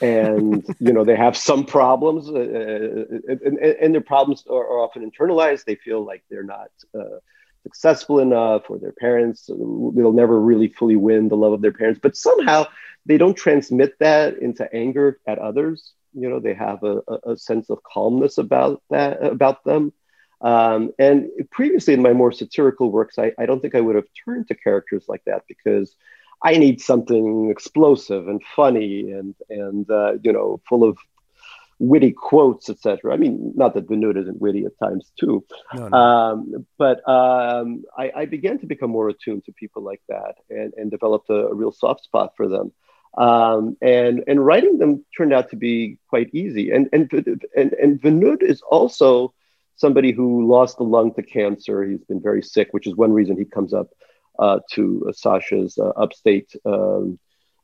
and 0.00 0.64
you 0.78 0.92
know 0.92 1.04
they 1.04 1.16
have 1.16 1.36
some 1.36 1.64
problems 1.64 2.28
uh, 2.28 2.32
uh, 2.32 3.34
and, 3.44 3.58
and, 3.58 3.94
their 3.94 4.00
problems 4.00 4.44
are, 4.48 4.56
are, 4.56 4.80
often 4.80 5.08
internalized. 5.08 5.64
They 5.64 5.76
feel 5.76 6.04
like 6.04 6.22
they're 6.30 6.42
not 6.42 6.70
uh, 6.98 7.18
successful 7.62 8.18
enough 8.20 8.70
or 8.70 8.78
their 8.78 8.92
parents 8.92 9.46
they'll 9.46 10.12
never 10.12 10.40
really 10.40 10.68
fully 10.68 10.96
win 10.96 11.28
the 11.28 11.36
love 11.36 11.52
of 11.52 11.62
their 11.62 11.72
parents. 11.72 12.00
But 12.02 12.16
somehow 12.16 12.66
they 13.06 13.18
don't 13.18 13.36
transmit 13.36 13.98
that 13.98 14.38
into 14.38 14.72
anger 14.74 15.20
at 15.26 15.38
others. 15.38 15.92
You 16.14 16.28
know 16.28 16.40
they 16.40 16.54
have 16.54 16.82
a, 16.82 17.02
a 17.24 17.36
sense 17.36 17.70
of 17.70 17.82
calmness 17.82 18.38
about 18.38 18.82
that 18.90 19.22
about 19.22 19.64
them. 19.64 19.92
Um, 20.42 20.92
and 20.98 21.28
previously 21.50 21.92
in 21.92 22.00
my 22.00 22.14
more 22.14 22.32
satirical 22.32 22.90
works 22.90 23.18
I, 23.18 23.32
I 23.38 23.44
don't 23.44 23.60
think 23.60 23.74
i 23.74 23.80
would 23.82 23.94
have 23.94 24.06
turned 24.24 24.48
to 24.48 24.54
characters 24.54 25.04
like 25.06 25.22
that 25.26 25.42
because 25.46 25.94
I 26.42 26.56
need 26.56 26.80
something 26.80 27.50
explosive 27.50 28.28
and 28.28 28.42
funny 28.56 29.10
and 29.12 29.34
and 29.48 29.90
uh, 29.90 30.14
you 30.22 30.32
know 30.32 30.60
full 30.68 30.84
of 30.84 30.98
witty 31.78 32.12
quotes, 32.12 32.68
etc. 32.68 33.12
I 33.12 33.16
mean, 33.16 33.52
not 33.56 33.74
that 33.74 33.88
Vinod 33.88 34.20
isn't 34.20 34.40
witty 34.40 34.64
at 34.66 34.78
times 34.78 35.10
too, 35.18 35.44
no, 35.74 35.88
no. 35.88 35.96
Um, 35.96 36.66
but 36.78 37.08
um, 37.08 37.84
I, 37.96 38.12
I, 38.14 38.24
began 38.26 38.58
to 38.58 38.66
become 38.66 38.90
more 38.90 39.08
attuned 39.08 39.46
to 39.46 39.52
people 39.52 39.82
like 39.82 40.02
that 40.08 40.34
and, 40.50 40.74
and 40.76 40.90
developed 40.90 41.30
a, 41.30 41.46
a 41.46 41.54
real 41.54 41.72
soft 41.72 42.04
spot 42.04 42.34
for 42.36 42.48
them. 42.48 42.72
Um, 43.16 43.76
and 43.82 44.22
and 44.28 44.44
writing 44.44 44.78
them 44.78 45.04
turned 45.16 45.32
out 45.32 45.50
to 45.50 45.56
be 45.56 45.98
quite 46.08 46.30
easy. 46.32 46.70
And 46.70 46.88
and 46.92 47.10
and 47.56 47.72
and 47.72 48.00
Vinod 48.00 48.42
is 48.42 48.62
also 48.62 49.34
somebody 49.76 50.12
who 50.12 50.46
lost 50.46 50.78
a 50.78 50.84
lung 50.84 51.14
to 51.14 51.22
cancer. 51.22 51.82
He's 51.82 52.04
been 52.04 52.20
very 52.20 52.42
sick, 52.42 52.68
which 52.72 52.86
is 52.86 52.94
one 52.94 53.12
reason 53.12 53.36
he 53.36 53.46
comes 53.46 53.72
up 53.72 53.88
to 54.72 55.12
Sasha's 55.12 55.78
uh, 55.78 55.92
upstate 55.96 56.54
um, 56.64 57.18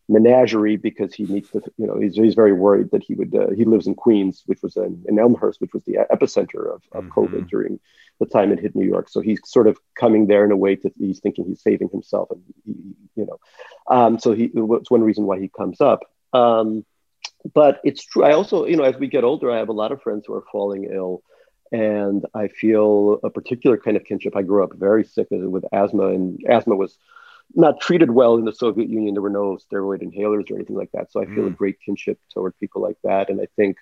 menagerie 0.09 0.77
because 0.77 1.13
he 1.15 1.25
needs 1.25 1.51
to, 1.51 1.61
you 1.77 1.87
know, 1.87 1.99
he's, 1.99 2.15
he's 2.15 2.35
very 2.35 2.53
worried 2.53 2.91
that 2.93 3.03
he 3.03 3.15
would, 3.15 3.35
uh, 3.35 3.51
he 3.51 3.65
lives 3.65 3.87
in 3.87 3.95
Queens, 3.95 4.43
which 4.47 4.63
was 4.63 4.77
in, 4.77 5.05
in 5.09 5.19
Elmhurst, 5.19 5.61
which 5.61 5.73
was 5.73 5.83
the 5.85 5.99
epicenter 6.11 6.75
of, 6.75 6.83
of 6.93 7.05
mm-hmm. 7.05 7.19
COVID 7.19 7.49
during 7.49 7.81
the 8.21 8.27
time 8.27 8.53
it 8.53 8.61
hit 8.61 8.77
New 8.77 8.87
York. 8.87 9.09
So 9.09 9.21
he's 9.21 9.41
sort 9.45 9.67
of 9.67 9.79
coming 9.99 10.27
there 10.27 10.45
in 10.45 10.53
a 10.53 10.57
way 10.57 10.77
that 10.77 10.93
he's 10.97 11.19
thinking 11.21 11.45
he's 11.45 11.63
saving 11.63 11.89
himself. 11.91 12.31
And, 12.31 12.43
he, 12.65 12.75
you 13.17 13.27
know, 13.27 13.39
um, 13.89 14.19
so 14.19 14.33
he, 14.33 14.51
it's 14.55 14.91
one 14.91 15.03
reason 15.03 15.25
why 15.25 15.41
he 15.41 15.49
comes 15.49 15.81
up. 15.81 16.01
Um, 16.33 16.85
but 17.53 17.81
it's 17.85 18.05
true. 18.05 18.25
I 18.25 18.33
also, 18.33 18.67
you 18.67 18.77
know, 18.77 18.85
as 18.85 18.97
we 18.97 19.09
get 19.09 19.25
older, 19.25 19.51
I 19.51 19.59
have 19.59 19.69
a 19.69 19.73
lot 19.73 19.93
of 19.93 20.03
friends 20.03 20.25
who 20.27 20.35
are 20.35 20.45
falling 20.53 20.85
ill 20.85 21.23
and 21.73 22.25
I 22.35 22.49
feel 22.49 23.21
a 23.25 23.31
particular 23.31 23.77
kind 23.77 23.97
of 23.97 24.05
kinship. 24.05 24.37
I 24.37 24.43
grew 24.43 24.65
up 24.65 24.75
very 24.75 25.05
sick 25.05 25.29
with 25.31 25.65
asthma, 25.73 26.09
and 26.09 26.41
asthma 26.49 26.77
was 26.77 26.97
not 27.55 27.81
treated 27.81 28.11
well 28.11 28.35
in 28.37 28.45
the 28.45 28.53
Soviet 28.53 28.89
Union. 28.89 29.15
There 29.15 29.23
were 29.23 29.31
no 29.31 29.57
steroid 29.57 30.03
inhalers 30.03 30.51
or 30.51 30.57
anything 30.57 30.77
like 30.77 30.93
that. 30.93 31.13
So 31.13 31.23
I 31.23 31.27
feel 31.27 31.45
mm. 31.45 31.49
a 31.49 31.51
great 31.51 31.79
kinship 31.85 32.19
toward 32.33 32.59
people 32.59 32.83
like 32.83 32.99
that, 33.05 33.31
and 33.31 33.41
I 33.41 33.47
think. 33.57 33.77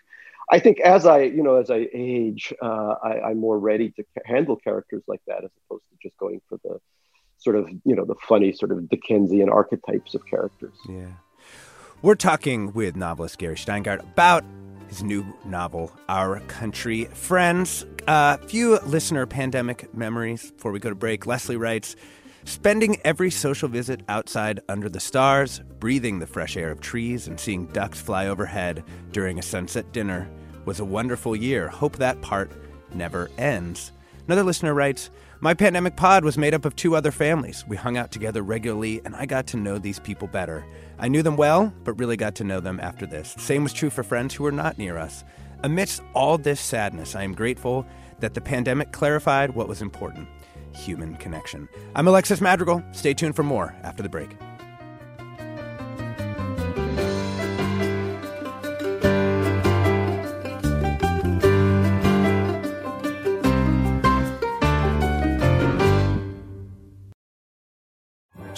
I 0.50 0.58
think 0.58 0.78
as 0.80 1.06
I, 1.06 1.22
you 1.22 1.42
know, 1.42 1.56
as 1.56 1.70
I 1.70 1.88
age, 1.94 2.52
uh, 2.60 2.96
I, 3.02 3.30
I'm 3.30 3.40
more 3.40 3.58
ready 3.58 3.92
to 3.92 4.04
handle 4.26 4.56
characters 4.56 5.02
like 5.08 5.22
that 5.26 5.42
as 5.42 5.50
opposed 5.64 5.84
to 5.88 5.96
just 6.02 6.18
going 6.18 6.42
for 6.50 6.58
the 6.62 6.80
sort 7.38 7.56
of, 7.56 7.66
you 7.70 7.96
know, 7.96 8.04
the 8.04 8.14
funny 8.28 8.52
sort 8.52 8.70
of 8.70 8.86
Dickensian 8.90 9.48
archetypes 9.48 10.14
of 10.14 10.26
characters. 10.26 10.74
Yeah. 10.86 11.12
We're 12.02 12.14
talking 12.14 12.74
with 12.74 12.94
novelist 12.94 13.38
Gary 13.38 13.54
Shteyngart 13.54 14.00
about 14.00 14.44
his 14.88 15.02
new 15.02 15.24
novel, 15.44 15.92
Our 16.08 16.40
Country 16.40 17.04
Friends. 17.06 17.86
A 18.06 18.10
uh, 18.10 18.36
few 18.38 18.78
listener 18.80 19.26
pandemic 19.26 19.94
memories 19.94 20.50
before 20.50 20.72
we 20.72 20.78
go 20.78 20.88
to 20.88 20.94
break. 20.94 21.26
Leslie 21.26 21.56
writes, 21.56 21.96
Spending 22.44 22.98
every 23.04 23.30
social 23.30 23.68
visit 23.68 24.02
outside 24.08 24.60
under 24.68 24.88
the 24.88 25.00
stars, 25.00 25.60
breathing 25.78 26.18
the 26.18 26.26
fresh 26.26 26.56
air 26.56 26.70
of 26.70 26.80
trees, 26.80 27.26
and 27.26 27.40
seeing 27.40 27.66
ducks 27.68 28.00
fly 28.00 28.26
overhead 28.26 28.84
during 29.12 29.38
a 29.38 29.42
sunset 29.42 29.92
dinner 29.92 30.28
was 30.66 30.80
a 30.80 30.84
wonderful 30.84 31.34
year. 31.34 31.68
Hope 31.68 31.96
that 31.96 32.20
part 32.20 32.52
never 32.94 33.30
ends. 33.38 33.92
Another 34.26 34.42
listener 34.42 34.74
writes, 34.74 35.10
my 35.44 35.52
pandemic 35.52 35.94
pod 35.94 36.24
was 36.24 36.38
made 36.38 36.54
up 36.54 36.64
of 36.64 36.74
two 36.74 36.96
other 36.96 37.10
families. 37.10 37.66
We 37.68 37.76
hung 37.76 37.98
out 37.98 38.10
together 38.10 38.40
regularly, 38.40 39.02
and 39.04 39.14
I 39.14 39.26
got 39.26 39.46
to 39.48 39.58
know 39.58 39.76
these 39.76 39.98
people 39.98 40.26
better. 40.26 40.64
I 40.98 41.08
knew 41.08 41.22
them 41.22 41.36
well, 41.36 41.70
but 41.84 41.98
really 41.98 42.16
got 42.16 42.34
to 42.36 42.44
know 42.44 42.60
them 42.60 42.80
after 42.80 43.04
this. 43.04 43.34
Same 43.36 43.62
was 43.62 43.74
true 43.74 43.90
for 43.90 44.02
friends 44.02 44.32
who 44.32 44.44
were 44.44 44.50
not 44.50 44.78
near 44.78 44.96
us. 44.96 45.22
Amidst 45.62 46.02
all 46.14 46.38
this 46.38 46.60
sadness, 46.60 47.14
I 47.14 47.24
am 47.24 47.34
grateful 47.34 47.84
that 48.20 48.32
the 48.32 48.40
pandemic 48.40 48.90
clarified 48.92 49.54
what 49.54 49.68
was 49.68 49.82
important 49.82 50.28
human 50.72 51.14
connection. 51.16 51.68
I'm 51.94 52.08
Alexis 52.08 52.40
Madrigal. 52.40 52.82
Stay 52.92 53.12
tuned 53.12 53.36
for 53.36 53.42
more 53.42 53.76
after 53.82 54.02
the 54.02 54.08
break. 54.08 54.30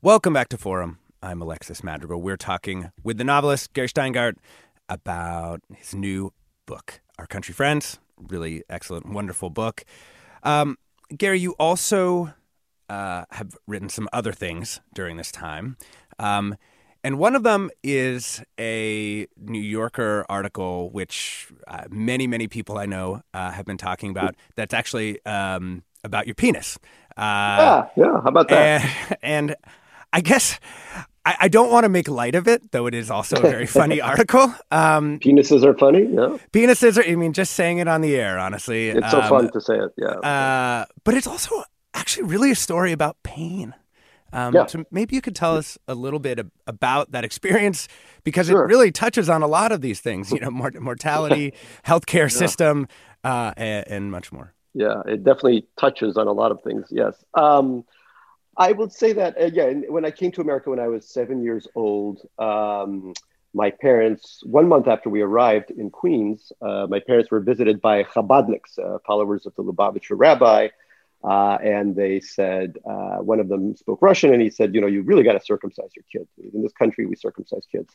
Welcome 0.00 0.32
back 0.32 0.48
to 0.50 0.56
Forum. 0.56 1.00
I'm 1.24 1.42
Alexis 1.42 1.82
Madrigal. 1.82 2.22
We're 2.22 2.36
talking 2.36 2.92
with 3.02 3.18
the 3.18 3.24
novelist 3.24 3.72
Gary 3.72 3.88
Shteyngart 3.88 4.34
about 4.88 5.60
his 5.74 5.92
new 5.92 6.32
book, 6.66 7.00
Our 7.18 7.26
Country 7.26 7.52
Friends. 7.52 7.98
Really 8.16 8.62
excellent, 8.70 9.06
wonderful 9.06 9.50
book. 9.50 9.84
Um, 10.44 10.78
Gary, 11.16 11.40
you 11.40 11.56
also 11.58 12.32
uh, 12.88 13.24
have 13.32 13.56
written 13.66 13.88
some 13.88 14.08
other 14.12 14.32
things 14.32 14.80
during 14.94 15.16
this 15.16 15.32
time. 15.32 15.76
Um, 16.20 16.54
and 17.02 17.18
one 17.18 17.34
of 17.34 17.42
them 17.42 17.68
is 17.82 18.40
a 18.56 19.26
New 19.36 19.60
Yorker 19.60 20.24
article, 20.28 20.90
which 20.90 21.48
uh, 21.66 21.86
many, 21.90 22.28
many 22.28 22.46
people 22.46 22.78
I 22.78 22.86
know 22.86 23.22
uh, 23.34 23.50
have 23.50 23.66
been 23.66 23.78
talking 23.78 24.10
about. 24.10 24.36
That's 24.54 24.74
actually 24.74 25.24
um, 25.26 25.82
about 26.04 26.28
your 26.28 26.36
penis. 26.36 26.78
Uh, 27.16 27.18
yeah, 27.18 27.88
yeah. 27.96 28.12
How 28.12 28.28
about 28.28 28.46
that? 28.48 29.18
And, 29.22 29.50
and 29.50 29.56
I 30.12 30.20
guess 30.20 30.58
I, 31.24 31.36
I 31.40 31.48
don't 31.48 31.70
want 31.70 31.84
to 31.84 31.88
make 31.88 32.08
light 32.08 32.34
of 32.34 32.48
it, 32.48 32.72
though 32.72 32.86
it 32.86 32.94
is 32.94 33.10
also 33.10 33.36
a 33.36 33.40
very 33.40 33.66
funny 33.66 34.00
article. 34.12 34.52
Um, 34.70 35.18
penises 35.20 35.64
are 35.64 35.76
funny, 35.76 36.04
yeah. 36.04 36.38
Penises 36.52 36.96
are, 36.98 37.08
I 37.08 37.14
mean, 37.16 37.32
just 37.32 37.52
saying 37.52 37.78
it 37.78 37.88
on 37.88 38.00
the 38.00 38.16
air, 38.16 38.38
honestly. 38.38 38.88
It's 38.88 39.10
so 39.10 39.20
um, 39.20 39.28
fun 39.28 39.52
to 39.52 39.60
say 39.60 39.76
it, 39.78 39.92
yeah. 39.98 40.06
Uh, 40.20 40.84
but 41.04 41.14
it's 41.14 41.26
also 41.26 41.62
actually 41.94 42.24
really 42.28 42.50
a 42.50 42.54
story 42.56 42.92
about 42.92 43.16
pain. 43.22 43.74
Um, 44.32 44.54
Yeah. 44.54 44.66
So 44.66 44.84
maybe 44.90 45.14
you 45.16 45.22
could 45.22 45.34
tell 45.36 45.56
us 45.56 45.78
a 45.88 45.94
little 45.94 46.18
bit 46.18 46.38
ab- 46.38 46.50
about 46.66 47.12
that 47.12 47.24
experience 47.24 47.88
because 48.24 48.46
Sure. 48.48 48.64
it 48.64 48.66
really 48.66 48.92
touches 48.92 49.28
on 49.28 49.42
a 49.42 49.46
lot 49.46 49.72
of 49.72 49.80
these 49.80 50.00
things, 50.00 50.30
you 50.32 50.40
know, 50.40 50.50
mor- 50.50 50.72
mortality, 50.80 51.52
healthcare 51.86 52.30
system, 52.30 52.86
uh, 53.24 53.52
and, 53.56 53.86
and 53.88 54.10
much 54.10 54.30
more. 54.32 54.54
Yeah, 54.74 55.02
it 55.06 55.24
definitely 55.24 55.66
touches 55.78 56.16
on 56.16 56.26
a 56.26 56.32
lot 56.32 56.52
of 56.52 56.62
things. 56.62 56.86
Yes. 56.90 57.14
Um, 57.34 57.84
I 58.58 58.72
would 58.72 58.92
say 58.92 59.12
that, 59.12 59.40
uh, 59.40 59.50
yeah, 59.52 59.70
when 59.88 60.04
I 60.04 60.10
came 60.10 60.32
to 60.32 60.40
America 60.40 60.70
when 60.70 60.80
I 60.80 60.88
was 60.88 61.08
seven 61.08 61.44
years 61.44 61.68
old, 61.76 62.26
um, 62.40 63.14
my 63.54 63.70
parents, 63.70 64.40
one 64.44 64.68
month 64.68 64.88
after 64.88 65.08
we 65.08 65.22
arrived 65.22 65.70
in 65.70 65.90
Queens, 65.90 66.52
uh, 66.60 66.88
my 66.90 66.98
parents 66.98 67.30
were 67.30 67.40
visited 67.40 67.80
by 67.80 68.02
Chabadniks, 68.02 68.78
uh, 68.78 68.98
followers 69.06 69.46
of 69.46 69.54
the 69.54 69.62
Lubavitcher 69.62 70.16
rabbi. 70.18 70.68
Uh, 71.22 71.58
and 71.62 71.96
they 71.96 72.20
said, 72.20 72.78
uh, 72.84 73.18
one 73.18 73.40
of 73.40 73.48
them 73.48 73.76
spoke 73.76 74.00
Russian, 74.02 74.32
and 74.32 74.42
he 74.42 74.50
said, 74.50 74.74
you 74.74 74.80
know, 74.80 74.86
you 74.86 75.02
really 75.02 75.22
got 75.22 75.32
to 75.32 75.40
circumcise 75.40 75.90
your 75.96 76.04
kids. 76.12 76.30
In 76.52 76.62
this 76.62 76.72
country, 76.72 77.06
we 77.06 77.16
circumcise 77.16 77.66
kids. 77.70 77.94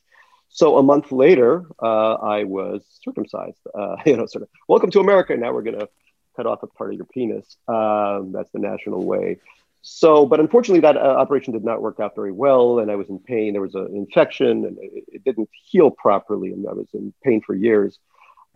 So 0.49 0.77
a 0.77 0.83
month 0.83 1.11
later, 1.11 1.65
uh, 1.81 2.13
I 2.15 2.43
was 2.45 2.83
circumcised. 3.01 3.59
Uh, 3.73 3.97
you 4.05 4.15
know, 4.15 4.25
sort 4.27 4.43
of, 4.43 4.49
welcome 4.67 4.91
to 4.91 4.99
America. 4.99 5.35
Now 5.35 5.53
we're 5.53 5.63
going 5.63 5.79
to 5.79 5.89
cut 6.35 6.47
off 6.47 6.63
a 6.63 6.67
part 6.67 6.91
of 6.91 6.95
your 6.95 7.05
penis. 7.05 7.57
Um, 7.67 8.31
that's 8.31 8.51
the 8.51 8.59
national 8.59 9.05
way. 9.05 9.39
So, 9.85 10.25
but 10.25 10.39
unfortunately, 10.39 10.79
that 10.79 10.95
uh, 10.95 11.01
operation 11.01 11.51
did 11.51 11.65
not 11.65 11.81
work 11.81 11.99
out 11.99 12.15
very 12.15 12.31
well, 12.31 12.79
and 12.79 12.89
I 12.89 12.95
was 12.95 13.09
in 13.09 13.19
pain. 13.19 13.51
There 13.51 13.61
was 13.61 13.75
an 13.75 13.89
infection, 13.93 14.63
and 14.65 14.77
it, 14.81 15.03
it 15.09 15.23
didn't 15.25 15.49
heal 15.51 15.91
properly, 15.91 16.53
and 16.53 16.65
I 16.65 16.71
was 16.71 16.87
in 16.93 17.13
pain 17.21 17.41
for 17.45 17.53
years. 17.53 17.99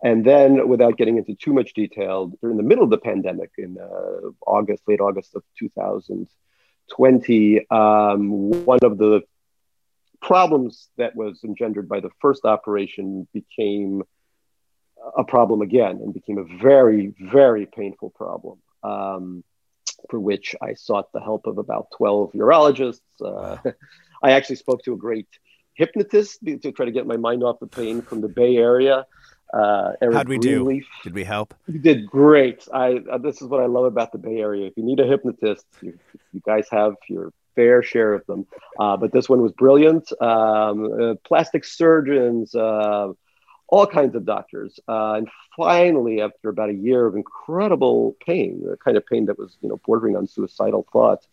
And 0.02 0.24
then, 0.24 0.68
without 0.68 0.96
getting 0.96 1.18
into 1.18 1.34
too 1.34 1.52
much 1.52 1.74
detail, 1.74 2.32
during 2.40 2.56
the 2.56 2.62
middle 2.62 2.82
of 2.82 2.88
the 2.88 2.96
pandemic 2.96 3.50
in 3.58 3.76
uh, 3.78 4.30
August, 4.46 4.84
late 4.88 5.00
August 5.00 5.36
of 5.36 5.42
2020, 5.58 7.70
um, 7.70 8.64
one 8.64 8.78
of 8.82 8.96
the 8.96 9.20
problems 10.22 10.88
that 10.96 11.14
was 11.14 11.44
engendered 11.44 11.90
by 11.90 12.00
the 12.00 12.10
first 12.22 12.46
operation 12.46 13.28
became 13.34 14.02
a 15.14 15.24
problem 15.24 15.60
again 15.60 16.00
and 16.02 16.14
became 16.14 16.38
a 16.38 16.58
very, 16.58 17.12
very 17.20 17.66
painful 17.66 18.08
problem. 18.08 18.62
Um, 18.82 19.44
for 20.10 20.18
which 20.18 20.54
I 20.60 20.74
sought 20.74 21.12
the 21.12 21.20
help 21.20 21.46
of 21.46 21.58
about 21.58 21.88
12 21.96 22.32
urologists. 22.32 23.00
Uh, 23.24 23.56
I 24.22 24.32
actually 24.32 24.56
spoke 24.56 24.82
to 24.84 24.94
a 24.94 24.96
great 24.96 25.28
hypnotist 25.74 26.44
to 26.44 26.72
try 26.72 26.86
to 26.86 26.92
get 26.92 27.06
my 27.06 27.16
mind 27.16 27.42
off 27.44 27.60
the 27.60 27.66
pain 27.66 28.02
from 28.02 28.20
the 28.20 28.28
Bay 28.28 28.56
Area. 28.56 29.06
Uh, 29.52 29.92
Eric 30.02 30.14
How'd 30.14 30.28
we 30.28 30.38
do? 30.38 30.82
Did 31.04 31.14
we 31.14 31.24
help? 31.24 31.54
You 31.66 31.78
did 31.78 32.06
great. 32.06 32.68
I 32.72 32.98
uh, 33.10 33.18
this 33.18 33.40
is 33.40 33.48
what 33.48 33.62
I 33.62 33.66
love 33.66 33.84
about 33.84 34.12
the 34.12 34.18
Bay 34.18 34.38
Area. 34.38 34.66
If 34.66 34.74
you 34.76 34.82
need 34.82 35.00
a 35.00 35.06
hypnotist, 35.06 35.64
you, 35.80 35.98
you 36.32 36.42
guys 36.44 36.66
have 36.70 36.94
your 37.08 37.32
fair 37.54 37.82
share 37.82 38.14
of 38.14 38.26
them. 38.26 38.46
Uh, 38.78 38.96
but 38.96 39.12
this 39.12 39.28
one 39.28 39.40
was 39.40 39.52
brilliant. 39.52 40.12
Um, 40.20 40.92
uh, 40.92 41.14
plastic 41.24 41.64
surgeons, 41.64 42.54
uh, 42.54 43.08
all 43.68 43.86
kinds 43.86 44.14
of 44.14 44.24
doctors, 44.24 44.80
uh, 44.88 45.14
and 45.14 45.28
finally, 45.56 46.20
after 46.22 46.48
about 46.48 46.70
a 46.70 46.74
year 46.74 47.06
of 47.06 47.16
incredible 47.16 48.16
pain, 48.24 48.62
the 48.64 48.76
kind 48.76 48.96
of 48.96 49.06
pain 49.06 49.26
that 49.26 49.38
was 49.38 49.56
you 49.60 49.68
know 49.68 49.80
bordering 49.86 50.16
on 50.16 50.26
suicidal 50.26 50.86
thoughts, 50.92 51.26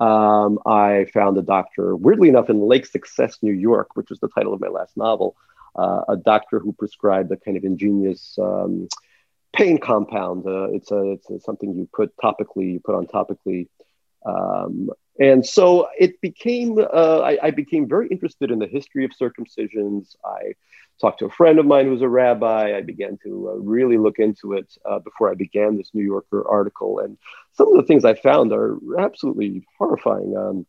um, 0.00 0.58
I 0.66 1.06
found 1.12 1.38
a 1.38 1.42
doctor, 1.42 1.94
weirdly 1.94 2.28
enough, 2.28 2.50
in 2.50 2.60
Lake 2.60 2.86
Success, 2.86 3.38
New 3.42 3.52
York, 3.52 3.96
which 3.96 4.10
was 4.10 4.18
the 4.20 4.28
title 4.28 4.52
of 4.52 4.60
my 4.60 4.68
last 4.68 4.96
novel, 4.96 5.36
uh, 5.76 6.02
a 6.08 6.16
doctor 6.16 6.58
who 6.58 6.72
prescribed 6.72 7.30
a 7.32 7.36
kind 7.36 7.56
of 7.56 7.64
ingenious 7.64 8.36
um, 8.40 8.88
pain 9.54 9.78
compound. 9.78 10.46
Uh, 10.46 10.68
it's 10.72 10.90
a 10.90 11.12
it's 11.12 11.30
a, 11.30 11.40
something 11.40 11.74
you 11.74 11.88
put 11.94 12.16
topically, 12.16 12.72
you 12.72 12.80
put 12.80 12.94
on 12.94 13.06
topically, 13.06 13.68
um, 14.26 14.90
and 15.20 15.46
so 15.46 15.88
it 15.98 16.20
became. 16.20 16.78
Uh, 16.78 17.20
I, 17.20 17.38
I 17.42 17.50
became 17.52 17.88
very 17.88 18.08
interested 18.08 18.50
in 18.50 18.58
the 18.58 18.66
history 18.66 19.04
of 19.04 19.12
circumcisions. 19.12 20.16
I 20.24 20.54
talked 21.00 21.18
to 21.20 21.26
a 21.26 21.30
friend 21.30 21.58
of 21.58 21.66
mine 21.66 21.86
who's 21.86 22.02
a 22.02 22.08
rabbi. 22.08 22.76
I 22.76 22.82
began 22.82 23.18
to 23.24 23.50
uh, 23.50 23.56
really 23.56 23.98
look 23.98 24.18
into 24.18 24.52
it 24.54 24.72
uh, 24.84 24.98
before 25.00 25.30
I 25.30 25.34
began 25.34 25.76
this 25.76 25.90
New 25.94 26.04
Yorker 26.04 26.46
article, 26.48 27.00
and 27.00 27.18
some 27.52 27.68
of 27.68 27.76
the 27.76 27.86
things 27.86 28.04
I 28.04 28.14
found 28.14 28.52
are 28.52 28.78
absolutely 28.98 29.66
horrifying. 29.78 30.36
Um, 30.36 30.66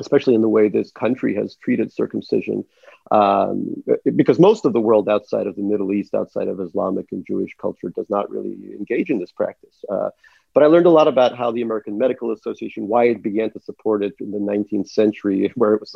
especially 0.00 0.34
in 0.34 0.42
the 0.42 0.48
way 0.48 0.68
this 0.68 0.90
country 0.92 1.34
has 1.34 1.56
treated 1.56 1.92
circumcision, 1.92 2.64
um, 3.10 3.82
because 4.14 4.38
most 4.38 4.64
of 4.64 4.72
the 4.72 4.80
world 4.80 5.08
outside 5.08 5.46
of 5.46 5.56
the 5.56 5.62
Middle 5.62 5.92
East, 5.92 6.14
outside 6.14 6.48
of 6.48 6.60
Islamic 6.60 7.06
and 7.10 7.26
Jewish 7.26 7.56
culture, 7.60 7.90
does 7.90 8.08
not 8.08 8.30
really 8.30 8.56
engage 8.78 9.10
in 9.10 9.18
this 9.18 9.32
practice. 9.32 9.74
Uh, 9.90 10.10
but 10.58 10.64
I 10.64 10.66
learned 10.66 10.86
a 10.86 10.90
lot 10.90 11.06
about 11.06 11.38
how 11.38 11.52
the 11.52 11.62
American 11.62 11.98
Medical 11.98 12.32
Association, 12.32 12.88
why 12.88 13.04
it 13.04 13.22
began 13.22 13.48
to 13.52 13.60
support 13.60 14.02
it 14.02 14.14
in 14.18 14.32
the 14.32 14.38
19th 14.38 14.88
century, 14.88 15.52
where 15.54 15.74
it 15.74 15.80
was 15.80 15.94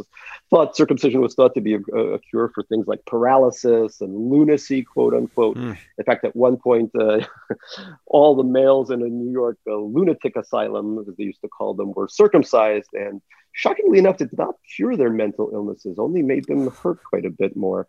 thought 0.51 0.77
circumcision 0.77 1.21
was 1.21 1.35
thought 1.35 1.53
to 1.55 1.61
be 1.61 1.75
a, 1.75 1.81
a 1.97 2.21
cure 2.21 2.49
for 2.55 2.63
things 2.63 2.87
like 2.87 3.05
paralysis 3.05 4.01
and 4.01 4.15
lunacy, 4.31 4.85
quote 4.85 5.15
unquote. 5.15 5.57
Mm. 5.57 5.77
In 5.99 6.05
fact, 6.05 6.25
at 6.25 6.37
one 6.37 6.59
point, 6.59 6.93
uh, 6.95 7.23
all 8.07 8.37
the 8.37 8.45
males 8.45 8.93
in 8.93 9.03
a 9.03 9.09
New 9.09 9.33
York 9.33 9.59
uh, 9.67 9.75
lunatic 9.75 10.37
asylum, 10.37 10.97
as 11.01 11.13
they 11.17 11.25
used 11.25 11.41
to 11.41 11.49
call 11.49 11.75
them, 11.75 11.93
were 11.97 12.07
circumcised. 12.07 12.91
And 12.93 13.21
shockingly 13.51 13.99
enough, 13.99 14.21
it 14.21 14.31
did 14.31 14.39
not 14.39 14.55
cure 14.77 14.97
their 14.97 15.11
mental 15.11 15.51
illnesses, 15.53 15.99
only 15.99 16.23
made 16.23 16.45
them 16.45 16.71
hurt 16.71 17.03
quite 17.03 17.25
a 17.25 17.31
bit 17.31 17.57
more. 17.57 17.89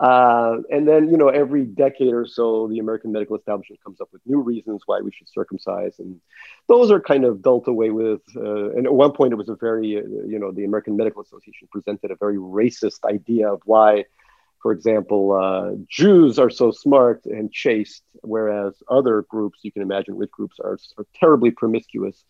Uh, 0.00 0.58
and 0.70 0.86
then, 0.86 1.10
you 1.10 1.16
know, 1.16 1.28
every 1.28 1.64
decade 1.64 2.12
or 2.12 2.24
so, 2.24 2.68
the 2.68 2.78
American 2.78 3.10
medical 3.10 3.36
establishment 3.36 3.82
comes 3.82 4.00
up 4.00 4.08
with 4.12 4.22
new 4.26 4.40
reasons 4.40 4.82
why 4.86 5.00
we 5.00 5.10
should 5.10 5.28
circumcise. 5.28 5.98
And 5.98 6.20
those 6.68 6.90
are 6.90 7.00
kind 7.00 7.24
of 7.24 7.42
dealt 7.42 7.66
away 7.66 7.90
with. 7.90 8.20
Uh, 8.36 8.70
and 8.70 8.86
at 8.86 8.94
one 8.94 9.12
point, 9.12 9.32
it 9.32 9.36
was 9.36 9.48
a 9.48 9.56
very, 9.56 9.96
uh, 9.96 10.02
you 10.26 10.38
know, 10.38 10.52
the 10.52 10.64
American 10.64 10.96
Medical 10.96 11.22
Association 11.22 11.68
presented 11.72 12.12
a 12.12 12.16
very 12.16 12.36
racist 12.36 13.04
idea 13.04 13.52
of 13.52 13.60
why, 13.64 14.04
for 14.62 14.72
example, 14.72 15.32
uh, 15.32 15.76
Jews 15.88 16.38
are 16.38 16.50
so 16.50 16.70
smart 16.70 17.24
and 17.24 17.50
chaste, 17.52 18.02
whereas 18.22 18.74
other 18.88 19.22
groups, 19.22 19.60
you 19.62 19.72
can 19.72 19.82
imagine 19.82 20.16
which 20.16 20.30
groups 20.30 20.58
are, 20.62 20.78
are 20.96 21.06
terribly 21.14 21.50
promiscuous. 21.50 22.24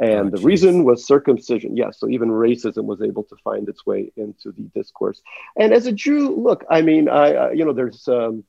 And 0.00 0.28
Oh, 0.28 0.30
the 0.30 0.38
geez. 0.38 0.44
reason 0.44 0.84
was 0.84 1.06
circumcision. 1.06 1.76
Yes, 1.76 1.98
so 1.98 2.08
even 2.08 2.28
racism 2.30 2.84
was 2.84 3.02
able 3.02 3.24
to 3.24 3.36
find 3.44 3.68
its 3.68 3.84
way 3.84 4.10
into 4.16 4.52
the 4.52 4.62
discourse. 4.74 5.20
And 5.56 5.72
as 5.72 5.86
a 5.86 5.92
Jew, 5.92 6.34
look, 6.34 6.64
I 6.70 6.82
mean, 6.82 7.08
I, 7.08 7.34
I 7.34 7.52
you 7.52 7.64
know, 7.64 7.72
there's 7.74 8.08
um, 8.08 8.44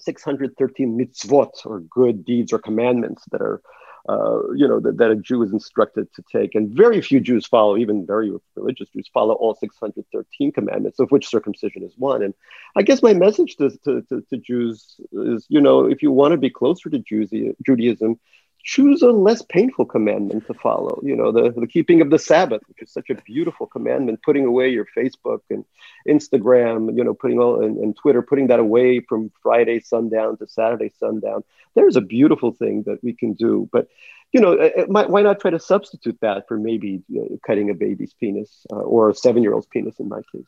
613 0.00 0.98
mitzvot 0.98 1.64
or 1.64 1.80
good 1.80 2.24
deeds 2.24 2.52
or 2.52 2.58
commandments 2.58 3.22
that 3.30 3.40
are, 3.40 3.62
uh, 4.08 4.52
you 4.54 4.66
know, 4.66 4.80
that, 4.80 4.98
that 4.98 5.12
a 5.12 5.16
Jew 5.16 5.42
is 5.44 5.52
instructed 5.52 6.12
to 6.14 6.24
take. 6.30 6.54
And 6.56 6.68
very 6.76 7.00
few 7.00 7.20
Jews 7.20 7.46
follow, 7.46 7.76
even 7.76 8.04
very 8.04 8.32
religious 8.56 8.88
Jews 8.88 9.08
follow 9.14 9.34
all 9.34 9.54
613 9.54 10.52
commandments, 10.52 10.98
of 10.98 11.10
which 11.10 11.28
circumcision 11.28 11.84
is 11.84 11.92
one. 11.96 12.22
And 12.22 12.34
I 12.76 12.82
guess 12.82 13.00
my 13.02 13.14
message 13.14 13.56
to, 13.56 13.70
to, 13.84 14.02
to, 14.08 14.20
to 14.28 14.36
Jews 14.36 14.96
is, 15.12 15.46
you 15.48 15.60
know, 15.60 15.86
if 15.86 16.02
you 16.02 16.10
want 16.10 16.32
to 16.32 16.36
be 16.38 16.50
closer 16.50 16.90
to 16.90 16.98
Jews, 16.98 17.30
Judaism, 17.64 18.18
choose 18.64 19.02
a 19.02 19.10
less 19.10 19.42
painful 19.42 19.84
commandment 19.84 20.46
to 20.46 20.54
follow. 20.54 20.98
You 21.02 21.14
know, 21.14 21.30
the, 21.30 21.52
the 21.52 21.66
keeping 21.66 22.00
of 22.00 22.08
the 22.08 22.18
Sabbath, 22.18 22.62
which 22.66 22.80
is 22.80 22.90
such 22.90 23.10
a 23.10 23.14
beautiful 23.14 23.66
commandment, 23.66 24.22
putting 24.22 24.46
away 24.46 24.70
your 24.70 24.86
Facebook 24.96 25.40
and 25.50 25.66
Instagram, 26.08 26.96
you 26.96 27.04
know, 27.04 27.12
putting 27.12 27.38
all 27.38 27.62
and, 27.62 27.76
and 27.76 27.94
Twitter, 27.94 28.22
putting 28.22 28.46
that 28.46 28.58
away 28.58 29.00
from 29.00 29.30
Friday 29.42 29.80
sundown 29.80 30.38
to 30.38 30.46
Saturday 30.46 30.90
sundown. 30.98 31.44
There's 31.74 31.96
a 31.96 32.00
beautiful 32.00 32.52
thing 32.52 32.84
that 32.86 33.04
we 33.04 33.12
can 33.12 33.34
do. 33.34 33.68
But, 33.70 33.88
you 34.32 34.40
know, 34.40 34.70
might, 34.88 35.10
why 35.10 35.20
not 35.20 35.40
try 35.40 35.50
to 35.50 35.60
substitute 35.60 36.18
that 36.22 36.48
for 36.48 36.56
maybe 36.56 37.02
you 37.08 37.20
know, 37.20 37.38
cutting 37.46 37.68
a 37.68 37.74
baby's 37.74 38.14
penis 38.14 38.66
uh, 38.72 38.76
or 38.76 39.10
a 39.10 39.14
seven 39.14 39.42
year 39.42 39.52
old's 39.52 39.66
penis 39.66 40.00
in 40.00 40.08
my 40.08 40.22
case? 40.32 40.46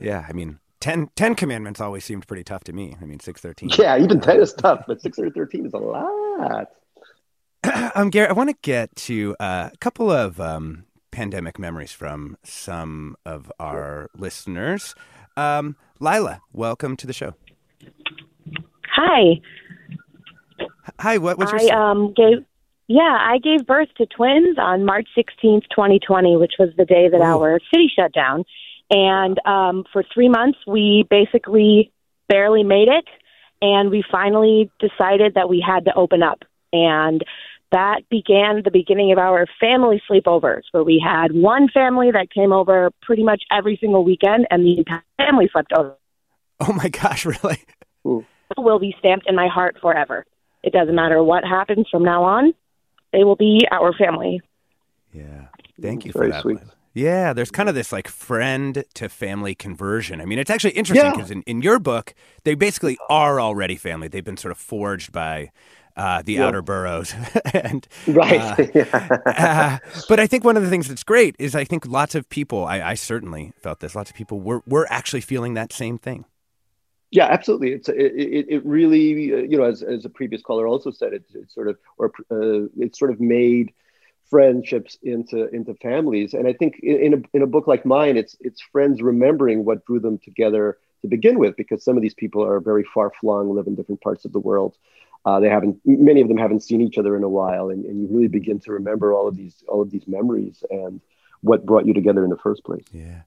Yeah. 0.00 0.24
I 0.26 0.32
mean, 0.32 0.58
10, 0.80 1.10
10 1.16 1.34
commandments 1.34 1.82
always 1.82 2.04
seemed 2.04 2.26
pretty 2.26 2.44
tough 2.44 2.64
to 2.64 2.72
me. 2.72 2.96
I 3.02 3.04
mean, 3.04 3.20
613. 3.20 3.78
Yeah, 3.78 4.02
even 4.02 4.20
10 4.20 4.40
is 4.40 4.54
tough, 4.54 4.84
but 4.86 5.02
613 5.02 5.66
is 5.66 5.74
a 5.74 5.78
lot. 5.78 6.68
Um, 7.98 8.10
Gary, 8.10 8.28
I 8.28 8.32
want 8.32 8.48
to 8.48 8.56
get 8.62 8.94
to 8.96 9.34
uh, 9.40 9.70
a 9.72 9.76
couple 9.78 10.08
of 10.08 10.40
um, 10.40 10.84
pandemic 11.10 11.58
memories 11.58 11.90
from 11.90 12.36
some 12.44 13.16
of 13.26 13.50
our 13.58 14.08
listeners. 14.16 14.94
Um, 15.36 15.74
Lila, 15.98 16.40
welcome 16.52 16.96
to 16.96 17.08
the 17.08 17.12
show. 17.12 17.34
Hi. 18.94 19.40
Hi. 21.00 21.18
What, 21.18 21.38
what's 21.38 21.50
your? 21.50 21.60
I 21.60 21.90
um 21.90 22.14
gave. 22.16 22.44
Yeah, 22.86 23.18
I 23.20 23.38
gave 23.38 23.66
birth 23.66 23.88
to 23.98 24.06
twins 24.06 24.58
on 24.58 24.84
March 24.84 25.08
16th, 25.16 25.64
2020, 25.70 26.36
which 26.36 26.54
was 26.58 26.70
the 26.78 26.86
day 26.86 27.08
that 27.08 27.18
Ooh. 27.18 27.42
our 27.42 27.60
city 27.74 27.90
shut 27.94 28.12
down. 28.14 28.44
And 28.90 29.38
um, 29.44 29.84
for 29.92 30.02
three 30.14 30.28
months, 30.28 30.58
we 30.66 31.04
basically 31.10 31.92
barely 32.28 32.62
made 32.62 32.88
it. 32.88 33.04
And 33.60 33.90
we 33.90 34.02
finally 34.10 34.70
decided 34.78 35.34
that 35.34 35.50
we 35.50 35.62
had 35.66 35.84
to 35.86 35.94
open 35.94 36.22
up. 36.22 36.44
And 36.72 37.22
that 37.72 38.08
began 38.10 38.62
the 38.64 38.70
beginning 38.70 39.12
of 39.12 39.18
our 39.18 39.46
family 39.60 40.02
sleepovers, 40.10 40.62
where 40.72 40.84
we 40.84 41.02
had 41.04 41.32
one 41.32 41.68
family 41.68 42.10
that 42.10 42.30
came 42.32 42.52
over 42.52 42.90
pretty 43.02 43.22
much 43.22 43.42
every 43.50 43.76
single 43.80 44.04
weekend, 44.04 44.46
and 44.50 44.64
the 44.64 44.78
entire 44.78 45.02
family 45.18 45.48
slept 45.52 45.72
over. 45.76 45.96
oh 46.60 46.72
my 46.72 46.88
gosh, 46.88 47.24
really? 47.42 47.62
Will 48.56 48.78
be 48.78 48.94
stamped 48.98 49.26
in 49.28 49.36
my 49.36 49.48
heart 49.48 49.76
forever. 49.80 50.24
It 50.62 50.72
doesn't 50.72 50.94
matter 50.94 51.22
what 51.22 51.44
happens 51.44 51.86
from 51.90 52.02
now 52.02 52.24
on; 52.24 52.54
they 53.12 53.22
will 53.24 53.36
be 53.36 53.66
our 53.70 53.92
family. 53.92 54.40
Yeah. 55.12 55.46
Thank 55.80 56.04
you 56.04 56.12
Very 56.12 56.28
for 56.28 56.32
that. 56.32 56.42
sweet. 56.42 56.58
Yeah, 56.94 57.32
there's 57.32 57.50
kind 57.52 57.68
of 57.68 57.74
this 57.76 57.92
like 57.92 58.08
friend 58.08 58.82
to 58.94 59.08
family 59.08 59.54
conversion. 59.54 60.20
I 60.20 60.24
mean, 60.24 60.38
it's 60.40 60.50
actually 60.50 60.72
interesting 60.72 61.04
Yeah. 61.06 61.12
because 61.12 61.30
in, 61.30 61.42
in 61.42 61.62
your 61.62 61.78
book, 61.78 62.14
they 62.42 62.54
basically 62.56 62.98
are 63.08 63.40
already 63.40 63.76
family. 63.76 64.08
They've 64.08 64.24
been 64.24 64.36
sort 64.36 64.50
of 64.50 64.58
forged 64.58 65.12
by 65.12 65.50
uh, 65.98 66.22
the 66.22 66.34
Yeah. 66.34 66.46
outer 66.46 66.62
boroughs. 66.62 67.14
and 67.54 67.86
Right. 68.06 68.40
uh, 68.40 68.56
yeah. 68.74 69.08
uh, 69.26 69.78
but 70.08 70.20
I 70.20 70.26
think 70.26 70.44
one 70.44 70.56
of 70.56 70.62
the 70.62 70.70
things 70.70 70.88
that's 70.88 71.04
great 71.04 71.36
is 71.38 71.54
I 71.54 71.64
think 71.64 71.86
lots 71.86 72.14
of 72.14 72.28
people, 72.30 72.64
I, 72.64 72.80
I 72.80 72.94
certainly 72.94 73.52
felt 73.62 73.80
this, 73.80 73.94
lots 73.94 74.10
of 74.10 74.16
people 74.16 74.40
were, 74.40 74.62
were 74.66 74.86
actually 74.90 75.20
feeling 75.22 75.54
that 75.54 75.72
same 75.72 75.98
thing. 75.98 76.24
Yeah, 77.10 77.26
absolutely. 77.26 77.72
It's 77.72 77.88
it, 77.88 78.46
it, 78.50 78.66
really 78.66 79.12
you 79.50 79.56
know 79.56 79.64
as 79.64 79.82
as 79.82 80.04
a 80.04 80.10
previous 80.10 80.42
caller 80.42 80.66
also 80.66 80.90
said 80.90 81.14
it, 81.14 81.24
it 81.34 81.50
sort 81.50 81.68
of 81.68 81.78
or 81.96 82.12
uh, 82.30 82.68
it 82.78 82.96
sort 82.96 83.10
of 83.10 83.18
made 83.20 83.72
friendships 84.28 84.98
into 85.02 85.48
into 85.54 85.72
families 85.76 86.34
and 86.34 86.46
I 86.46 86.52
think 86.52 86.80
in, 86.82 86.96
in 87.00 87.14
a 87.14 87.36
in 87.36 87.42
a 87.42 87.46
book 87.46 87.66
like 87.66 87.86
mine 87.86 88.18
it's 88.18 88.36
it's 88.40 88.60
friends 88.60 89.00
remembering 89.00 89.64
what 89.64 89.86
drew 89.86 90.00
them 90.00 90.18
together 90.18 90.76
to 91.00 91.08
begin 91.08 91.38
with 91.38 91.56
because 91.56 91.82
some 91.82 91.96
of 91.96 92.02
these 92.02 92.12
people 92.12 92.44
are 92.44 92.60
very 92.60 92.84
far 92.84 93.10
flung 93.20 93.54
live 93.54 93.66
in 93.66 93.74
different 93.74 94.02
parts 94.02 94.26
of 94.26 94.32
the 94.32 94.38
world 94.38 94.76
uh, 95.28 95.38
they 95.42 95.48
haven't 95.56 95.74
many 95.84 96.20
of 96.24 96.28
them 96.28 96.38
haven't 96.38 96.62
seen 96.68 96.80
each 96.80 96.96
other 97.00 97.12
in 97.18 97.22
a 97.22 97.28
while 97.40 97.66
and, 97.72 97.80
and 97.88 97.94
you 98.00 98.06
really 98.16 98.28
begin 98.40 98.58
to 98.60 98.72
remember 98.72 99.06
all 99.14 99.26
of 99.30 99.36
these 99.36 99.56
all 99.70 99.80
of 99.82 99.90
these 99.90 100.06
memories 100.06 100.56
and 100.70 101.00
what 101.48 101.64
brought 101.70 101.86
you 101.86 101.94
together 101.94 102.22
in 102.26 102.30
the 102.30 102.36
first 102.46 102.64
place 102.64 102.84
Yeah. 102.92 103.20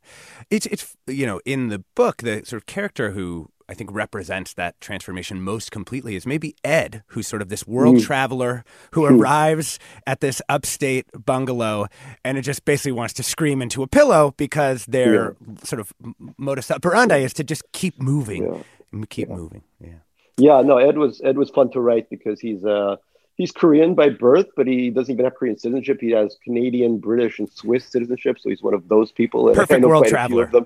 It's, 0.49 0.65
it's, 0.73 0.85
you 1.07 1.25
know, 1.29 1.39
in 1.45 1.69
the 1.73 1.79
book, 1.95 2.15
the 2.17 2.35
sort 2.49 2.59
of 2.61 2.65
character 2.65 3.11
who 3.11 3.27
I 3.71 3.73
think 3.73 3.89
represents 3.93 4.53
that 4.55 4.71
transformation 4.81 5.41
most 5.41 5.71
completely 5.71 6.13
is 6.17 6.25
maybe 6.25 6.49
Ed, 6.61 7.03
who's 7.11 7.27
sort 7.33 7.41
of 7.41 7.47
this 7.47 7.65
world 7.65 7.95
Mm. 7.97 8.03
traveler 8.03 8.53
who 8.93 9.05
arrives 9.05 9.79
at 10.05 10.19
this 10.19 10.41
upstate 10.49 11.05
bungalow 11.31 11.87
and 12.25 12.37
it 12.37 12.41
just 12.41 12.65
basically 12.65 12.91
wants 13.01 13.13
to 13.19 13.23
scream 13.23 13.61
into 13.61 13.81
a 13.81 13.87
pillow 13.87 14.33
because 14.45 14.79
their 14.87 15.37
sort 15.63 15.79
of 15.79 15.93
modus 16.37 16.69
operandi 16.69 17.19
is 17.27 17.33
to 17.39 17.43
just 17.45 17.63
keep 17.71 17.95
moving 18.13 18.43
Yeah. 18.43 19.05
keep 19.09 19.29
moving. 19.29 19.63
Yeah. 19.79 19.99
Yeah, 20.37 20.61
no, 20.61 20.77
Ed 20.77 20.97
was 20.97 21.21
Ed 21.23 21.37
was 21.37 21.49
fun 21.49 21.71
to 21.71 21.81
write 21.81 22.09
because 22.09 22.39
he's 22.39 22.63
uh 22.65 22.97
he's 23.35 23.51
Korean 23.51 23.95
by 23.95 24.09
birth, 24.09 24.47
but 24.55 24.67
he 24.67 24.89
doesn't 24.89 25.11
even 25.11 25.25
have 25.25 25.35
Korean 25.35 25.57
citizenship. 25.57 25.99
He 25.99 26.11
has 26.11 26.37
Canadian, 26.43 26.99
British, 26.99 27.39
and 27.39 27.49
Swiss 27.49 27.85
citizenship, 27.85 28.37
so 28.39 28.49
he's 28.49 28.61
one 28.61 28.73
of 28.73 28.87
those 28.87 29.11
people. 29.11 29.49
And 29.49 29.57
I 29.57 29.61
Perfect 29.61 29.81
know 29.81 29.87
world 29.87 30.03
quite 30.03 30.13
a 30.13 30.27
few 30.27 30.45
traveler. 30.45 30.65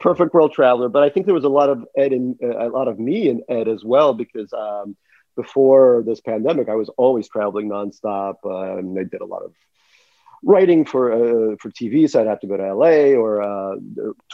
Perfect 0.00 0.34
world 0.34 0.52
traveler. 0.52 0.88
But 0.88 1.02
I 1.02 1.10
think 1.10 1.26
there 1.26 1.34
was 1.34 1.44
a 1.44 1.48
lot 1.48 1.70
of 1.70 1.84
Ed 1.96 2.12
and 2.12 2.36
uh, 2.42 2.66
a 2.66 2.70
lot 2.70 2.88
of 2.88 2.98
me 2.98 3.28
and 3.28 3.42
Ed 3.48 3.68
as 3.68 3.84
well 3.84 4.14
because 4.14 4.52
um, 4.52 4.96
before 5.36 6.02
this 6.06 6.20
pandemic, 6.20 6.68
I 6.68 6.74
was 6.74 6.88
always 6.96 7.28
traveling 7.28 7.68
nonstop. 7.68 8.36
Um, 8.44 8.96
I 8.98 9.04
did 9.04 9.20
a 9.20 9.26
lot 9.26 9.42
of 9.42 9.52
writing 10.44 10.84
for 10.84 11.12
uh, 11.12 11.56
for 11.60 11.70
TV, 11.70 12.08
so 12.08 12.20
I'd 12.20 12.26
have 12.26 12.40
to 12.40 12.46
go 12.46 12.56
to 12.56 12.74
LA 12.74 13.18
or 13.18 13.42
uh, 13.42 13.76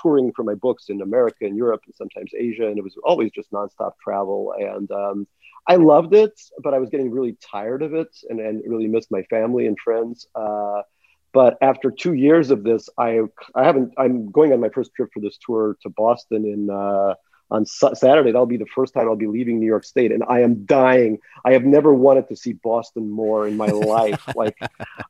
touring 0.01 0.33
for 0.33 0.43
my 0.43 0.55
books 0.55 0.87
in 0.89 1.01
America 1.03 1.45
and 1.45 1.57
Europe 1.57 1.83
and 1.87 1.95
sometimes 1.95 2.33
Asia, 2.37 2.67
and 2.67 2.79
it 2.79 2.85
was 2.85 2.97
always 3.05 3.31
just 3.33 3.51
nonstop 3.53 3.93
travel. 4.03 4.53
And 4.59 4.91
um, 4.91 5.27
I 5.67 5.77
loved 5.77 6.15
it, 6.15 6.39
but 6.63 6.75
I 6.75 6.79
was 6.79 6.91
getting 6.91 7.11
really 7.11 7.37
tired 7.41 7.83
of 7.83 7.95
it 7.95 8.09
and, 8.29 8.41
and 8.41 8.63
really 8.67 8.89
missed 8.89 9.11
my 9.11 9.23
family 9.25 9.67
and 9.67 9.79
friends. 9.79 10.27
Uh, 10.35 10.83
but 11.33 11.59
after 11.63 11.91
two 11.91 12.15
years 12.15 12.51
of 12.51 12.65
this, 12.65 12.89
I 12.99 13.21
I 13.55 13.65
haven't. 13.65 13.95
I'm 13.97 14.31
going 14.31 14.53
on 14.53 14.61
my 14.61 14.71
first 14.71 14.93
trip 14.95 15.11
for 15.15 15.21
this 15.21 15.39
tour 15.45 15.77
to 15.83 15.91
Boston 15.91 16.45
in. 16.45 17.15
On 17.51 17.67
Saturday, 17.67 18.31
that'll 18.31 18.47
be 18.47 18.57
the 18.57 18.67
first 18.67 18.95
time 18.95 19.09
I'll 19.09 19.17
be 19.17 19.27
leaving 19.27 19.59
New 19.59 19.67
York 19.67 19.85
State, 19.85 20.13
and 20.13 20.23
I 20.29 20.41
am 20.41 20.65
dying. 20.65 21.19
I 21.45 21.53
have 21.53 21.65
never 21.65 21.93
wanted 21.93 22.29
to 22.29 22.37
see 22.37 22.53
Boston 22.53 23.11
more 23.11 23.47
in 23.47 23.57
my 23.57 23.67
life. 23.67 24.23
like, 24.37 24.57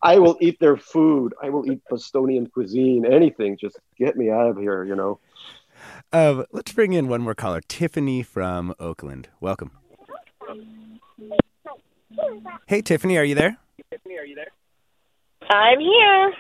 I 0.03 0.18
will 0.18 0.38
eat 0.41 0.59
their 0.59 0.76
food. 0.76 1.34
I 1.43 1.51
will 1.51 1.70
eat 1.70 1.82
Bostonian 1.91 2.47
cuisine. 2.47 3.05
Anything, 3.05 3.59
just 3.59 3.78
get 3.99 4.16
me 4.16 4.30
out 4.30 4.49
of 4.49 4.57
here. 4.57 4.84
You 4.84 4.97
know. 4.97 5.20
Um, 6.12 6.45
let's 6.53 6.72
bring 6.72 6.93
in 6.93 7.09
one 7.09 7.20
more 7.20 7.34
caller, 7.34 7.61
Tiffany 7.61 8.22
from 8.22 8.74
Oakland. 8.78 9.28
Welcome. 9.41 9.72
Hey, 12.66 12.82
Tiffany, 12.82 13.18
are 13.18 13.24
you 13.24 13.34
there? 13.34 13.57
Tiffany, 13.91 14.18
are 14.18 14.24
you 14.24 14.34
there? 14.34 14.51
I'm 15.51 15.80
here. 15.80 16.32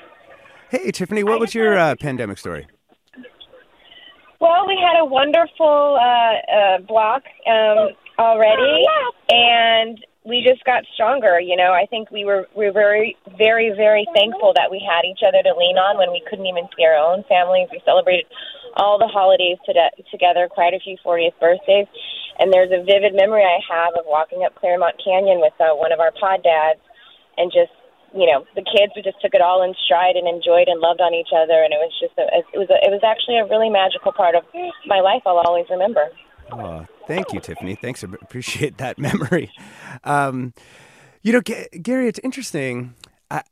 Hey, 0.70 0.90
Tiffany, 0.92 1.24
what 1.24 1.40
was 1.40 1.54
your 1.54 1.76
uh, 1.76 1.94
pandemic 1.98 2.38
story? 2.38 2.66
Well, 4.40 4.66
we 4.66 4.80
had 4.80 4.98
a 4.98 5.04
wonderful 5.04 6.00
uh, 6.00 6.34
uh, 6.48 6.78
block 6.88 7.22
um, 7.46 7.92
already, 8.18 8.86
and 9.28 10.00
we 10.24 10.40
just 10.40 10.64
got 10.64 10.84
stronger. 10.94 11.38
You 11.38 11.56
know, 11.56 11.72
I 11.76 11.84
think 11.84 12.10
we 12.10 12.24
were 12.24 12.48
we 12.56 12.64
were 12.64 12.72
very, 12.72 13.16
very, 13.36 13.68
very 13.76 14.06
thankful 14.16 14.52
that 14.56 14.70
we 14.70 14.80
had 14.80 15.04
each 15.04 15.20
other 15.20 15.44
to 15.44 15.52
lean 15.52 15.76
on 15.76 15.98
when 15.98 16.10
we 16.10 16.24
couldn't 16.24 16.46
even 16.46 16.64
see 16.72 16.84
our 16.88 16.96
own 16.96 17.22
families. 17.28 17.68
We 17.70 17.84
celebrated 17.84 18.24
all 18.76 18.96
the 18.96 19.08
holidays 19.12 19.58
to- 19.66 20.02
together, 20.10 20.48
quite 20.48 20.72
a 20.72 20.80
few 20.80 20.96
40th 21.04 21.36
birthdays, 21.38 21.86
and 22.38 22.52
there's 22.52 22.72
a 22.72 22.80
vivid 22.80 23.12
memory 23.12 23.44
I 23.44 23.60
have 23.68 23.92
of 23.92 24.08
walking 24.08 24.44
up 24.44 24.54
Claremont 24.56 24.96
Canyon 25.04 25.40
with 25.40 25.52
uh, 25.60 25.76
one 25.76 25.92
of 25.92 26.00
our 26.00 26.12
pod 26.16 26.40
dads, 26.42 26.80
and 27.36 27.52
just 27.52 27.72
you 28.14 28.26
know 28.26 28.44
the 28.54 28.62
kids 28.62 28.92
we 28.96 29.02
just 29.02 29.20
took 29.20 29.34
it 29.34 29.40
all 29.40 29.62
in 29.62 29.74
stride 29.84 30.16
and 30.16 30.26
enjoyed 30.26 30.68
and 30.68 30.80
loved 30.80 31.00
on 31.00 31.14
each 31.14 31.30
other 31.34 31.62
and 31.62 31.72
it 31.72 31.78
was 31.78 31.92
just 32.00 32.16
a, 32.18 32.26
it 32.52 32.58
was 32.58 32.68
a, 32.70 32.78
it 32.82 32.90
was 32.90 33.02
actually 33.06 33.38
a 33.38 33.46
really 33.46 33.70
magical 33.70 34.12
part 34.12 34.34
of 34.34 34.42
my 34.86 35.00
life 35.00 35.22
I'll 35.26 35.38
always 35.38 35.66
remember. 35.70 36.10
Oh, 36.52 36.86
thank 37.06 37.32
you, 37.32 37.40
Tiffany. 37.40 37.74
Thanks. 37.74 38.02
Appreciate 38.02 38.78
that 38.78 38.98
memory. 39.08 39.52
Um, 40.04 40.52
you 41.22 41.32
know, 41.32 41.40
G- 41.40 41.68
Gary, 41.80 42.08
it's 42.08 42.20
interesting. 42.20 42.94
I, 43.30 43.42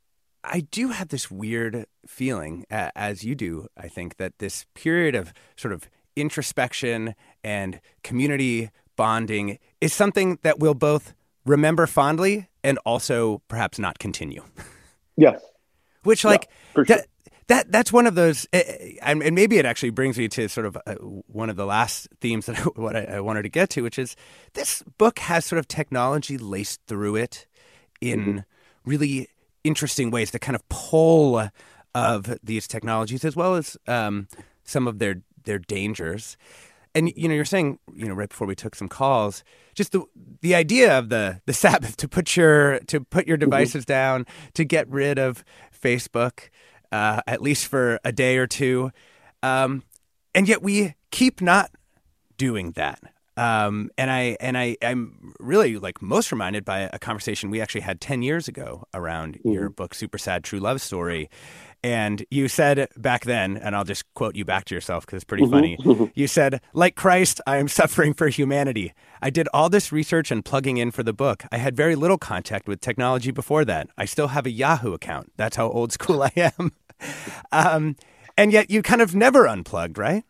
I 0.43 0.61
do 0.61 0.89
have 0.89 1.09
this 1.09 1.29
weird 1.29 1.85
feeling, 2.07 2.65
uh, 2.71 2.89
as 2.95 3.23
you 3.23 3.35
do, 3.35 3.67
I 3.77 3.87
think, 3.87 4.17
that 4.17 4.39
this 4.39 4.65
period 4.73 5.15
of 5.15 5.33
sort 5.55 5.73
of 5.73 5.87
introspection 6.15 7.15
and 7.43 7.79
community 8.03 8.69
bonding 8.95 9.59
is 9.79 9.93
something 9.93 10.39
that 10.41 10.59
we'll 10.59 10.73
both 10.73 11.13
remember 11.45 11.87
fondly 11.87 12.49
and 12.63 12.77
also 12.85 13.41
perhaps 13.47 13.79
not 13.79 13.99
continue. 13.99 14.43
Yes. 15.17 15.41
Which, 16.03 16.23
like, 16.23 16.47
sure. 16.75 16.85
that, 16.85 17.07
that 17.47 17.71
that's 17.71 17.91
one 17.91 18.07
of 18.07 18.15
those, 18.15 18.47
eh, 18.53 18.61
eh, 18.65 18.91
and, 19.01 19.21
and 19.21 19.35
maybe 19.35 19.57
it 19.57 19.65
actually 19.65 19.89
brings 19.89 20.17
me 20.17 20.27
to 20.29 20.47
sort 20.47 20.65
of 20.65 20.77
uh, 20.85 20.95
one 20.95 21.49
of 21.49 21.55
the 21.55 21.65
last 21.65 22.07
themes 22.21 22.45
that 22.45 22.57
I, 22.59 22.61
what 22.75 22.95
I, 22.95 23.03
I 23.03 23.19
wanted 23.19 23.43
to 23.43 23.49
get 23.49 23.69
to, 23.71 23.81
which 23.81 23.99
is 23.99 24.15
this 24.53 24.83
book 24.97 25.19
has 25.19 25.45
sort 25.45 25.59
of 25.59 25.67
technology 25.67 26.37
laced 26.37 26.81
through 26.87 27.17
it 27.17 27.47
in 28.01 28.19
Mm-hmm. 28.19 28.39
really 28.85 29.29
interesting 29.63 30.11
ways. 30.11 30.31
The 30.31 30.39
kind 30.39 30.55
of 30.55 30.67
pull 30.69 31.49
of 31.95 32.37
these 32.43 32.67
technologies, 32.67 33.25
as 33.25 33.35
well 33.35 33.55
as 33.55 33.75
um, 33.87 34.27
some 34.63 34.87
of 34.87 34.99
their 34.99 35.21
their 35.43 35.59
dangers. 35.59 36.37
And 36.99 37.13
you 37.15 37.29
know, 37.29 37.33
you're 37.33 37.45
saying, 37.45 37.79
you 37.95 38.07
know, 38.07 38.13
right 38.13 38.27
before 38.27 38.45
we 38.45 38.55
took 38.55 38.75
some 38.75 38.89
calls, 38.89 39.43
just 39.73 39.93
the 39.93 40.03
the 40.41 40.53
idea 40.53 40.97
of 40.99 41.09
the 41.09 41.41
the 41.45 41.53
Sabbath 41.53 41.95
to 41.97 42.07
put 42.07 42.35
your 42.35 42.79
to 42.81 42.99
put 42.99 43.25
your 43.25 43.37
mm-hmm. 43.37 43.49
devices 43.49 43.85
mm-hmm. 43.85 43.93
down, 43.93 44.25
to 44.53 44.65
get 44.65 44.87
rid 44.89 45.17
of 45.17 45.43
Facebook, 45.81 46.49
uh, 46.91 47.21
at 47.25 47.41
least 47.41 47.67
for 47.67 47.99
a 48.03 48.11
day 48.11 48.37
or 48.37 48.47
two, 48.47 48.91
um, 49.41 49.83
and 50.35 50.47
yet 50.47 50.61
we 50.61 50.95
keep 51.09 51.41
not 51.41 51.71
doing 52.37 52.71
that. 52.71 52.99
Um, 53.37 53.89
and 53.97 54.11
I 54.11 54.35
and 54.41 54.57
I 54.57 54.75
I'm 54.81 55.33
really 55.39 55.77
like 55.77 56.01
most 56.01 56.33
reminded 56.33 56.65
by 56.65 56.89
a 56.91 56.99
conversation 56.99 57.49
we 57.49 57.61
actually 57.61 57.81
had 57.81 58.01
ten 58.01 58.21
years 58.21 58.49
ago 58.49 58.83
around 58.93 59.35
mm-hmm. 59.35 59.51
your 59.53 59.69
book 59.69 59.95
Super 59.95 60.17
Sad 60.17 60.43
True 60.43 60.59
Love 60.59 60.81
Story, 60.81 61.29
and 61.83 62.25
you 62.29 62.47
said 62.47 62.89
back 62.97 63.23
then, 63.25 63.57
and 63.57 63.75
I'll 63.75 63.83
just 63.83 64.11
quote 64.13 64.35
you 64.35 64.45
back 64.45 64.65
to 64.65 64.75
yourself 64.75 65.05
because 65.05 65.17
it's 65.17 65.23
pretty 65.23 65.43
mm-hmm. 65.43 65.53
funny. 65.53 65.77
Mm-hmm. 65.77 66.05
You 66.13 66.27
said, 66.27 66.61
"Like 66.73 66.95
Christ, 66.95 67.41
I 67.47 67.57
am 67.57 67.67
suffering 67.79 68.13
for 68.13 68.27
humanity. 68.27 68.93
I 69.21 69.29
did 69.29 69.47
all 69.53 69.69
this 69.69 69.91
research 69.91 70.31
and 70.31 70.43
plugging 70.43 70.77
in 70.77 70.91
for 70.91 71.03
the 71.03 71.13
book. 71.13 71.43
I 71.51 71.57
had 71.57 71.75
very 71.75 71.95
little 71.95 72.17
contact 72.17 72.67
with 72.67 72.81
technology 72.81 73.31
before 73.31 73.65
that. 73.65 73.89
I 73.97 74.05
still 74.05 74.29
have 74.29 74.45
a 74.45 74.51
Yahoo 74.51 74.93
account. 74.93 75.31
That's 75.37 75.55
how 75.55 75.69
old 75.69 75.91
school 75.91 76.23
I 76.35 76.51
am." 76.57 76.71
um, 77.51 77.95
and 78.37 78.51
yet 78.51 78.69
you 78.69 78.81
kind 78.81 79.01
of 79.01 79.15
never 79.15 79.47
unplugged, 79.47 79.97
right? 79.97 80.23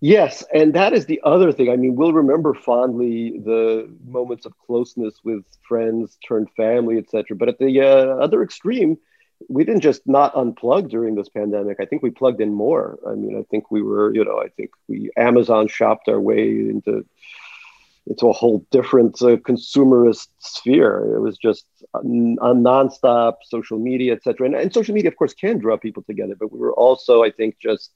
Yes, 0.00 0.44
and 0.52 0.74
that 0.74 0.92
is 0.92 1.06
the 1.06 1.20
other 1.24 1.52
thing. 1.52 1.70
I 1.70 1.76
mean, 1.76 1.96
we'll 1.96 2.12
remember 2.12 2.52
fondly 2.52 3.40
the 3.44 3.88
moments 4.04 4.44
of 4.44 4.52
closeness 4.58 5.14
with 5.24 5.44
friends 5.66 6.18
turned 6.26 6.48
family, 6.56 6.98
etc. 6.98 7.36
But 7.36 7.48
at 7.48 7.58
the 7.58 7.80
uh, 7.80 8.22
other 8.22 8.42
extreme, 8.42 8.98
we 9.48 9.64
didn't 9.64 9.82
just 9.82 10.02
not 10.06 10.34
unplug 10.34 10.88
during 10.88 11.14
this 11.14 11.28
pandemic. 11.28 11.78
I 11.80 11.84
think 11.84 12.02
we 12.02 12.10
plugged 12.10 12.40
in 12.40 12.52
more. 12.52 12.98
I 13.06 13.14
mean, 13.14 13.38
I 13.38 13.42
think 13.50 13.70
we 13.70 13.82
were, 13.82 14.14
you 14.14 14.24
know, 14.24 14.40
I 14.40 14.48
think 14.48 14.70
we 14.88 15.10
Amazon 15.16 15.68
shopped 15.68 16.08
our 16.08 16.20
way 16.20 16.48
into 16.48 17.04
into 18.08 18.28
a 18.28 18.32
whole 18.32 18.64
different 18.70 19.20
uh, 19.20 19.36
consumerist 19.36 20.28
sphere. 20.38 21.16
It 21.16 21.20
was 21.20 21.36
just 21.36 21.66
a, 21.92 21.98
nonstop 22.00 23.34
social 23.44 23.78
media, 23.78 24.12
etc. 24.14 24.46
And, 24.46 24.54
and 24.54 24.72
social 24.72 24.94
media, 24.94 25.10
of 25.10 25.16
course, 25.16 25.34
can 25.34 25.58
draw 25.58 25.76
people 25.76 26.04
together, 26.04 26.36
but 26.38 26.52
we 26.52 26.58
were 26.58 26.72
also, 26.72 27.24
I 27.24 27.32
think, 27.32 27.56
just 27.58 27.90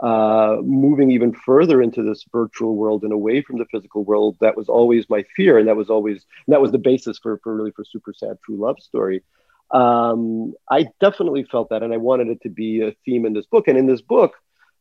uh, 0.00 0.56
moving 0.62 1.10
even 1.12 1.32
further 1.32 1.80
into 1.80 2.02
this 2.02 2.24
virtual 2.30 2.76
world 2.76 3.02
and 3.04 3.12
away 3.12 3.40
from 3.40 3.58
the 3.58 3.66
physical 3.66 4.04
world. 4.04 4.36
That 4.40 4.56
was 4.56 4.68
always 4.68 5.08
my 5.08 5.24
fear, 5.36 5.58
and 5.58 5.68
that 5.68 5.76
was 5.76 5.90
always 5.90 6.26
that 6.48 6.60
was 6.60 6.72
the 6.72 6.78
basis 6.78 7.18
for, 7.18 7.38
for 7.42 7.54
really 7.54 7.70
for 7.70 7.84
super 7.84 8.12
sad 8.12 8.38
true 8.44 8.56
love 8.56 8.80
story. 8.80 9.22
Um, 9.70 10.54
I 10.70 10.86
definitely 11.00 11.44
felt 11.44 11.70
that, 11.70 11.82
and 11.82 11.92
I 11.92 11.96
wanted 11.96 12.28
it 12.28 12.42
to 12.42 12.48
be 12.48 12.82
a 12.82 12.94
theme 13.04 13.26
in 13.26 13.32
this 13.32 13.46
book. 13.46 13.68
And 13.68 13.76
in 13.76 13.86
this 13.86 14.00
book, 14.00 14.34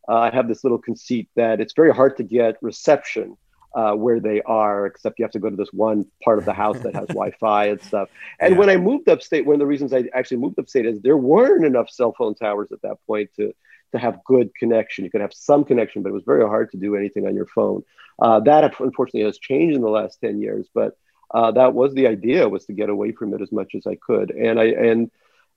uh, 0.07 0.15
I 0.17 0.29
have 0.29 0.47
this 0.47 0.63
little 0.63 0.77
conceit 0.77 1.29
that 1.36 1.59
it's 1.59 1.73
very 1.73 1.93
hard 1.93 2.17
to 2.17 2.23
get 2.23 2.57
reception 2.61 3.38
uh, 3.75 3.93
where 3.93 4.19
they 4.19 4.41
are, 4.43 4.86
except 4.86 5.19
you 5.19 5.23
have 5.23 5.31
to 5.31 5.39
go 5.39 5.49
to 5.49 5.55
this 5.55 5.73
one 5.73 6.05
part 6.23 6.39
of 6.39 6.45
the 6.45 6.53
house 6.53 6.79
that 6.79 6.95
has 6.95 7.07
Wi-Fi 7.09 7.65
and 7.65 7.81
stuff. 7.81 8.09
And 8.39 8.53
yeah. 8.53 8.59
when 8.59 8.69
I 8.69 8.77
moved 8.77 9.09
upstate, 9.09 9.45
one 9.45 9.55
of 9.55 9.59
the 9.59 9.65
reasons 9.65 9.93
I 9.93 10.05
actually 10.13 10.38
moved 10.38 10.57
upstate 10.59 10.86
is 10.86 11.01
there 11.01 11.17
weren't 11.17 11.65
enough 11.65 11.89
cell 11.89 12.13
phone 12.17 12.36
towers 12.36 12.71
at 12.71 12.81
that 12.83 12.97
point 13.05 13.31
to 13.38 13.53
to 13.91 13.99
have 13.99 14.23
good 14.25 14.53
connection. 14.55 15.05
You 15.05 15.11
could 15.11 15.21
have 15.21 15.33
some 15.33 15.63
connection, 15.63 16.01
but 16.01 16.09
it 16.09 16.13
was 16.13 16.23
very 16.25 16.45
hard 16.45 16.71
to 16.71 16.77
do 16.77 16.95
anything 16.95 17.27
on 17.27 17.36
your 17.36 17.45
phone. 17.45 17.83
Uh, 18.19 18.39
that 18.41 18.63
unfortunately 18.79 19.21
has 19.21 19.38
changed 19.38 19.75
in 19.75 19.81
the 19.81 19.89
last 19.89 20.19
10 20.21 20.41
years, 20.41 20.67
but 20.73 20.97
uh, 21.34 21.51
that 21.51 21.73
was 21.73 21.93
the 21.93 22.07
idea 22.07 22.47
was 22.47 22.65
to 22.65 22.73
get 22.73 22.89
away 22.89 23.11
from 23.11 23.34
it 23.34 23.41
as 23.41 23.51
much 23.51 23.73
as 23.76 23.86
I 23.88 23.95
could. 23.95 24.32
And 24.32 24.59
I, 24.59 24.65
and, 24.65 25.11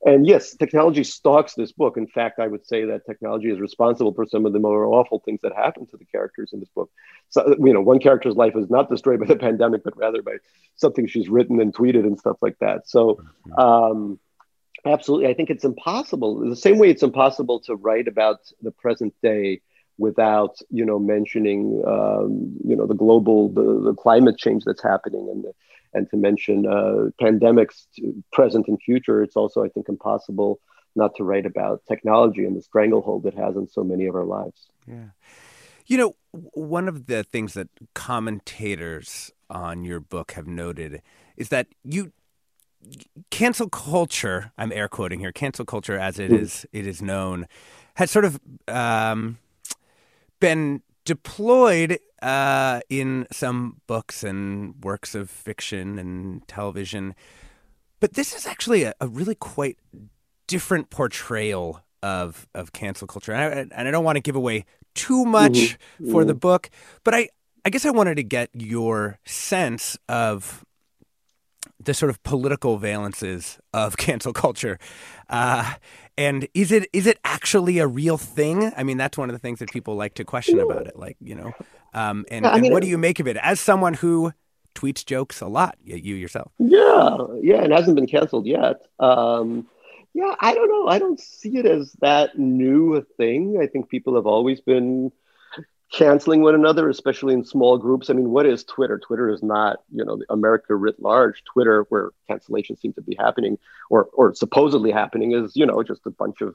and 0.04 0.26
yes, 0.26 0.54
technology 0.54 1.04
stalks 1.04 1.54
this 1.54 1.72
book. 1.72 1.96
In 1.96 2.06
fact, 2.06 2.38
I 2.38 2.46
would 2.46 2.66
say 2.66 2.84
that 2.86 3.06
technology 3.06 3.50
is 3.50 3.60
responsible 3.60 4.12
for 4.14 4.26
some 4.26 4.46
of 4.46 4.52
the 4.52 4.58
more 4.58 4.86
awful 4.86 5.20
things 5.24 5.40
that 5.42 5.52
happen 5.54 5.86
to 5.86 5.96
the 5.96 6.04
characters 6.04 6.50
in 6.52 6.60
this 6.60 6.68
book. 6.70 6.90
So, 7.30 7.56
you 7.58 7.72
know, 7.72 7.80
one 7.80 7.98
character's 7.98 8.36
life 8.36 8.54
is 8.56 8.70
not 8.70 8.88
destroyed 8.88 9.20
by 9.20 9.26
the 9.26 9.36
pandemic, 9.48 9.84
but 9.84 9.96
rather 9.96 10.22
by 10.22 10.36
something 10.76 11.06
she's 11.06 11.28
written 11.28 11.60
and 11.60 11.74
tweeted 11.74 12.04
and 12.06 12.18
stuff 12.18 12.38
like 12.40 12.58
that. 12.60 12.88
So, 12.88 13.20
um, 13.56 14.18
Absolutely. 14.84 15.28
I 15.28 15.34
think 15.34 15.50
it's 15.50 15.64
impossible. 15.64 16.48
The 16.48 16.56
same 16.56 16.78
way 16.78 16.90
it's 16.90 17.02
impossible 17.02 17.60
to 17.60 17.74
write 17.74 18.08
about 18.08 18.40
the 18.62 18.70
present 18.70 19.14
day 19.22 19.60
without, 19.98 20.56
you 20.70 20.84
know, 20.84 20.98
mentioning, 20.98 21.82
um, 21.86 22.56
you 22.64 22.76
know, 22.76 22.86
the 22.86 22.94
global, 22.94 23.48
the, 23.48 23.80
the 23.82 23.94
climate 23.94 24.38
change 24.38 24.64
that's 24.64 24.82
happening 24.82 25.28
and, 25.30 25.44
the, 25.44 25.52
and 25.92 26.08
to 26.10 26.16
mention 26.16 26.66
uh, 26.66 27.10
pandemics 27.20 27.86
present 28.32 28.68
and 28.68 28.80
future. 28.80 29.22
It's 29.22 29.36
also, 29.36 29.64
I 29.64 29.68
think, 29.68 29.88
impossible 29.88 30.60
not 30.94 31.14
to 31.16 31.24
write 31.24 31.46
about 31.46 31.82
technology 31.86 32.44
and 32.44 32.56
the 32.56 32.62
stranglehold 32.62 33.26
it 33.26 33.34
has 33.34 33.56
on 33.56 33.68
so 33.68 33.84
many 33.84 34.06
of 34.06 34.14
our 34.14 34.24
lives. 34.24 34.68
Yeah. 34.86 35.10
You 35.86 35.96
know, 35.96 36.16
one 36.32 36.88
of 36.88 37.06
the 37.06 37.24
things 37.24 37.54
that 37.54 37.68
commentators 37.94 39.32
on 39.50 39.84
your 39.84 40.00
book 40.00 40.32
have 40.32 40.46
noted 40.46 41.02
is 41.36 41.48
that 41.48 41.66
you 41.82 42.12
cancel 43.30 43.68
culture, 43.68 44.52
I'm 44.58 44.72
air 44.72 44.88
quoting 44.88 45.20
here, 45.20 45.32
cancel 45.32 45.64
culture 45.64 45.98
as 45.98 46.18
it 46.18 46.32
is 46.32 46.66
it 46.72 46.86
is 46.86 47.00
known, 47.00 47.46
has 47.94 48.10
sort 48.10 48.24
of 48.24 48.38
um, 48.68 49.38
been 50.40 50.82
deployed 51.04 51.98
uh, 52.22 52.80
in 52.88 53.26
some 53.32 53.80
books 53.86 54.22
and 54.22 54.74
works 54.82 55.14
of 55.14 55.30
fiction 55.30 55.98
and 55.98 56.46
television. 56.48 57.14
But 58.00 58.14
this 58.14 58.34
is 58.34 58.46
actually 58.46 58.84
a, 58.84 58.94
a 59.00 59.08
really 59.08 59.34
quite 59.34 59.78
different 60.46 60.90
portrayal 60.90 61.82
of 62.02 62.46
of 62.54 62.72
cancel 62.72 63.06
culture, 63.06 63.32
and 63.32 63.72
I, 63.72 63.76
and 63.76 63.88
I 63.88 63.90
don't 63.90 64.04
want 64.04 64.16
to 64.16 64.22
give 64.22 64.36
away 64.36 64.64
too 64.94 65.24
much 65.24 65.52
mm-hmm. 65.52 66.12
for 66.12 66.24
the 66.24 66.32
mm-hmm. 66.32 66.38
book, 66.38 66.70
but 67.04 67.14
I 67.14 67.28
I 67.64 67.70
guess 67.70 67.84
I 67.84 67.90
wanted 67.90 68.16
to 68.16 68.22
get 68.22 68.50
your 68.54 69.18
sense 69.24 69.98
of 70.08 70.64
the 71.82 71.94
sort 71.94 72.10
of 72.10 72.22
political 72.22 72.78
valences 72.78 73.58
of 73.72 73.96
cancel 74.04 74.32
culture. 74.32 74.78
Uh, 75.28 75.74
and 76.18 76.48
is 76.52 76.72
it 76.72 76.90
is 76.92 77.06
it 77.06 77.18
actually 77.22 77.78
a 77.78 77.86
real 77.86 78.18
thing? 78.18 78.72
I 78.76 78.82
mean, 78.82 78.98
that's 78.98 79.16
one 79.16 79.30
of 79.30 79.34
the 79.34 79.38
things 79.38 79.60
that 79.60 79.70
people 79.70 79.94
like 79.94 80.14
to 80.14 80.24
question 80.24 80.58
about 80.58 80.88
it. 80.88 80.98
Like, 80.98 81.16
you 81.20 81.36
know, 81.36 81.52
um, 81.94 82.26
and, 82.28 82.44
yeah, 82.44 82.56
and 82.56 82.70
what 82.70 82.82
do 82.82 82.88
you 82.88 82.98
make 82.98 83.20
of 83.20 83.28
it 83.28 83.36
as 83.36 83.60
someone 83.60 83.94
who 83.94 84.32
tweets 84.74 85.06
jokes 85.06 85.40
a 85.40 85.46
lot? 85.46 85.78
You 85.84 86.16
yourself? 86.16 86.50
Yeah, 86.58 87.18
yeah, 87.40 87.62
it 87.62 87.70
hasn't 87.70 87.94
been 87.94 88.08
canceled 88.08 88.46
yet. 88.46 88.82
Um, 88.98 89.68
yeah, 90.12 90.34
I 90.40 90.54
don't 90.54 90.68
know. 90.68 90.88
I 90.88 90.98
don't 90.98 91.20
see 91.20 91.56
it 91.56 91.66
as 91.66 91.92
that 92.00 92.36
new 92.36 92.96
a 92.96 93.02
thing. 93.02 93.60
I 93.62 93.68
think 93.68 93.88
people 93.88 94.16
have 94.16 94.26
always 94.26 94.60
been 94.60 95.12
canceling 95.92 96.42
one 96.42 96.54
another, 96.54 96.88
especially 96.88 97.34
in 97.34 97.44
small 97.44 97.78
groups. 97.78 98.10
I 98.10 98.12
mean, 98.12 98.30
what 98.30 98.46
is 98.46 98.64
Twitter? 98.64 98.98
Twitter 98.98 99.30
is 99.30 99.42
not, 99.42 99.78
you 99.92 100.04
know, 100.04 100.20
America 100.28 100.74
writ 100.74 101.00
large. 101.00 101.42
Twitter, 101.44 101.86
where 101.88 102.10
cancellations 102.28 102.80
seem 102.80 102.92
to 102.94 103.02
be 103.02 103.16
happening 103.18 103.58
or 103.90 104.08
or 104.12 104.34
supposedly 104.34 104.90
happening, 104.90 105.32
is 105.32 105.52
you 105.54 105.66
know 105.66 105.82
just 105.82 106.06
a 106.06 106.10
bunch 106.10 106.40
of 106.40 106.54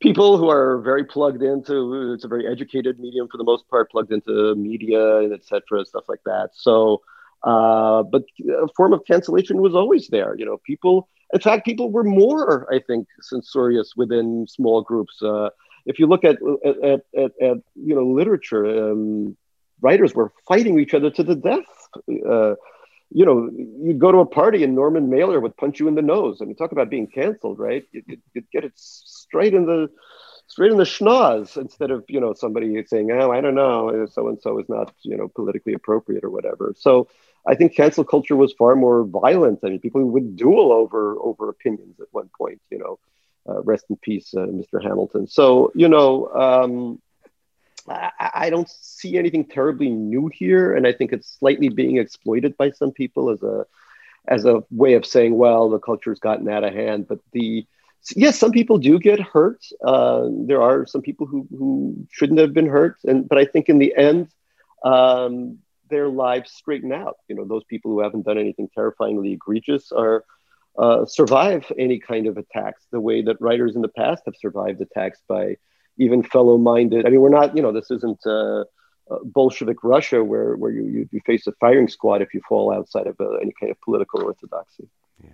people 0.00 0.38
who 0.38 0.48
are 0.48 0.80
very 0.80 1.04
plugged 1.04 1.42
into. 1.42 2.12
It's 2.14 2.24
a 2.24 2.28
very 2.28 2.46
educated 2.46 2.98
medium 2.98 3.28
for 3.28 3.36
the 3.36 3.44
most 3.44 3.68
part, 3.68 3.90
plugged 3.90 4.12
into 4.12 4.54
media 4.54 5.18
and 5.18 5.32
etc. 5.32 5.84
stuff 5.84 6.04
like 6.08 6.22
that. 6.24 6.50
So, 6.54 7.02
uh, 7.42 8.02
but 8.04 8.24
a 8.48 8.68
form 8.76 8.92
of 8.92 9.04
cancellation 9.06 9.60
was 9.60 9.74
always 9.74 10.08
there. 10.08 10.34
You 10.38 10.46
know, 10.46 10.58
people. 10.64 11.08
In 11.34 11.40
fact, 11.40 11.66
people 11.66 11.90
were 11.90 12.04
more, 12.04 12.72
I 12.72 12.78
think, 12.78 13.08
censorious 13.20 13.94
within 13.96 14.46
small 14.48 14.80
groups. 14.80 15.20
Uh, 15.20 15.50
if 15.86 15.98
you 15.98 16.06
look 16.06 16.24
at 16.24 16.36
at, 16.64 17.00
at, 17.16 17.32
at 17.40 17.58
you 17.74 17.94
know 17.94 18.06
literature, 18.06 18.90
um, 18.90 19.36
writers 19.80 20.14
were 20.14 20.32
fighting 20.46 20.78
each 20.78 20.94
other 20.94 21.10
to 21.10 21.22
the 21.22 21.36
death. 21.36 21.64
Uh, 22.28 22.54
you 23.10 23.24
know, 23.24 23.48
you'd 23.82 24.00
go 24.00 24.10
to 24.10 24.18
a 24.18 24.26
party 24.26 24.64
and 24.64 24.74
Norman 24.74 25.08
Mailer 25.08 25.40
would 25.40 25.56
punch 25.56 25.78
you 25.78 25.86
in 25.86 25.94
the 25.94 26.02
nose. 26.02 26.38
I 26.42 26.44
mean, 26.44 26.56
talk 26.56 26.72
about 26.72 26.90
being 26.90 27.06
canceled, 27.06 27.58
right? 27.58 27.84
You'd, 27.92 28.20
you'd 28.34 28.50
get 28.50 28.64
it 28.64 28.72
straight 28.74 29.54
in 29.54 29.64
the 29.64 29.88
straight 30.48 30.70
in 30.70 30.76
the 30.76 30.84
schnoz 30.84 31.56
instead 31.56 31.90
of 31.90 32.04
you 32.08 32.20
know 32.20 32.34
somebody 32.34 32.84
saying, 32.86 33.10
"Oh, 33.12 33.30
I 33.30 33.40
don't 33.40 33.54
know, 33.54 34.06
so 34.10 34.28
and 34.28 34.40
so 34.40 34.58
is 34.58 34.68
not 34.68 34.92
you 35.02 35.16
know 35.16 35.28
politically 35.28 35.72
appropriate 35.72 36.24
or 36.24 36.30
whatever." 36.30 36.74
So 36.76 37.08
I 37.46 37.54
think 37.54 37.76
cancel 37.76 38.04
culture 38.04 38.36
was 38.36 38.52
far 38.52 38.74
more 38.74 39.04
violent. 39.04 39.60
I 39.62 39.68
mean, 39.68 39.80
people 39.80 40.04
would 40.04 40.36
duel 40.36 40.72
over 40.72 41.16
over 41.20 41.48
opinions 41.48 42.00
at 42.00 42.08
one 42.10 42.30
point. 42.36 42.60
You 42.70 42.78
know, 42.78 42.98
uh, 43.48 43.62
rest 43.62 43.86
in 43.90 43.96
peace, 43.96 44.34
uh, 44.34 44.46
Mr. 44.46 44.82
Hamilton. 44.82 45.26
So, 45.26 45.72
you 45.74 45.88
know, 45.88 46.28
um, 46.34 47.00
I, 47.88 48.30
I, 48.34 48.50
don't 48.50 48.68
see 48.68 49.16
anything 49.16 49.44
terribly 49.44 49.88
new 49.88 50.28
here, 50.28 50.74
and 50.74 50.86
I 50.86 50.92
think 50.92 51.12
it's 51.12 51.36
slightly 51.38 51.68
being 51.68 51.98
exploited 51.98 52.56
by 52.56 52.70
some 52.70 52.92
people 52.92 53.30
as 53.30 53.42
a 53.42 53.66
as 54.28 54.44
a 54.44 54.64
way 54.70 54.94
of 54.94 55.06
saying, 55.06 55.36
well, 55.36 55.70
the 55.70 55.78
culture's 55.78 56.18
gotten 56.18 56.48
out 56.48 56.64
of 56.64 56.74
hand. 56.74 57.06
But 57.06 57.20
the 57.32 57.64
yes, 58.16 58.38
some 58.38 58.50
people 58.50 58.78
do 58.78 58.98
get 58.98 59.20
hurt. 59.20 59.64
Uh, 59.84 60.28
there 60.30 60.62
are 60.62 60.86
some 60.86 61.02
people 61.02 61.26
who 61.26 61.46
who 61.50 62.06
shouldn't 62.10 62.40
have 62.40 62.52
been 62.52 62.66
hurt, 62.66 62.96
and 63.04 63.28
but 63.28 63.38
I 63.38 63.44
think 63.44 63.68
in 63.68 63.78
the 63.78 63.94
end. 63.96 64.28
Um, 64.84 65.58
their 65.88 66.08
lives 66.08 66.50
straighten 66.50 66.92
out. 66.92 67.16
You 67.28 67.36
know, 67.36 67.44
those 67.44 67.64
people 67.64 67.90
who 67.90 68.00
haven't 68.00 68.26
done 68.26 68.38
anything 68.38 68.68
terrifyingly 68.74 69.32
egregious 69.32 69.92
are 69.92 70.24
uh, 70.78 71.06
survive 71.06 71.70
any 71.78 71.98
kind 71.98 72.26
of 72.26 72.36
attacks 72.36 72.84
the 72.90 73.00
way 73.00 73.22
that 73.22 73.40
writers 73.40 73.76
in 73.76 73.82
the 73.82 73.88
past 73.88 74.22
have 74.26 74.34
survived 74.36 74.80
attacks 74.80 75.20
by 75.28 75.56
even 75.98 76.22
fellow 76.22 76.58
minded. 76.58 77.06
I 77.06 77.10
mean, 77.10 77.20
we're 77.20 77.30
not, 77.30 77.56
you 77.56 77.62
know, 77.62 77.72
this 77.72 77.90
isn't 77.90 78.20
uh, 78.26 78.60
uh, 78.60 78.64
Bolshevik 79.24 79.82
Russia, 79.82 80.22
where 80.22 80.56
where 80.56 80.70
you, 80.70 80.84
you, 80.84 81.08
you 81.12 81.20
face 81.24 81.46
a 81.46 81.52
firing 81.52 81.88
squad 81.88 82.22
if 82.22 82.34
you 82.34 82.40
fall 82.48 82.72
outside 82.72 83.06
of 83.06 83.16
uh, 83.20 83.36
any 83.36 83.52
kind 83.58 83.70
of 83.70 83.80
political 83.80 84.22
orthodoxy. 84.22 84.88
Yeah. 85.22 85.30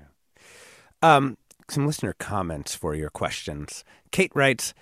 Um, 1.02 1.36
some 1.68 1.86
listener 1.86 2.14
comments 2.18 2.74
for 2.74 2.94
your 2.94 3.10
questions. 3.10 3.84
Kate 4.10 4.32
writes. 4.34 4.74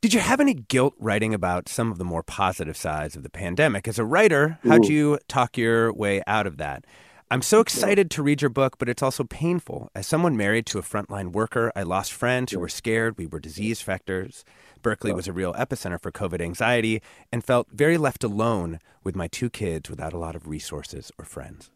Did 0.00 0.12
you 0.12 0.20
have 0.20 0.38
any 0.38 0.52
guilt 0.52 0.92
writing 0.98 1.32
about 1.32 1.66
some 1.66 1.90
of 1.90 1.96
the 1.96 2.04
more 2.04 2.22
positive 2.22 2.76
sides 2.76 3.16
of 3.16 3.22
the 3.22 3.30
pandemic? 3.30 3.88
As 3.88 3.98
a 3.98 4.04
writer, 4.04 4.58
how'd 4.62 4.84
you 4.84 5.18
talk 5.28 5.56
your 5.56 5.94
way 5.94 6.22
out 6.26 6.46
of 6.46 6.58
that? 6.58 6.84
I'm 7.30 7.42
so 7.42 7.60
excited 7.60 8.10
to 8.12 8.22
read 8.22 8.42
your 8.42 8.50
book, 8.50 8.76
but 8.78 8.88
it's 8.88 9.02
also 9.02 9.24
painful. 9.24 9.90
As 9.94 10.06
someone 10.06 10.36
married 10.36 10.66
to 10.66 10.78
a 10.78 10.82
frontline 10.82 11.32
worker, 11.32 11.72
I 11.74 11.82
lost 11.82 12.12
friends 12.12 12.52
who 12.52 12.60
were 12.60 12.68
scared 12.68 13.16
we 13.16 13.26
were 13.26 13.40
disease 13.40 13.82
vectors. 13.82 14.44
Berkeley 14.82 15.12
was 15.12 15.26
a 15.26 15.32
real 15.32 15.54
epicenter 15.54 16.00
for 16.00 16.12
COVID 16.12 16.42
anxiety 16.42 17.00
and 17.32 17.42
felt 17.42 17.68
very 17.72 17.96
left 17.96 18.22
alone 18.22 18.78
with 19.02 19.16
my 19.16 19.26
two 19.26 19.48
kids 19.48 19.88
without 19.88 20.12
a 20.12 20.18
lot 20.18 20.36
of 20.36 20.46
resources 20.48 21.10
or 21.18 21.24
friends. 21.24 21.70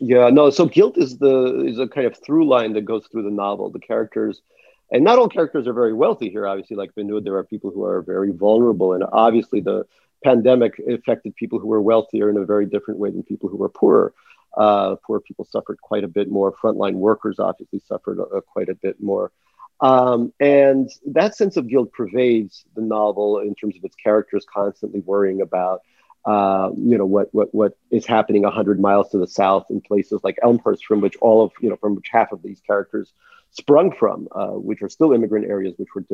Yeah, 0.00 0.28
no, 0.28 0.50
so 0.50 0.66
guilt 0.66 0.98
is 0.98 1.18
the 1.18 1.64
is 1.64 1.78
a 1.78 1.88
kind 1.88 2.06
of 2.06 2.16
through 2.18 2.46
line 2.46 2.74
that 2.74 2.84
goes 2.84 3.06
through 3.10 3.22
the 3.22 3.30
novel. 3.30 3.70
The 3.70 3.80
characters 3.80 4.42
and 4.90 5.02
not 5.02 5.18
all 5.18 5.28
characters 5.28 5.66
are 5.66 5.72
very 5.72 5.94
wealthy 5.94 6.28
here, 6.28 6.46
obviously, 6.46 6.76
like 6.76 6.94
Vinod, 6.94 7.24
there 7.24 7.36
are 7.36 7.44
people 7.44 7.70
who 7.70 7.84
are 7.84 8.02
very 8.02 8.32
vulnerable. 8.32 8.92
And 8.92 9.04
obviously 9.12 9.60
the 9.60 9.86
pandemic 10.22 10.78
affected 10.88 11.34
people 11.36 11.58
who 11.58 11.68
were 11.68 11.80
wealthier 11.80 12.28
in 12.28 12.36
a 12.36 12.44
very 12.44 12.66
different 12.66 13.00
way 13.00 13.10
than 13.10 13.22
people 13.22 13.48
who 13.48 13.56
were 13.56 13.68
poorer. 13.68 14.12
Uh, 14.56 14.96
poor 15.06 15.20
people 15.20 15.44
suffered 15.44 15.80
quite 15.80 16.04
a 16.04 16.08
bit 16.08 16.30
more. 16.30 16.52
Frontline 16.52 16.94
workers 16.94 17.38
obviously 17.38 17.80
suffered 17.86 18.20
uh, 18.20 18.40
quite 18.40 18.68
a 18.68 18.74
bit 18.74 19.02
more. 19.02 19.32
Um, 19.80 20.32
and 20.40 20.88
that 21.06 21.36
sense 21.36 21.56
of 21.56 21.68
guilt 21.68 21.92
pervades 21.92 22.64
the 22.74 22.82
novel 22.82 23.40
in 23.40 23.54
terms 23.54 23.76
of 23.76 23.84
its 23.84 23.96
characters 23.96 24.46
constantly 24.52 25.00
worrying 25.00 25.40
about, 25.42 25.82
uh, 26.24 26.70
you 26.76 26.96
know, 26.96 27.06
what, 27.06 27.34
what, 27.34 27.54
what 27.54 27.76
is 27.90 28.06
happening 28.06 28.42
100 28.42 28.80
miles 28.80 29.10
to 29.10 29.18
the 29.18 29.26
south 29.26 29.66
in 29.70 29.80
places 29.80 30.20
like 30.22 30.38
Elmhurst, 30.42 30.86
from 30.86 31.00
which 31.00 31.16
all 31.16 31.44
of, 31.44 31.52
you 31.60 31.68
know, 31.68 31.76
from 31.76 31.96
which 31.96 32.08
half 32.10 32.32
of 32.32 32.42
these 32.42 32.60
characters 32.66 33.12
sprung 33.50 33.92
from, 33.92 34.28
uh, 34.32 34.48
which 34.48 34.82
are 34.82 34.88
still 34.88 35.12
immigrant 35.12 35.46
areas, 35.46 35.74
which 35.76 35.94
were 35.94 36.04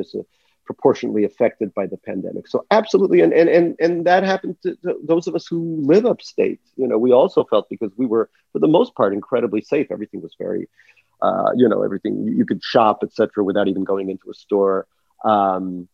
disproportionately 0.71 1.25
affected 1.25 1.75
by 1.75 1.87
the 1.87 1.97
pandemic. 1.97 2.47
So 2.49 2.65
absolutely, 2.71 3.21
and 3.21 3.33
and 3.33 3.49
and 3.49 3.77
and 3.81 4.05
that 4.07 4.23
happened 4.23 4.57
to, 4.63 4.77
to, 4.77 4.99
those 5.03 5.27
of 5.27 5.35
us 5.35 5.47
who 5.47 5.81
live 5.83 6.07
upstate. 6.07 6.61
You 6.77 6.87
know, 6.87 6.99
we 6.99 7.13
also 7.13 7.45
felt 7.45 7.69
because 7.69 7.93
we 7.97 8.07
were, 8.07 8.31
for 8.53 8.61
the 8.61 8.69
most 8.69 8.95
part, 8.95 9.13
incredibly 9.13 9.63
safe. 9.63 9.89
Everything 9.91 10.23
was 10.23 10.35
very, 10.39 10.69
uh, 11.23 11.51
you 11.57 11.69
know, 11.69 11.83
everything 11.83 12.25
you 12.25 12.47
could 12.47 12.63
shop, 12.63 13.01
etc., 13.03 13.45
without 13.45 13.69
even 13.69 13.85
going 13.85 14.11
into 14.11 14.31
a 14.31 14.35
store. 14.35 14.87
Um, 15.25 15.89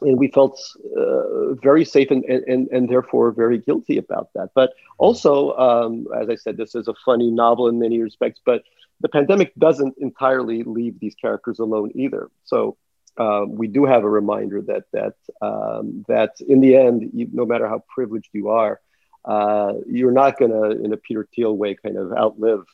and 0.00 0.18
we 0.18 0.28
felt 0.28 0.60
uh, 0.96 1.54
very 1.54 1.84
safe 1.84 2.10
and, 2.10 2.24
and, 2.24 2.66
and 2.68 2.88
therefore 2.88 3.30
very 3.30 3.58
guilty 3.58 3.96
about 3.96 4.28
that. 4.34 4.48
But 4.52 4.72
also, 4.98 5.52
um, 5.56 6.08
as 6.20 6.28
I 6.28 6.34
said, 6.34 6.56
this 6.56 6.74
is 6.74 6.88
a 6.88 6.94
funny 7.04 7.30
novel 7.30 7.68
in 7.68 7.78
many 7.78 8.02
respects, 8.02 8.40
but 8.44 8.64
the 9.00 9.08
pandemic 9.08 9.54
doesn't 9.54 9.94
entirely 9.98 10.64
leave 10.64 10.98
these 10.98 11.14
characters 11.14 11.60
alone 11.60 11.92
either. 11.94 12.28
So 12.42 12.76
uh, 13.16 13.44
we 13.46 13.66
do 13.68 13.84
have 13.84 14.04
a 14.04 14.08
reminder 14.08 14.60
that 14.62 14.84
that 14.92 15.14
um, 15.40 16.04
that 16.08 16.32
in 16.40 16.60
the 16.60 16.76
end, 16.76 17.10
you, 17.12 17.28
no 17.32 17.44
matter 17.46 17.68
how 17.68 17.84
privileged 17.88 18.30
you 18.32 18.48
are, 18.48 18.80
uh, 19.24 19.74
you're 19.86 20.12
not 20.12 20.38
going 20.38 20.50
to, 20.50 20.84
in 20.84 20.92
a 20.92 20.96
Peter 20.96 21.26
Thiel 21.34 21.56
way, 21.56 21.74
kind 21.74 21.96
of 21.96 22.12
outlive 22.12 22.64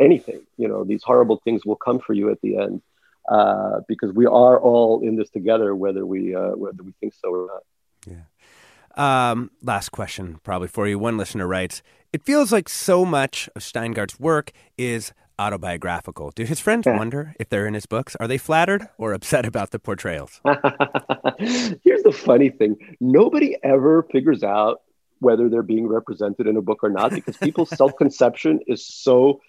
anything. 0.00 0.40
You 0.56 0.68
know, 0.68 0.84
these 0.84 1.02
horrible 1.02 1.40
things 1.44 1.64
will 1.64 1.76
come 1.76 1.98
for 1.98 2.14
you 2.14 2.30
at 2.30 2.40
the 2.40 2.56
end 2.56 2.82
uh, 3.28 3.80
because 3.86 4.12
we 4.12 4.26
are 4.26 4.58
all 4.58 5.02
in 5.06 5.16
this 5.16 5.30
together, 5.30 5.74
whether 5.74 6.04
we 6.06 6.34
uh, 6.34 6.50
whether 6.50 6.82
we 6.82 6.92
think 7.00 7.14
so 7.14 7.28
or 7.30 7.46
not. 7.46 7.62
Yeah. 8.06 9.30
Um, 9.30 9.50
last 9.62 9.90
question, 9.90 10.40
probably 10.42 10.68
for 10.68 10.88
you. 10.88 10.98
One 10.98 11.16
listener 11.16 11.46
writes, 11.46 11.82
"It 12.12 12.24
feels 12.24 12.50
like 12.52 12.68
so 12.68 13.04
much 13.04 13.48
of 13.54 13.62
Shteyngart's 13.62 14.18
work 14.18 14.52
is 14.76 15.12
autobiographical. 15.40 16.30
Do 16.34 16.44
his 16.44 16.60
friends 16.60 16.86
wonder 16.86 17.34
if 17.40 17.48
they're 17.48 17.66
in 17.66 17.74
his 17.74 17.86
books? 17.86 18.14
Are 18.20 18.28
they 18.28 18.38
flattered 18.38 18.88
or 18.98 19.12
upset 19.14 19.46
about 19.46 19.70
the 19.70 19.78
portrayals? 19.78 20.40
Here's 21.38 22.02
the 22.02 22.14
funny 22.14 22.50
thing 22.50 22.76
nobody 23.00 23.56
ever 23.62 24.02
figures 24.12 24.44
out 24.44 24.82
whether 25.20 25.48
they're 25.48 25.62
being 25.62 25.86
represented 25.86 26.46
in 26.46 26.56
a 26.56 26.62
book 26.62 26.80
or 26.82 26.90
not 26.90 27.10
because 27.10 27.36
people's 27.38 27.70
self 27.76 27.96
conception 27.96 28.60
is 28.66 28.86
so 28.86 29.40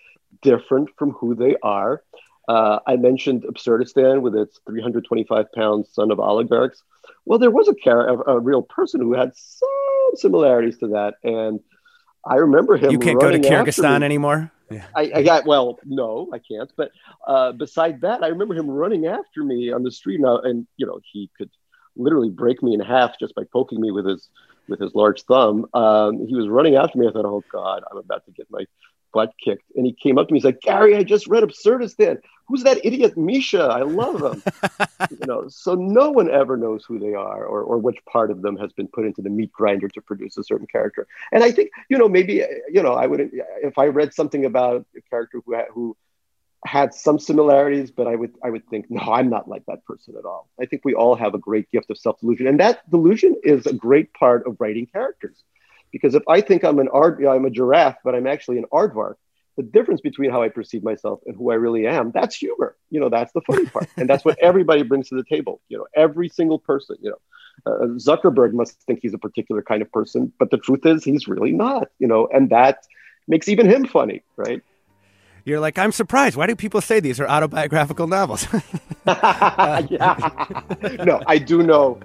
different 0.41 0.89
from 0.97 1.11
who 1.11 1.35
they 1.35 1.55
are. 1.61 2.03
Uh, 2.47 2.79
I 2.87 2.95
mentioned 2.95 3.45
Absurdistan 3.45 4.21
with 4.21 4.35
its 4.35 4.59
325 4.67 5.51
pound 5.51 5.85
son 5.87 6.11
of 6.11 6.19
oligarchs. 6.19 6.83
Well, 7.25 7.39
there 7.39 7.51
was 7.51 7.67
a, 7.67 7.75
car- 7.75 8.07
a, 8.09 8.35
a 8.35 8.39
real 8.39 8.61
person 8.61 9.01
who 9.01 9.13
had 9.13 9.31
some 9.35 9.69
similarities 10.15 10.77
to 10.79 10.87
that. 10.89 11.15
And 11.23 11.59
I 12.25 12.35
remember 12.35 12.77
him. 12.77 12.91
You 12.91 12.99
can't 12.99 13.19
go 13.19 13.31
to 13.31 13.39
Kyrgyzstan 13.39 14.03
anymore? 14.03 14.51
Yeah. 14.72 14.86
I, 14.95 15.11
I, 15.15 15.24
got 15.24 15.45
well, 15.45 15.80
no, 15.86 16.30
I 16.34 16.39
can't. 16.39 16.72
But 16.76 16.91
uh, 17.28 17.51
beside 17.51 18.01
that, 18.01 18.24
I 18.24 18.28
remember 18.28 18.55
him 18.55 18.69
running 18.69 19.05
after 19.05 19.43
me 19.43 19.72
on 19.72 19.84
the 19.84 19.91
street, 19.91 20.19
now, 20.19 20.38
and 20.39 20.65
you 20.78 20.86
know 20.86 20.99
he 21.11 21.30
could 21.38 21.49
literally 21.95 22.30
break 22.30 22.63
me 22.63 22.74
in 22.74 22.80
half 22.80 23.19
just 23.19 23.36
by 23.36 23.43
poking 23.51 23.82
me 23.82 23.91
with 23.91 24.05
his 24.05 24.30
with 24.67 24.80
his 24.80 24.95
large 24.95 25.24
thumb. 25.24 25.67
Um, 25.74 26.26
he 26.26 26.36
was 26.36 26.47
running 26.47 26.76
after 26.76 26.97
me. 26.97 27.07
I 27.07 27.11
thought, 27.11 27.26
oh 27.26 27.43
God, 27.51 27.84
I'm 27.91 27.97
about 27.97 28.26
to 28.26 28.32
get 28.32 28.47
my 28.49 28.65
butt 29.14 29.34
kicked. 29.43 29.64
And 29.76 29.86
he 29.86 29.93
came 29.93 30.18
up 30.18 30.28
to 30.28 30.34
me. 30.34 30.38
And 30.38 30.43
he's 30.43 30.45
like, 30.45 30.62
Gary, 30.62 30.95
I 30.95 31.03
just 31.03 31.28
read 31.28 31.43
Absurdistan. 31.43 32.20
Who's 32.47 32.64
that 32.64 32.86
idiot 32.86 33.18
Misha? 33.18 33.64
I 33.64 33.84
love 33.84 34.22
him. 34.22 34.43
you 35.12 35.26
know, 35.26 35.47
so 35.47 35.76
no 35.76 36.12
one 36.12 36.30
ever 36.30 36.57
knows 36.57 36.84
who 36.86 36.99
they 36.99 37.14
are 37.14 37.45
or, 37.45 37.62
or 37.62 37.78
which 37.78 38.03
part 38.05 38.30
of 38.30 38.41
them 38.41 38.57
has 38.57 38.74
been 38.74 38.88
put 38.88 39.05
into 39.05 39.22
the 39.22 39.30
meat 39.30 39.51
grinder 39.53 39.88
to 39.88 40.01
produce 40.01 40.38
a 40.38 40.43
certain 40.43 40.68
character. 40.68 41.07
And 41.32 41.43
I 41.43 41.51
think, 41.51 41.70
you 41.89 41.97
know, 41.97 42.09
maybe, 42.09 42.43
you 42.70 42.84
know, 42.84 42.93
I 42.93 43.07
would, 43.07 43.32
if 43.64 43.78
I 43.78 43.86
read 43.86 44.14
something 44.14 44.45
about 44.45 44.86
a 44.97 45.01
character 45.09 45.41
who, 45.45 45.55
who 45.74 45.97
had 46.66 46.93
some 46.93 47.20
similarities, 47.20 47.89
but 47.89 48.07
I 48.07 48.16
would, 48.16 48.34
I 48.43 48.49
would 48.49 48.68
think, 48.68 48.88
no, 48.89 49.01
I'm 49.01 49.30
not 49.30 49.47
like 49.47 49.66
that 49.68 49.86
person 49.86 50.16
at 50.18 50.26
all. 50.26 50.49
I 50.59 50.66
think 50.66 50.84
we 50.84 50.93
all 50.93 51.16
have 51.16 51.34
a 51.34 51.39
great 51.39 51.72
gift 51.72 51.89
of 51.89 51.97
self-delusion. 51.97 52.47
And 52.47 52.59
that 52.59 52.88
delusion 52.89 53.36
is 53.43 53.66
a 53.66 53.74
great 53.74 54.14
part 54.14 54.45
of 54.45 54.57
writing 54.59 54.88
characters. 54.88 55.41
Because 55.91 56.15
if 56.15 56.23
I 56.27 56.41
think 56.41 56.63
I'm 56.63 56.79
an 56.79 56.87
art, 56.89 57.19
you 57.19 57.25
know, 57.25 57.33
I'm 57.33 57.45
a 57.45 57.49
giraffe, 57.49 57.97
but 58.03 58.15
I'm 58.15 58.27
actually 58.27 58.57
an 58.57 58.65
aardvark, 58.71 59.15
the 59.57 59.63
difference 59.63 60.01
between 60.01 60.31
how 60.31 60.41
I 60.41 60.49
perceive 60.49 60.83
myself 60.83 61.19
and 61.25 61.35
who 61.35 61.51
I 61.51 61.55
really 61.55 61.85
am, 61.85 62.11
that's 62.11 62.35
humor. 62.35 62.75
You 62.89 62.99
know, 62.99 63.09
that's 63.09 63.33
the 63.33 63.41
funny 63.41 63.65
part. 63.65 63.87
And 63.97 64.09
that's 64.09 64.23
what 64.23 64.39
everybody 64.41 64.83
brings 64.83 65.09
to 65.09 65.15
the 65.15 65.23
table. 65.23 65.61
You 65.67 65.79
know, 65.79 65.87
every 65.95 66.29
single 66.29 66.59
person, 66.59 66.95
you 67.01 67.09
know, 67.09 67.71
uh, 67.71 67.87
Zuckerberg 67.97 68.53
must 68.53 68.81
think 68.83 68.99
he's 69.01 69.13
a 69.13 69.17
particular 69.17 69.61
kind 69.61 69.81
of 69.81 69.91
person, 69.91 70.31
but 70.39 70.51
the 70.51 70.57
truth 70.57 70.85
is 70.85 71.03
he's 71.03 71.27
really 71.27 71.51
not, 71.51 71.89
you 71.99 72.07
know, 72.07 72.27
and 72.33 72.49
that 72.49 72.85
makes 73.27 73.47
even 73.49 73.67
him 73.67 73.85
funny, 73.85 74.23
right? 74.37 74.61
You're 75.43 75.59
like, 75.59 75.77
I'm 75.77 75.91
surprised. 75.91 76.37
Why 76.37 76.47
do 76.47 76.55
people 76.55 76.81
say 76.81 76.99
these 76.99 77.19
are 77.19 77.27
autobiographical 77.27 78.07
novels? 78.07 78.47
yeah. 79.07 80.61
No, 81.03 81.21
I 81.25 81.39
do 81.39 81.63
know 81.63 81.99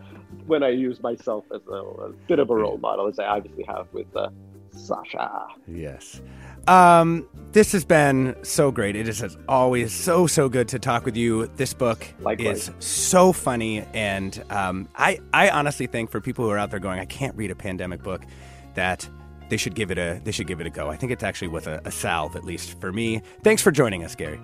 when 0.47 0.62
I 0.62 0.70
use 0.70 1.03
myself 1.03 1.45
as 1.55 1.61
a, 1.68 1.72
a, 1.72 2.12
bit 2.28 2.39
of 2.39 2.51
a 2.51 2.55
role 2.55 2.78
model, 2.78 3.07
as 3.09 3.18
I 3.18 3.24
obviously 3.24 3.64
have 3.64 3.87
with 3.93 4.14
uh, 4.16 4.30
Sasha. 4.70 5.47
Yes. 5.66 6.20
Um, 6.68 7.28
this 7.53 7.72
has 7.72 7.84
been 7.84 8.37
so 8.43 8.70
great. 8.70 8.97
It 8.97 9.09
is 9.09 9.22
as 9.22 9.37
always 9.49 9.93
so 9.93 10.26
so 10.26 10.49
good 10.49 10.68
to 10.68 10.78
talk 10.78 11.05
with 11.05 11.16
you. 11.16 11.47
This 11.57 11.72
book 11.72 12.07
Likewise. 12.20 12.68
is 12.68 12.74
so 12.84 13.32
funny, 13.32 13.84
and 13.95 14.43
um, 14.51 14.89
I 14.97 15.20
I 15.32 15.51
honestly 15.51 15.87
think 15.87 16.11
for 16.11 16.20
people 16.20 16.45
who 16.45 16.51
are 16.51 16.59
out 16.59 16.70
there 16.70 16.80
going, 16.80 16.99
I 16.99 17.05
can't 17.05 17.37
read 17.37 17.51
a 17.51 17.55
pandemic 17.55 18.03
book, 18.03 18.22
that 18.74 19.09
they 19.49 19.57
should 19.57 19.74
give 19.74 19.91
it 19.91 19.99
a 19.99 20.20
they 20.24 20.32
should 20.32 20.47
give 20.47 20.61
it 20.61 20.66
a 20.66 20.70
go. 20.70 20.89
I 20.89 20.97
think 20.97 21.12
it's 21.12 21.22
actually 21.22 21.49
with 21.49 21.66
a, 21.66 21.80
a 21.84 21.91
salve, 21.91 22.37
at 22.37 22.45
least 22.45 22.80
for 22.80 22.93
me. 22.93 23.22
Thanks 23.43 23.62
for 23.62 23.70
joining 23.70 24.05
us, 24.05 24.14
Gary. 24.14 24.41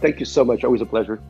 Thank 0.00 0.18
you 0.18 0.26
so 0.26 0.44
much. 0.44 0.64
Always 0.64 0.80
a 0.80 0.86
pleasure. 0.86 1.20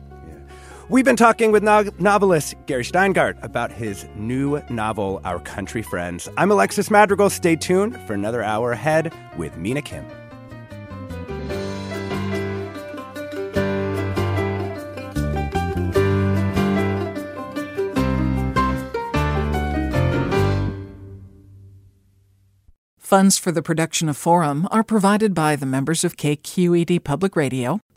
We've 0.91 1.05
been 1.05 1.15
talking 1.15 1.53
with 1.53 1.63
no- 1.63 1.89
novelist 1.99 2.53
Gary 2.65 2.83
Shteyngart 2.83 3.41
about 3.41 3.71
his 3.71 4.05
new 4.13 4.61
novel, 4.69 5.21
Our 5.23 5.39
Country 5.39 5.81
Friends. 5.81 6.27
I'm 6.35 6.51
Alexis 6.51 6.91
Madrigal. 6.91 7.29
Stay 7.29 7.55
tuned 7.55 7.97
for 8.05 8.13
another 8.13 8.43
hour 8.43 8.73
ahead 8.73 9.13
with 9.37 9.55
Mina 9.55 9.81
Kim. 9.81 10.05
Funds 22.97 23.37
for 23.37 23.53
the 23.53 23.61
production 23.61 24.09
of 24.09 24.17
Forum 24.17 24.67
are 24.71 24.83
provided 24.83 25.33
by 25.33 25.55
the 25.55 25.65
members 25.65 26.03
of 26.03 26.17
KQED 26.17 27.01
Public 27.05 27.37
Radio 27.37 27.79